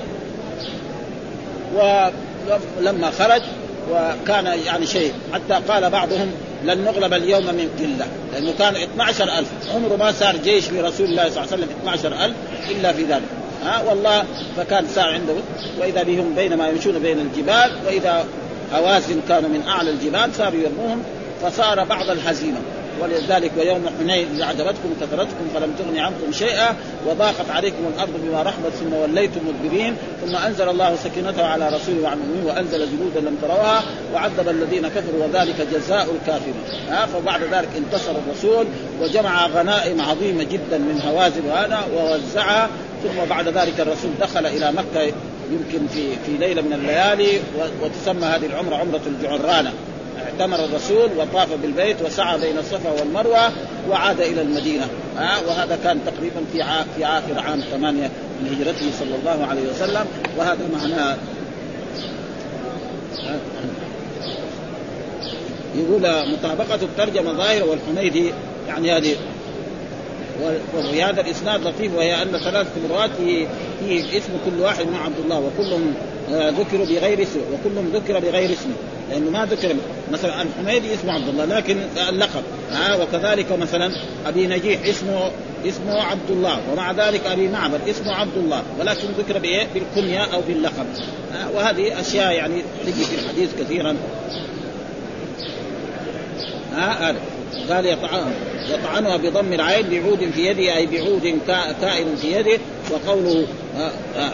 ولما 1.75 3.11
خرج 3.11 3.41
وكان 3.91 4.45
يعني 4.45 4.85
شيء 4.85 5.13
حتى 5.33 5.61
قال 5.67 5.89
بعضهم 5.89 6.31
لن 6.65 6.83
نغلب 6.83 7.13
اليوم 7.13 7.45
من 7.45 7.69
قلة. 7.79 8.07
لأنه 8.33 8.53
كان 8.59 8.75
12000 8.75 9.45
عمره 9.75 9.95
ما 9.95 10.11
صار 10.11 10.37
جيش 10.37 10.71
لرسول 10.71 11.05
الله 11.05 11.29
صلى 11.29 11.43
الله 11.43 11.53
عليه 11.53 11.63
وسلم 11.63 11.69
12000 11.83 12.35
إلا 12.69 12.93
في 12.93 13.03
ذلك. 13.03 13.46
ها 13.67 13.83
والله 13.89 14.23
فكان 14.57 14.85
صار 14.95 15.05
عنده 15.05 15.33
وإذا 15.79 16.03
بهم 16.03 16.33
بينما 16.35 16.69
يمشون 16.69 16.99
بين 16.99 17.19
الجبال 17.19 17.71
وإذا 17.85 18.25
هوازن 18.73 19.21
كانوا 19.29 19.49
من 19.49 19.67
أعلى 19.67 19.89
الجبال 19.89 20.35
صاروا 20.37 20.59
يرموهم 20.59 21.03
فصار 21.41 21.83
بعض 21.83 22.09
الهزيمة. 22.09 22.57
ولذلك 23.01 23.51
ويوم 23.57 23.85
حنين 23.99 24.27
اذا 24.35 24.43
اعجبتكم 24.43 24.93
كثرتكم 25.01 25.47
فلم 25.53 25.73
تغن 25.79 25.97
عنكم 25.97 26.31
شيئا 26.31 26.75
وضاقت 27.07 27.49
عليكم 27.49 27.77
الأرض 27.95 28.09
بما 28.23 28.41
رحبت 28.41 28.73
ثم 28.79 28.93
وليتم 28.93 29.41
مدبرين. 29.47 29.95
ثم 30.25 30.35
أنزل 30.35 30.69
الله 30.69 30.95
سكينته 31.03 31.45
على 31.45 31.67
رسوله 31.67 32.03
وعلى 32.03 32.13
المؤمنين 32.13 32.45
وأنزل 32.45 32.87
جنودا 32.91 33.29
لم 33.29 33.37
تروها 33.41 33.83
وعذب 34.13 34.49
الذين 34.49 34.87
كفروا 34.87 35.23
وذلك 35.23 35.67
جزاء 35.73 36.07
الكافرين. 36.21 36.55
ها 36.89 37.05
فبعد 37.05 37.41
ذلك 37.43 37.69
انتصر 37.77 38.11
الرسول 38.11 38.65
وجمع 39.01 39.47
غنائم 39.47 40.01
عظيمة 40.01 40.43
جدا 40.43 40.77
من 40.77 41.01
هوازن 41.07 41.41
وهذا 41.49 41.79
ووزعها 41.95 42.69
ثم 43.03 43.25
بعد 43.29 43.47
ذلك 43.47 43.79
الرسول 43.79 44.11
دخل 44.21 44.45
إلى 44.45 44.71
مكة 44.71 45.01
يمكن 45.51 45.87
في 45.87 46.09
في 46.25 46.37
ليلة 46.39 46.61
من 46.61 46.73
الليالي 46.73 47.39
وتسمى 47.81 48.25
هذه 48.25 48.45
العمرة 48.45 48.75
عمرة 48.75 49.01
الجعرانة. 49.07 49.73
اعتمر 50.25 50.65
الرسول 50.65 51.09
وطاف 51.17 51.53
بالبيت 51.61 52.01
وسعى 52.01 52.39
بين 52.39 52.57
الصفا 52.57 52.91
والمروة 52.99 53.51
وعاد 53.89 54.21
إلى 54.21 54.41
المدينة. 54.41 54.87
ها 55.17 55.39
وهذا 55.47 55.79
كان 55.83 55.99
تقريبا 56.05 56.41
في 56.53 56.63
في 56.95 57.05
آخر 57.05 57.39
عام 57.39 57.61
ثمانية 57.71 58.11
من 58.41 58.55
هجرته 58.55 58.91
صلى 58.99 59.15
الله 59.15 59.47
عليه 59.47 59.69
وسلم. 59.69 60.05
وهذا 60.37 60.69
معناه 60.73 61.17
يقول 65.75 66.01
مطابقة 66.31 66.79
الترجمة 66.81 67.33
ظاهرة 67.33 67.63
والحميدي 67.63 68.33
يعني 68.67 68.91
هذه 68.91 69.15
وفي 70.77 71.03
هذا 71.03 71.21
الإسناد 71.21 71.67
لطيف 71.67 71.95
وهي 71.95 72.21
أن 72.21 72.31
ثلاثة 72.31 72.69
مرات 72.89 73.09
فيه 73.17 74.17
اسم 74.17 74.31
كل 74.45 74.61
واحد 74.61 74.87
مع 74.87 75.03
عبد 75.05 75.19
الله 75.23 75.39
وكلهم 75.39 75.93
آه، 76.33 76.49
ذكروا 76.49 76.85
بغير 76.85 77.21
اسمه 77.21 77.41
وكلهم 77.53 77.91
ذكر 77.93 78.19
بغير 78.19 78.53
اسمه 78.53 78.73
لأنه 79.09 79.29
ما 79.29 79.45
ذكر 79.45 79.75
مثلا 80.11 80.41
الحميدي 80.41 80.93
اسمه 80.93 81.13
عبد 81.13 81.27
الله 81.27 81.45
لكن 81.45 81.77
اللقب 82.09 82.43
ها 82.71 82.93
آه 82.93 83.01
وكذلك 83.01 83.51
مثلا 83.51 83.91
أبي 84.25 84.47
نجيح 84.47 84.85
اسمه 84.85 85.31
اسمه 85.65 86.01
عبد 86.01 86.29
الله 86.29 86.59
ومع 86.71 86.91
ذلك 86.91 87.25
أبي 87.25 87.47
معبد 87.47 87.79
اسمه 87.89 88.13
عبد 88.13 88.37
الله 88.37 88.63
ولكن 88.79 89.07
ذكر 89.17 89.39
بإيه؟ 89.39 89.67
بالكنية 89.73 90.23
أو 90.33 90.41
باللقب 90.47 90.85
آه 91.33 91.51
وهذه 91.55 91.99
أشياء 92.01 92.31
يعني 92.31 92.61
تجي 92.85 93.03
في 93.05 93.15
الحديث 93.15 93.49
كثيرا 93.59 93.95
ها 96.73 97.09
آه 97.09 97.15
قال 97.69 97.85
يطعن 97.85 98.31
يطعنها 98.69 99.17
بضم 99.17 99.53
العين 99.53 99.89
بعود 99.89 100.31
في 100.35 100.45
يده 100.45 100.75
أي 100.75 100.85
بعود 100.85 101.39
كائن 101.81 102.15
في 102.15 102.31
يده 102.31 102.59
وقوله 102.91 103.45
آه، 103.77 103.91
آه، 104.17 104.31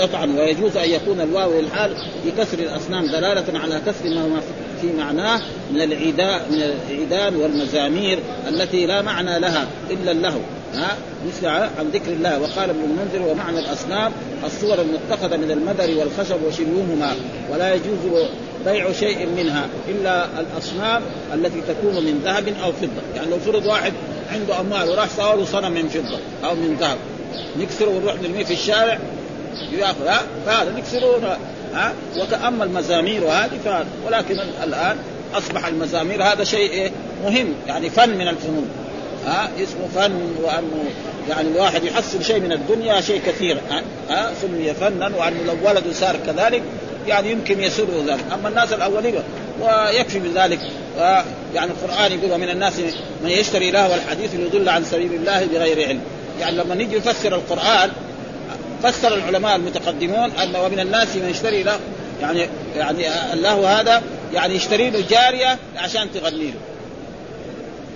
يطعن. 0.00 0.38
ويجوز 0.38 0.76
أن 0.76 0.90
يكون 0.90 1.20
الواو 1.20 1.60
للحال 1.60 1.96
بكسر 2.26 2.58
الاسنان 2.58 3.06
دلالة 3.06 3.58
على 3.58 3.80
كسر 3.86 4.08
ما 4.08 4.40
في 4.80 4.86
معناه 4.98 5.40
من 5.72 5.82
العيداء 5.82 6.46
من 6.50 6.62
العيدان 6.62 7.36
والمزامير 7.36 8.18
التي 8.48 8.86
لا 8.86 9.02
معنى 9.02 9.38
لها 9.38 9.66
إلا 9.90 10.10
اللهو. 10.10 10.40
ها؟ 10.74 10.96
مثل 11.26 11.46
عن 11.46 11.90
ذكر 11.92 12.12
الله. 12.12 12.40
وقال 12.40 12.70
ابن 12.70 12.80
المنذر 12.80 13.30
ومعنى 13.30 13.58
الأصنام 13.58 14.12
الصور 14.46 14.80
المتخذة 14.80 15.36
من 15.36 15.50
المدر 15.50 15.98
والخشب 15.98 16.42
وشبههما 16.46 17.14
ولا 17.52 17.74
يجوز 17.74 18.26
بيع 18.64 18.92
شيء 18.92 19.26
منها 19.26 19.66
إلا 19.88 20.26
الاصنام 20.40 21.02
التي 21.34 21.60
تكون 21.60 22.04
من 22.04 22.20
ذهب 22.24 22.48
أو 22.64 22.72
فضة، 22.72 23.02
يعني 23.16 23.30
لو 23.30 23.38
فرض 23.38 23.66
واحد 23.66 23.92
عنده 24.32 24.60
أموال 24.60 24.90
وراح 24.90 25.08
سوى 25.08 25.46
صنم 25.46 25.72
من 25.72 25.88
فضة 25.88 26.18
أو 26.44 26.54
من 26.54 26.76
ذهب. 26.80 26.98
نكسره 27.58 27.88
ونروح 27.88 28.14
نرميه 28.22 28.44
في 28.44 28.52
الشارع 28.52 28.98
يأخذ 29.72 30.06
ها؟ 30.06 30.22
فهذا 30.46 30.72
نكسره 30.72 31.38
ها؟ 31.74 31.92
وكأما 32.16 32.64
المزامير 32.64 33.24
وهذه 33.24 33.58
فهذا. 33.64 33.86
ولكن 34.06 34.40
الآن 34.62 34.96
أصبح 35.34 35.66
المزامير 35.66 36.22
هذا 36.22 36.44
شيء 36.44 36.70
إيه؟ 36.70 36.90
مهم. 37.24 37.54
يعني 37.66 37.90
فن 37.90 38.10
من 38.18 38.28
الفنون 38.28 38.68
ها؟ 39.26 39.50
اسمه 39.62 39.88
فن 39.94 40.20
وأنه 40.42 40.84
يعني 41.28 41.48
الواحد 41.48 41.84
يحصل 41.84 42.24
شيء 42.24 42.40
من 42.40 42.52
الدنيا 42.52 43.00
شيء 43.00 43.20
كثير 43.26 43.58
ها؟ 44.10 44.32
سمي 44.42 44.74
فنا 44.74 45.16
وأنه 45.16 45.42
لو 45.46 45.68
ولده 45.68 45.92
صار 45.92 46.16
كذلك 46.26 46.62
يعني 47.06 47.30
يمكن 47.30 47.60
يسره 47.60 48.04
ذلك. 48.06 48.24
أما 48.32 48.48
الناس 48.48 48.72
الأولين 48.72 49.14
ويكفي 49.60 50.18
بذلك 50.18 50.58
يعني 51.54 51.70
القرآن 51.70 52.12
يقول 52.12 52.32
ومن 52.32 52.48
الناس 52.48 52.72
من 53.22 53.30
يشتري 53.30 53.70
له 53.70 53.90
والحديث 53.90 54.34
ليضل 54.34 54.68
عن 54.68 54.84
سبيل 54.84 55.14
الله 55.14 55.44
بغير 55.44 55.88
علم. 55.88 56.00
يعني 56.40 56.56
لما 56.56 56.74
نيجي 56.74 56.96
نفسر 56.96 57.34
القرآن 57.34 57.90
فسر 58.82 59.14
العلماء 59.14 59.56
المتقدمون 59.56 60.30
أن 60.30 60.56
ومن 60.56 60.80
الناس 60.80 61.16
من 61.16 61.28
يشتري 61.28 61.62
له 61.62 61.78
يعني 62.20 62.48
يعني 62.76 63.32
الله 63.32 63.80
هذا 63.80 64.02
يعني 64.34 64.54
يشتري 64.54 64.90
له 64.90 65.04
جارية 65.10 65.58
عشان 65.76 66.12
تغني 66.12 66.44
له. 66.44 66.60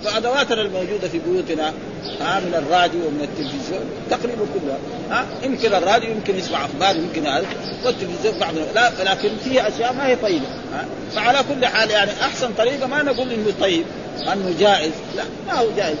فأدواتنا 0.03 0.61
الموجودة 0.61 1.07
في 1.07 1.19
بيوتنا 1.19 1.73
ها 2.21 2.39
من 2.39 2.53
الراديو 2.53 3.07
ومن 3.07 3.21
التلفزيون 3.21 3.81
تقريبا 4.09 4.45
كلها. 4.53 4.77
ها 5.11 5.25
يمكن 5.43 5.73
الراديو 5.73 6.11
يمكن 6.11 6.35
يسمع 6.37 6.65
أخبار 6.65 6.95
يمكن 6.95 7.27
هذا 7.27 7.45
والتلفزيون 7.85 8.39
بعض 8.39 8.53
لا 8.75 8.91
لكن 9.03 9.29
في 9.43 9.67
أشياء 9.67 9.93
ما 9.93 10.07
هي 10.07 10.15
طيبة 10.15 10.45
ها. 10.73 10.85
فعلى 11.15 11.39
كل 11.49 11.65
حال 11.65 11.91
يعني 11.91 12.11
أحسن 12.21 12.53
طريقة 12.57 12.87
ما 12.87 13.03
نقول 13.03 13.31
إنه 13.31 13.53
طيب 13.61 13.85
أنه 14.33 14.53
جائز 14.59 14.91
لا 15.15 15.23
ما 15.47 15.53
هو 15.59 15.67
جائز 15.77 15.97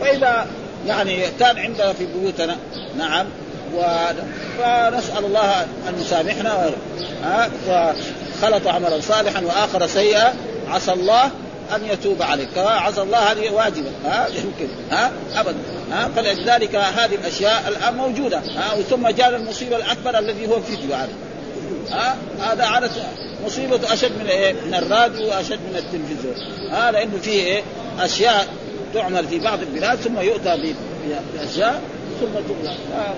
فإذا 0.00 0.46
يعني 0.86 1.22
كان 1.40 1.58
عندنا 1.58 1.92
في 1.92 2.06
بيوتنا 2.06 2.56
نعم 2.98 3.26
و... 3.74 3.82
فنسأل 4.58 5.24
الله 5.24 5.62
أن 5.62 6.00
يسامحنا 6.00 6.70
ها 7.24 7.50
فخلط 7.66 8.66
عملا 8.66 9.00
صالحا 9.00 9.40
وآخر 9.44 9.86
سيئا 9.86 10.34
عسى 10.68 10.92
الله 10.92 11.30
أن 11.76 11.84
يتوب 11.84 12.22
عليك. 12.22 12.58
عسى 12.58 13.02
الله 13.02 13.18
هذه 13.18 13.50
واجبة. 13.50 13.90
ها 14.04 14.28
يمكن 14.28 14.68
ها 14.90 15.12
ابدا 15.34 15.58
ها 15.92 16.08
فلذلك 16.16 16.76
هذه 16.76 17.14
الأشياء 17.14 17.68
الآن 17.68 17.94
موجودة. 17.94 18.38
ها 18.38 18.82
ثم 18.90 19.08
جاء 19.08 19.36
المصيبة 19.36 19.76
الأكبر 19.76 20.18
الذي 20.18 20.46
هو 20.46 20.56
الفيديو 20.56 20.94
هذا 20.94 21.12
ها 21.90 22.16
هذا 22.40 22.64
عادة 22.64 22.90
مصيبة 23.44 23.92
أشد 23.92 24.12
من 24.20 24.26
إيه؟ 24.26 24.52
من 24.52 24.74
الراديو 24.74 25.28
وأشد 25.28 25.58
من 25.70 25.76
التلفزيون. 25.76 26.34
ها 26.70 26.90
لأنه 26.90 27.18
فيه 27.22 27.42
إيه؟ 27.42 27.62
أشياء 28.00 28.46
تعمل 28.94 29.28
في 29.28 29.38
بعض 29.38 29.58
البلاد 29.60 29.98
ثم 29.98 30.20
يؤتى 30.20 30.74
بأشياء 31.34 31.80
ثم 32.20 32.26
تبلى 32.26 32.74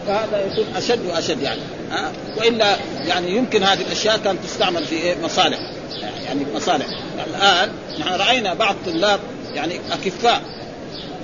فهذا 0.07 0.47
يكون 0.47 0.77
أشد 0.77 1.07
وأشد 1.07 1.43
يعني. 1.43 1.61
ها 1.91 2.13
وإلا 2.39 2.77
يعني 3.07 3.37
يمكن 3.37 3.63
هذه 3.63 3.81
الأشياء 3.81 4.19
كانت 4.19 4.45
تستعمل 4.45 4.85
في 4.85 4.95
إيه؟ 4.95 5.17
مصالح. 5.23 5.59
يعني 6.01 6.47
مصالح. 6.55 6.87
الآن 7.27 7.73
نحن 8.01 8.13
رأينا 8.13 8.55
بعض 8.55 8.75
الطلاب 8.75 9.21
يعني 9.55 9.81
أكفاء. 9.93 10.43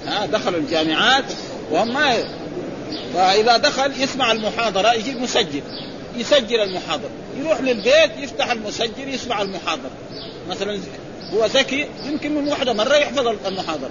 ها 0.07 0.27
دخلوا 0.27 0.61
الجامعات 0.61 1.25
وهم 1.71 1.95
ما 1.95 2.25
فإذا 3.15 3.57
دخل 3.57 4.03
يسمع 4.03 4.33
المحاضرة 4.33 4.93
يجيب 4.93 5.21
مسجل. 5.21 5.63
يسجل 6.17 6.61
المحاضره 6.61 7.11
يروح 7.41 7.61
للبيت 7.61 8.11
يفتح 8.19 8.51
المسجل 8.51 9.15
يسمع 9.15 9.43
المحاضرة. 9.43 9.91
مثلا 10.49 10.81
هو 11.35 11.47
ذكي 11.47 11.87
يمكن 12.07 12.35
من 12.35 12.49
واحدة 12.49 12.73
مرة 12.73 12.95
يحفظ 12.95 13.29
المحاضرة. 13.47 13.91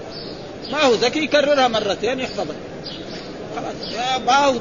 ما 0.71 0.83
هو 0.83 0.93
ذكي 0.93 1.19
يكررها 1.19 1.67
مرتين 1.67 2.19
يحفظها. 2.19 2.55
خلاص. 3.55 3.93
ما 4.25 4.45
هو 4.45 4.59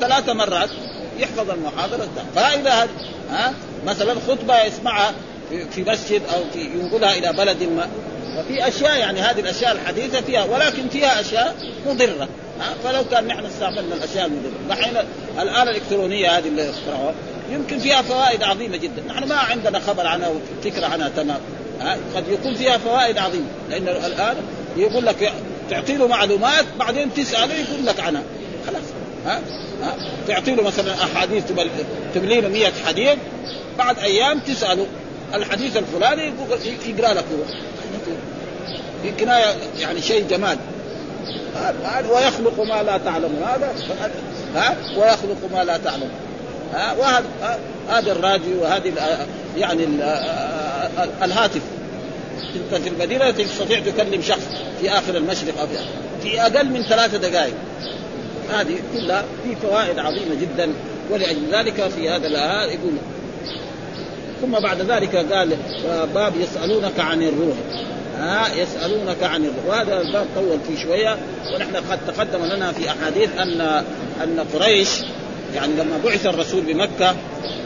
ثلاث 0.00 0.28
مرات 0.28 0.70
يحفظ 1.18 1.50
المحاضرة. 1.50 2.08
فإذا 2.34 2.88
ها 3.30 3.54
مثلا 3.86 4.14
خطبة 4.28 4.62
يسمعها 4.62 5.12
في 5.70 5.82
مسجد 5.82 6.22
أو 6.34 6.40
في 6.52 6.60
ينقلها 6.60 7.18
إلى 7.18 7.32
بلد 7.32 7.62
ما. 7.62 7.88
ففي 8.36 8.68
أشياء 8.68 8.98
يعني 8.98 9.20
هذه 9.20 9.40
الأشياء 9.40 9.72
الحديثة 9.72 10.20
فيها 10.20 10.44
ولكن 10.44 10.88
فيها 10.88 11.20
أشياء 11.20 11.56
مضرة. 11.86 12.28
فلو 12.84 13.04
كان 13.10 13.26
نحن 13.26 13.46
استعملنا 13.46 13.94
الأشياء 13.94 14.26
المضرة. 14.26 14.50
دحين 14.68 14.96
الآلة 15.38 15.62
الإلكترونية 15.62 16.38
هذه 16.38 16.48
اللي 16.48 16.70
اخترعوها 16.70 17.14
يمكن 17.52 17.78
فيها 17.78 18.02
فوائد 18.02 18.42
عظيمة 18.42 18.76
جدا. 18.76 19.02
نحن 19.08 19.28
ما 19.28 19.34
عندنا 19.34 19.80
خبر 19.80 20.06
عنها 20.06 20.28
وفكرة 20.28 20.86
عنها 20.86 21.08
تمام. 21.08 21.40
قد 22.16 22.24
يكون 22.28 22.54
فيها 22.54 22.78
فوائد 22.78 23.18
عظيمة 23.18 23.46
لأن 23.70 23.88
الآن 23.88 24.36
يقول 24.76 25.06
لك 25.06 25.32
تعطي 25.70 25.96
له 25.96 26.06
معلومات 26.06 26.64
بعدين 26.78 27.14
تساله 27.14 27.54
يقول 27.54 27.86
لك 27.86 28.00
عنها. 28.00 28.22
خلاص. 28.66 28.82
ها؟ 29.26 29.40
تعطي 30.28 30.54
له 30.54 30.62
مثلا 30.62 30.94
أحاديث 30.94 31.44
تملي 32.14 32.40
له 32.40 32.48
100 32.48 32.72
حديث 32.86 33.18
بعد 33.78 33.98
أيام 33.98 34.38
تسأله. 34.38 34.86
الحديث 35.34 35.76
الفلاني 35.76 36.32
يقرأ 36.86 37.14
لك 37.14 37.24
هو. 37.24 37.44
كناية 39.20 39.54
يعني 39.80 40.02
شيء 40.02 40.26
جمال. 40.30 40.58
ويخلق 42.10 42.60
ما 42.60 42.82
لا 42.82 42.98
تعلمون 42.98 43.42
هذا 43.42 43.74
ها؟ 44.54 44.76
ويخلق 44.96 45.38
ما 45.52 45.64
لا 45.64 45.76
تعلمون 45.76 46.10
ها؟ 46.74 46.92
وهذا 46.92 47.24
هذا 47.88 48.12
الراديو 48.12 48.62
وهذه 48.62 48.92
يعني 49.56 49.86
الهاتف. 51.22 51.60
انت 52.54 52.82
في 52.82 52.88
المدينة 52.88 53.30
تستطيع 53.30 53.80
تكلم 53.80 54.22
شخص 54.22 54.46
في 54.80 54.90
آخر 54.90 55.16
المشرق 55.16 55.60
أو 55.60 55.66
في 56.22 56.42
أقل 56.42 56.68
من 56.68 56.82
ثلاثة 56.82 57.18
دقائق. 57.18 57.54
هذه 58.50 58.78
كلها 58.92 59.24
في 59.44 59.56
فوائد 59.56 59.98
عظيمة 59.98 60.34
جدا. 60.40 60.72
ولأجل 61.10 61.50
ذلك 61.52 61.88
في 61.88 62.10
هذا 62.10 62.26
يقول 62.64 62.92
ثم 64.42 64.60
بعد 64.60 64.80
ذلك 64.80 65.16
قال 65.16 65.56
باب 66.14 66.32
يسألونك 66.40 67.00
عن 67.00 67.22
الروح. 67.22 67.56
ها 68.18 68.54
يسألونك 68.54 69.22
عن 69.22 69.44
الروح. 69.44 69.66
وهذا 69.68 70.00
الباب 70.00 70.26
طول 70.34 70.58
فيه 70.68 70.84
شوية 70.84 71.16
ونحن 71.54 71.76
قد 71.76 71.98
تقدم 72.06 72.44
لنا 72.44 72.72
في 72.72 72.90
أحاديث 72.90 73.30
أن 73.38 73.60
أن 74.22 74.46
قريش 74.54 74.88
يعني 75.54 75.72
لما 75.72 75.98
بعث 76.04 76.26
الرسول 76.26 76.60
بمكة 76.60 77.14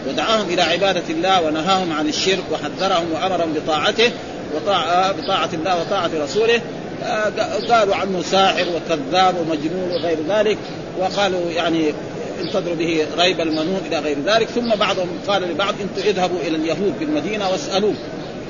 ودعاهم 0.08 0.48
إلى 0.48 0.62
عبادة 0.62 1.02
الله 1.10 1.42
ونهاهم 1.42 1.92
عن 1.92 2.08
الشرك 2.08 2.44
وحذرهم 2.52 3.12
وأمرهم 3.12 3.52
بطاعته 3.52 4.10
وطاعة 4.56 5.12
بطاعة 5.12 5.48
الله 5.52 5.80
وطاعة 5.80 6.10
رسوله 6.24 6.60
آه، 7.04 7.32
قالوا 7.70 7.94
عنه 7.94 8.22
ساحر 8.22 8.64
وكذاب 8.76 9.34
ومجنون 9.38 9.90
وغير 9.90 10.18
ذلك 10.28 10.58
وقالوا 10.98 11.50
يعني 11.50 11.94
انتظروا 12.40 12.74
به 12.74 13.06
ريب 13.18 13.40
المنون 13.40 13.80
إلى 13.86 13.98
غير 13.98 14.16
ذلك. 14.26 14.48
ثم 14.48 14.74
بعضهم 14.74 15.08
قال 15.28 15.42
لبعض 15.42 15.74
أنتم 15.80 16.08
اذهبوا 16.08 16.38
إلى 16.40 16.56
اليهود 16.56 16.98
بالمدينة 17.00 17.50
واسالوه 17.50 17.94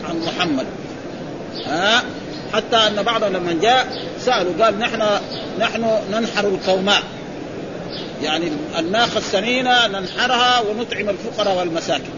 عن 0.09 0.19
محمد. 0.19 0.67
ها؟ 1.67 2.03
حتى 2.53 2.77
أن 2.77 3.03
بعضهم 3.03 3.33
لما 3.33 3.59
جاء 3.63 3.87
سألوا 4.21 4.65
قال 4.65 4.79
نحن 4.79 5.03
نحن 5.59 5.99
ننحر 6.11 6.49
القوماء 6.49 7.03
يعني 8.23 8.53
الناقة 8.79 9.19
السمينه 9.19 9.87
ننحرها 9.87 10.61
ونطعم 10.61 11.09
الفقراء 11.09 11.59
والمساكين. 11.59 12.11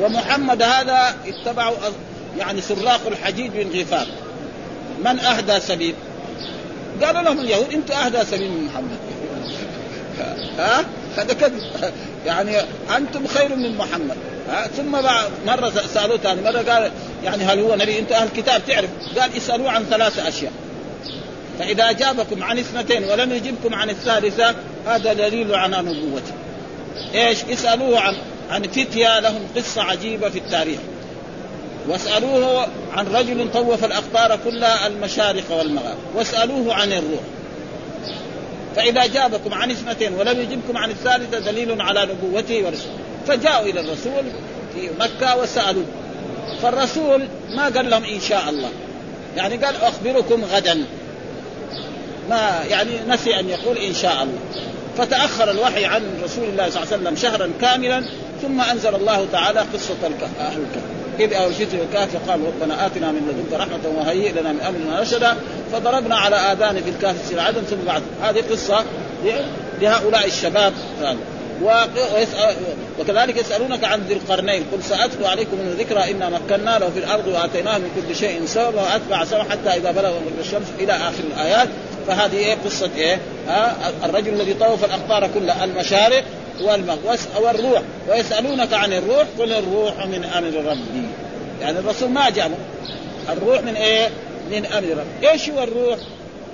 ومحمد 0.00 0.62
هذا 0.62 1.14
اتبعوا 1.26 1.76
يعني 2.38 2.60
سراق 2.60 3.00
الحجيج 3.06 3.50
من 3.50 3.80
غفار. 3.80 4.06
من 5.04 5.18
أهدى 5.18 5.60
سبيل؟ 5.60 5.94
قالوا 7.02 7.22
لهم 7.22 7.38
اليهود 7.38 7.72
أنتم 7.72 7.94
أهدى 7.94 8.24
سبيل 8.24 8.50
من 8.50 8.64
محمد. 8.64 8.98
ها؟ 10.58 10.84
هذا 11.16 11.34
كذب. 11.34 11.62
يعني 12.26 12.56
أنتم 12.96 13.26
خير 13.26 13.56
من 13.56 13.76
محمد. 13.76 14.16
ها 14.50 14.66
ثم 14.66 14.92
بعد 14.92 15.30
مرة 15.46 15.72
سألوه 15.94 16.16
ثاني 16.16 16.42
مرة 16.42 16.58
قال 16.58 16.92
يعني 17.24 17.44
هل 17.44 17.58
هو 17.60 17.74
نبي؟ 17.74 17.98
أنت 17.98 18.12
أهل 18.12 18.26
الكتاب 18.26 18.62
تعرف. 18.66 18.90
قال 19.18 19.36
اسألوه 19.36 19.70
عن 19.70 19.84
ثلاث 19.84 20.26
أشياء. 20.26 20.52
فإذا 21.58 21.90
أجابكم 21.90 22.42
عن 22.42 22.58
اثنتين 22.58 23.04
ولم 23.04 23.32
يجبكم 23.32 23.74
عن 23.74 23.90
الثالثة 23.90 24.54
هذا 24.86 25.12
دليل 25.12 25.54
على 25.54 25.76
نبوته. 25.76 26.32
إيش؟ 27.14 27.44
اسألوه 27.44 28.00
عن 28.00 28.14
عن 28.50 28.62
فتيا 28.62 29.20
لهم 29.20 29.40
قصة 29.56 29.82
عجيبة 29.82 30.28
في 30.28 30.38
التاريخ. 30.38 30.78
واسألوه 31.88 32.66
عن 32.92 33.06
رجل 33.06 33.52
طوف 33.52 33.84
الأقطار 33.84 34.38
كلها 34.44 34.86
المشارق 34.86 35.44
والمغارب 35.50 35.98
واسألوه 36.14 36.74
عن 36.74 36.92
الروح. 36.92 37.20
فإذا 38.76 39.06
جابكم 39.06 39.54
عن 39.54 39.70
اثنتين 39.70 40.14
ولم 40.14 40.40
يجبكم 40.40 40.76
عن 40.76 40.90
الثالثة 40.90 41.38
دليل 41.38 41.80
على 41.80 42.06
نبوته 42.06 42.56
ورسوله. 42.56 42.96
فجاءوا 43.26 43.66
إلى 43.66 43.80
الرسول 43.80 44.24
في 44.74 44.90
مكة 45.00 45.36
وسألوه. 45.36 45.84
فالرسول 46.62 47.28
ما 47.50 47.64
قال 47.64 47.90
لهم 47.90 48.04
إن 48.04 48.20
شاء 48.20 48.48
الله. 48.48 48.70
يعني 49.36 49.56
قال 49.56 49.74
أخبركم 49.76 50.44
غدا. 50.44 50.84
ما 52.30 52.64
يعني 52.68 52.90
نسي 53.08 53.40
أن 53.40 53.48
يقول 53.48 53.78
إن 53.78 53.94
شاء 53.94 54.22
الله. 54.22 54.38
فتأخر 54.98 55.50
الوحي 55.50 55.84
عن 55.84 56.02
رسول 56.24 56.44
الله 56.44 56.70
صلى 56.70 56.82
الله 56.82 56.92
عليه 56.92 57.02
وسلم 57.02 57.16
شهرا 57.16 57.50
كاملا 57.60 58.04
ثم 58.42 58.60
أنزل 58.60 58.94
الله 58.94 59.26
تعالى 59.32 59.60
قصة 59.60 59.96
أهل 60.40 60.60
الكهف. 60.60 60.95
إذ 61.20 61.32
أوشيت 61.32 61.74
الكهف 61.74 62.16
فقال 62.16 62.40
ربنا 62.40 62.86
آتنا 62.86 63.12
من 63.12 63.28
لدنك 63.28 63.60
رحمة 63.60 63.98
وهيئ 63.98 64.32
لنا 64.32 64.52
من 64.52 64.60
أمرنا 64.60 65.00
رشدا. 65.00 65.36
فضربنا 65.72 66.16
على 66.16 66.36
آذان 66.36 66.82
في 66.82 66.90
الكهف 66.90 67.16
سير 67.28 67.40
عدن 67.40 67.62
ثم 67.62 67.76
بعد. 67.86 68.02
هذه 68.22 68.44
قصة 68.50 68.84
لهؤلاء 69.80 70.26
الشباب. 70.26 70.72
وكذلك 73.00 73.36
يسألونك 73.36 73.84
عن 73.84 74.00
ذي 74.00 74.14
القرنين. 74.14 74.64
قل 74.72 74.82
سأتلو 74.82 75.26
عليكم 75.26 75.56
من 75.56 75.76
ذكرى 75.78 76.10
إنا 76.10 76.28
مكنا 76.28 76.78
له 76.78 76.90
في 76.90 76.98
الأرض 76.98 77.26
وآتيناه 77.26 77.78
من 77.78 77.90
كل 78.08 78.16
شيء 78.16 78.46
سببا 78.46 78.82
وأتبع 78.82 79.24
سببا 79.24 79.42
حتى 79.42 79.68
إذا 79.68 79.90
بلغ 79.90 80.10
من 80.10 80.36
الشمس 80.40 80.66
إلى 80.78 80.92
آخر 80.92 81.24
الآيات. 81.36 81.68
فهذه 82.06 82.36
إيه 82.36 82.56
قصة 82.64 82.90
إيه؟ 82.96 83.20
الرجل 84.04 84.28
الذي 84.28 84.54
طوف 84.54 84.84
الأقطار 84.84 85.30
كلها 85.34 85.64
المشارق 85.64 86.24
والمغ 86.60 86.96
والروح. 87.40 87.82
ويسألونك 88.08 88.72
عن 88.72 88.92
الروح. 88.92 89.24
قل 89.38 89.52
الروح 89.52 90.06
من 90.06 90.24
أمر 90.24 90.70
ربي. 90.70 91.05
يعني 91.60 91.78
الرسول 91.78 92.10
ما 92.10 92.30
جابه 92.30 92.56
الروح 93.28 93.62
من 93.62 93.76
إيه؟ 93.76 94.08
من 94.50 94.66
أمر 94.66 94.88
ربي 94.88 95.30
إيش 95.30 95.50
هو 95.50 95.62
الروح؟ 95.62 95.98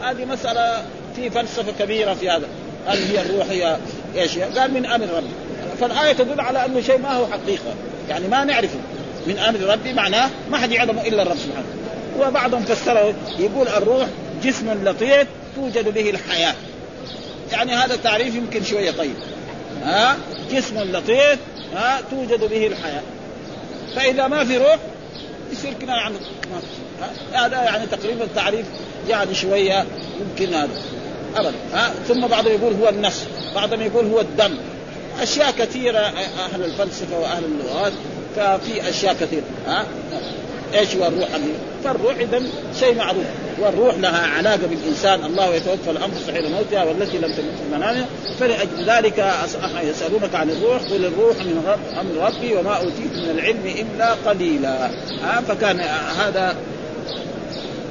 هذه 0.02 0.24
مسألة 0.24 0.84
في 1.16 1.30
فلسفة 1.30 1.72
كبيرة 1.78 2.14
في 2.14 2.30
هذا. 2.30 2.46
هل 2.86 2.98
هي 2.98 3.20
الروح 3.22 3.46
هي 3.50 3.76
إيش 4.16 4.38
قال 4.38 4.74
من 4.74 4.86
أمر 4.86 5.06
ربي. 5.06 5.32
فالآية 5.80 6.12
تدل 6.12 6.40
على 6.40 6.64
أنه 6.64 6.80
شيء 6.80 6.98
ما 6.98 7.12
هو 7.12 7.26
حقيقة. 7.26 7.74
يعني 8.08 8.28
ما 8.28 8.44
نعرفه. 8.44 8.78
من 9.26 9.38
أمر 9.38 9.60
ربي 9.60 9.92
معناه 9.92 10.30
ما 10.50 10.58
حد 10.58 10.72
يعلمه 10.72 11.02
إلا 11.02 11.22
الرب 11.22 11.36
سبحانه 11.36 11.66
وبعضهم 12.20 12.64
فسره 12.64 13.14
يقول 13.38 13.68
الروح 13.68 14.06
جسم 14.42 14.84
لطيف 14.84 15.26
توجد 15.56 15.88
به 15.94 16.10
الحياة. 16.10 16.54
يعني 17.52 17.74
هذا 17.74 17.94
التعريف 17.94 18.34
يمكن 18.34 18.64
شوية 18.64 18.90
طيب. 18.90 19.14
ها؟ 19.82 20.16
جسم 20.50 20.78
لطيف 20.78 21.38
ها؟ 21.74 22.00
توجد 22.10 22.44
به 22.44 22.66
الحياة. 22.66 23.02
فإذا 23.96 24.28
ما 24.28 24.44
في 24.44 24.56
روح 24.56 24.76
يصير 25.52 25.74
كنا 25.80 25.96
يعني. 25.96 26.16
هذا 27.32 27.62
يعني 27.62 27.86
تقريبا 27.86 28.26
تعريف 28.34 28.66
يعني 29.08 29.34
شوية 29.34 29.84
يمكن 30.20 30.54
هذا. 30.54 30.82
ابدا. 31.36 31.54
ها؟ 31.72 31.92
ثم 32.08 32.26
بعضهم 32.26 32.52
يقول 32.52 32.74
هو 32.82 32.88
النفس 32.88 33.26
بعضهم 33.54 33.80
يقول 33.82 34.06
هو 34.06 34.20
الدم. 34.20 34.58
أشياء 35.20 35.50
كثيرة 35.50 35.98
أهل 35.98 36.64
الفلسفة 36.64 37.18
وأهل 37.18 37.44
اللغات 37.44 37.92
ففي 38.36 38.88
أشياء 38.88 39.14
كثيرة. 39.14 39.44
ها؟ 39.66 39.86
إيش 40.74 40.96
هو 40.96 41.06
الروح 41.06 41.28
فالروح 41.84 42.16
إذا 42.16 42.42
شيء 42.80 42.94
معروف. 42.94 43.24
والروح 43.58 43.94
لها 43.98 44.26
علاقة 44.26 44.66
بالإنسان. 44.66 45.24
الله 45.24 45.54
يتوفى 45.54 45.90
الأنفس 45.90 46.30
حين 46.30 46.52
موتها 46.52 46.84
والتي 46.84 47.18
لم 47.18 47.32
تمت 47.32 47.36
في 47.36 47.76
منامها. 47.76 48.06
فلأجل 48.40 48.84
ذلك 48.86 49.32
يسألونك 49.82 50.34
عن 50.34 50.50
الروح. 50.50 50.82
قل 50.82 51.04
الروح 51.04 51.36
من 51.36 51.76
أمر 52.00 52.26
ربي 52.26 52.54
وما 52.54 52.76
أوتيت 52.76 53.12
من 53.16 53.30
العلم 53.30 53.66
إلا 53.66 54.14
قليلا. 54.14 54.90
ها 55.22 55.40
فكان 55.48 55.80
هذا 56.20 56.56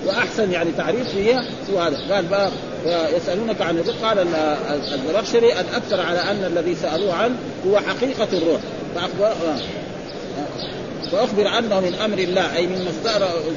وأحسن 0.05 0.51
يعني 0.51 0.71
تعريف 0.77 1.15
هي 1.15 1.39
هو 1.73 1.79
هذا 1.79 1.97
قال 2.11 2.25
بقى 2.25 2.49
يسالونك 3.17 3.61
عن 3.61 3.77
الروح. 3.77 3.95
قال 4.03 4.27
الزمخشري 4.71 5.59
الأكثر 5.59 6.01
على 6.01 6.19
أن 6.19 6.43
الذي 6.43 6.75
سألوه 6.75 7.13
عنه 7.13 7.36
هو 7.67 7.79
حقيقة 7.79 8.27
الروح. 8.34 8.61
فاخبر 8.95 9.34
آه. 11.14 11.16
وأخبر 11.16 11.47
عنه 11.47 11.80
من 11.80 11.93
أمر 12.05 12.18
الله 12.18 12.55
أي 12.55 12.68
من 12.68 12.88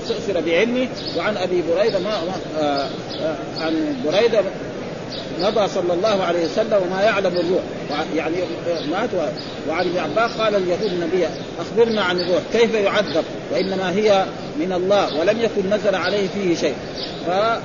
استأثر 0.05 0.41
بعلمه 0.41 0.89
وعن 1.17 1.37
أبي 1.37 1.63
بريدة 1.63 1.99
ما, 1.99 2.25
ما 2.25 2.35
آه 2.59 2.89
آه 3.23 3.37
عن 3.59 3.97
بريدة 4.05 4.41
مضى 5.41 5.69
صلى 5.69 5.93
الله 5.93 6.23
عليه 6.23 6.45
وسلم 6.45 6.81
وما 6.87 7.03
يعلم 7.03 7.27
الروح. 7.37 7.63
يعني 8.17 8.37
مات 8.91 9.11
وعن 9.69 9.87
ابن 9.87 9.99
عباس 9.99 10.31
قال 10.37 10.55
اليهود 10.55 10.93
النبي 10.93 11.27
أخبرنا 11.61 12.03
عن 12.03 12.21
الروح 12.21 12.43
كيف 12.53 12.75
يعذب؟ 12.75 13.25
وإنما 13.53 13.93
هي 13.93 14.25
من 14.59 14.73
الله 14.73 15.21
ولم 15.21 15.41
يكن 15.41 15.71
نزل 15.71 15.95
عليه 15.95 16.29
فيه 16.29 16.57
شيء. 16.57 16.75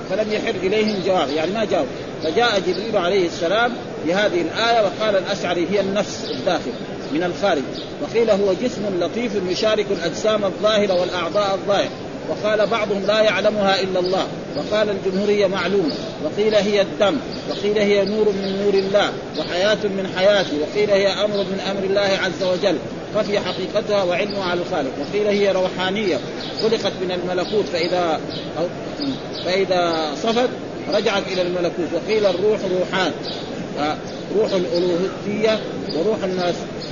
فلم 0.10 0.32
يحر 0.32 0.56
إليهم 0.64 1.04
جواب 1.06 1.30
يعني 1.30 1.52
ما 1.52 1.66
جاوب. 1.66 1.88
فجاء 2.24 2.60
جبريل 2.68 2.98
عليه 2.98 3.28
السلام 3.28 3.74
بهذه 4.06 4.42
الآية 4.42 4.82
وقال 4.82 5.16
الأشعري 5.18 5.68
هي 5.72 5.80
النفس 5.82 6.32
الداخل 6.32 6.72
من 7.14 7.24
الخارج. 7.24 7.62
وقيل 8.01 8.30
هو 8.30 8.53
جسم 8.53 8.82
لطيف 8.99 9.32
يشارك 9.49 9.86
الأجسام 9.91 10.45
الظاهرة 10.45 11.01
والأعضاء 11.01 11.53
الظاهرة. 11.55 11.89
وقال 12.30 12.68
بعضهم 12.68 13.05
لا 13.07 13.22
يعلمها 13.22 13.82
إلا 13.82 13.99
الله. 13.99 14.28
وقال 14.57 14.89
الجمهورية 14.89 15.47
معلومه 15.47 15.95
وقيل 16.24 16.55
هي 16.55 16.82
الدم. 16.82 17.18
وقيل 17.49 17.78
هي 17.78 18.05
نور 18.05 18.26
من 18.30 18.62
نور 18.64 18.74
الله. 18.74 19.10
وحياة 19.39 19.78
من 19.84 20.14
حياته 20.18 20.57
وقيل 20.62 20.91
هي 20.91 21.07
أمر 21.07 21.38
من 21.38 21.62
أمر 21.72 21.84
الله 21.84 22.20
عز 22.26 22.43
وجل. 22.43 22.78
خفي 23.16 23.39
حقيقتها 23.39 24.03
وعلمها 24.03 24.43
على 24.43 24.62
الخالق 24.62 24.91
وقيل 24.99 25.28
هي 25.28 25.51
روحانية. 25.51 26.18
خلقت 26.64 26.93
من 27.01 27.12
الملكوت. 27.12 27.66
فإذا 27.66 28.20
أو 28.60 28.66
فإذا 29.45 30.12
صفت 30.24 30.49
رجعت 30.93 31.24
إلى 31.28 31.41
الملكوت. 31.41 31.88
وقيل 31.93 32.26
الروح 32.26 32.60
روحان. 32.80 33.12
روح 34.38 34.51
الألوهية 34.51 35.60
وروح 35.95 36.18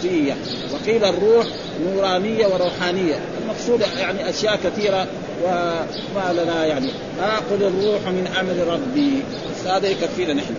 الناسيه 0.06 0.36
وقيل 0.74 1.06
الروح 1.06 1.48
نورانية 1.86 2.48
وروحانية. 2.48 3.20
المقصود 3.42 3.82
يعني 4.00 4.30
أشياء 4.30 4.60
كثيرة 4.64 5.08
وما 5.44 6.34
لنا 6.34 6.66
يعني. 6.66 6.90
اخذ 7.20 7.62
الروح 7.62 8.02
من 8.08 8.28
أمر 8.40 8.74
ربي. 8.74 9.24
هذا 9.66 9.88
يكفينا 9.88 10.34
نحن. 10.34 10.54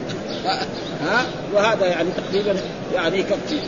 ها؟ 1.05 1.27
وهذا 1.55 1.87
يعني 1.87 2.09
تقريبا 2.17 2.61
يعني 2.95 3.19
يكفي. 3.19 3.59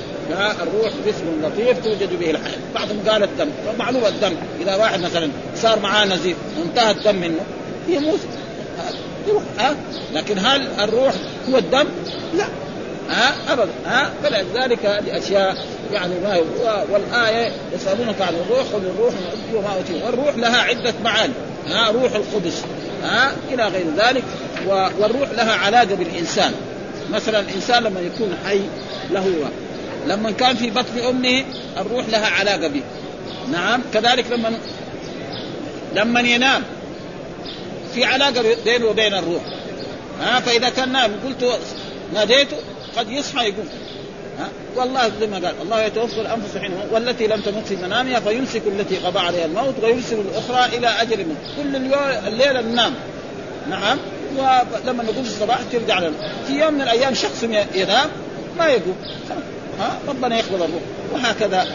الروح 0.63 0.93
جسم 1.07 1.43
لطيف 1.43 1.85
توجد 1.85 2.19
به 2.21 2.31
الحياة. 2.31 2.59
بعضهم 2.75 2.99
قال 3.09 3.23
الدم. 3.23 3.49
معلومه 3.79 4.09
الدم. 4.09 4.33
إذا 4.61 4.77
واحد 4.77 5.01
مثلا 5.01 5.29
صار 5.57 5.79
معاه 5.79 6.05
نزيف 6.05 6.37
وانتهى 6.59 6.91
الدم 6.91 7.17
منه. 7.17 7.41
يموت. 7.89 8.21
ها؟ 9.59 9.77
لكن 10.15 10.39
هل 10.39 10.69
الروح 10.81 11.15
هو 11.51 11.59
الدم؟ 11.59 11.85
لا. 12.35 12.45
ها؟ 13.11 13.53
ابدا. 13.53 13.73
ها؟ 13.87 14.13
فلذلك 14.23 14.87
هذه 14.87 15.19
اشياء 15.19 15.57
يعني 15.93 16.15
ما 16.21 16.41
والآية 16.93 17.53
يسألونك 17.75 18.21
عن 18.21 18.35
الروح 18.35 18.67
قل 18.73 18.81
الروح 18.87 19.15
اوتي 19.77 20.03
والروح 20.05 20.37
لها 20.37 20.59
عدة 20.59 20.95
معاني. 21.05 21.33
ها؟ 21.69 21.91
روح 21.91 22.15
القدس. 22.15 22.63
ها؟ 23.05 23.33
إلى 23.53 23.69
غير 23.69 23.87
ذلك. 23.97 24.23
والروح 24.67 25.31
لها 25.31 25.53
علاقة 25.53 25.95
بالإنسان. 25.95 26.55
مثلا 27.13 27.41
الانسان 27.41 27.83
لما 27.83 28.01
يكون 28.01 28.37
حي 28.47 28.61
له 29.11 29.51
لما 30.07 30.31
كان 30.31 30.57
في 30.57 30.71
بطن 30.71 30.99
أمه 31.09 31.45
الروح 31.79 32.09
لها 32.09 32.27
علاقة 32.27 32.69
به. 32.69 32.83
نعم؟ 33.53 33.83
كذلك 33.95 34.25
لما 34.31 34.59
لما 35.95 36.21
ينام. 36.21 36.63
في 37.95 38.05
علاقة 38.05 38.45
بينه 38.65 38.87
وبين 38.87 39.15
الروح. 39.15 39.43
ها؟ 40.21 40.41
فإذا 40.41 40.69
كان 40.69 40.93
نام 40.93 41.13
قلت 41.27 41.59
ناديته 42.15 42.57
قد 42.97 43.11
يصحى 43.11 43.49
يقوم 43.49 43.69
والله 44.77 45.11
زي 45.21 45.27
ما 45.27 45.37
قال 45.37 45.55
الله 45.63 45.83
يتوفى 45.83 46.21
الأنفس 46.21 46.57
حين 46.57 46.73
والتي 46.93 47.27
لم 47.27 47.41
تمت 47.41 47.67
في 47.67 47.77
منامها 47.77 48.21
فيمسك 48.21 48.63
التي 48.67 48.97
قضى 48.97 49.19
عليها 49.19 49.45
الموت 49.45 49.75
ويرسل 49.83 50.21
الأخرى 50.21 50.79
إلى 50.79 50.89
أجل 50.89 51.27
منه 51.27 51.37
كل 51.57 51.77
الليلة 52.27 52.61
ننام 52.61 52.95
نعم؟ 53.71 53.99
ولما 54.37 55.03
نقول 55.03 55.25
الصباح 55.25 55.59
ترجع 55.73 55.99
لنا. 55.99 56.33
في 56.47 56.53
يوم 56.53 56.75
من 56.75 56.83
الأيام 56.83 57.15
شخص 57.15 57.43
ينام 57.75 58.11
ما 58.59 58.67
يقوم. 58.67 58.97
ها؟ 59.81 59.99
ربنا 60.09 60.39
يقبل 60.39 60.55
الروح. 60.55 60.83
وهكذا. 61.13 61.67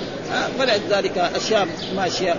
فلذلك 0.60 1.18
أشياء 1.18 1.68
ماشية. 1.96 2.36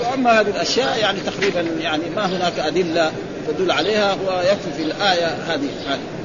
وأما 0.00 0.40
هذه 0.40 0.48
الأشياء 0.48 0.98
يعني 0.98 1.20
تقريبا 1.20 1.60
يعني 1.80 2.02
ما 2.16 2.26
هناك 2.26 2.58
أدلة 2.58 3.12
تدل 3.48 3.70
عليها 3.70 4.16
ويكفي 4.26 4.72
في 4.76 4.82
الآية 4.82 5.26
هذه 5.26 5.68
هذه. 5.88 6.15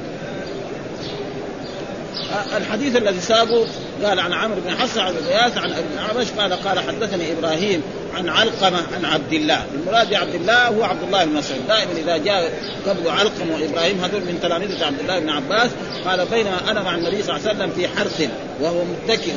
الحديث 2.56 2.96
الذي 2.96 3.20
ساقه 3.20 3.66
قال 4.04 4.20
عن 4.20 4.32
عمرو 4.32 4.60
بن 4.60 4.76
حصن 4.76 5.00
عن 5.00 5.14
غياث 5.14 5.58
عن 5.58 5.72
ابن 5.72 5.98
اعمش 5.98 6.30
قال 6.30 6.52
قال 6.52 6.78
حدثني 6.80 7.32
إبراهيم 7.32 7.82
عن 8.14 8.28
علقمة 8.28 8.82
عن 8.96 9.04
عبد 9.04 9.32
الله. 9.32 9.64
المراد 9.74 10.14
عبد 10.14 10.34
الله 10.34 10.68
هو 10.68 10.82
عبد 10.82 11.02
الله 11.02 11.24
بن 11.24 11.32
مسعود. 11.32 11.66
دائما 11.68 11.92
إذا 11.92 12.16
جاء 12.16 12.52
قبل 12.86 13.08
علقمة 13.08 13.54
وإبراهيم 13.54 14.04
هذول 14.04 14.20
من 14.20 14.38
تلاميذ 14.42 14.84
عبد 14.84 15.00
الله 15.00 15.18
بن 15.18 15.30
عباس 15.30 15.70
قال 16.04 16.26
بينما 16.26 16.70
أنا 16.70 16.82
مع 16.82 16.94
النبي 16.94 17.22
صلى 17.22 17.36
الله 17.36 17.48
عليه 17.48 17.58
وسلم 17.58 17.70
في 17.70 17.88
حرث 17.88 18.28
وهو 18.60 18.84
متكئ. 18.84 19.32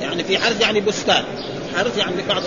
يعني 0.00 0.24
في 0.24 0.38
حرث 0.38 0.60
يعني 0.60 0.80
بستان. 0.80 1.24
حرث 1.76 1.98
يعني 1.98 2.14
بعض 2.28 2.42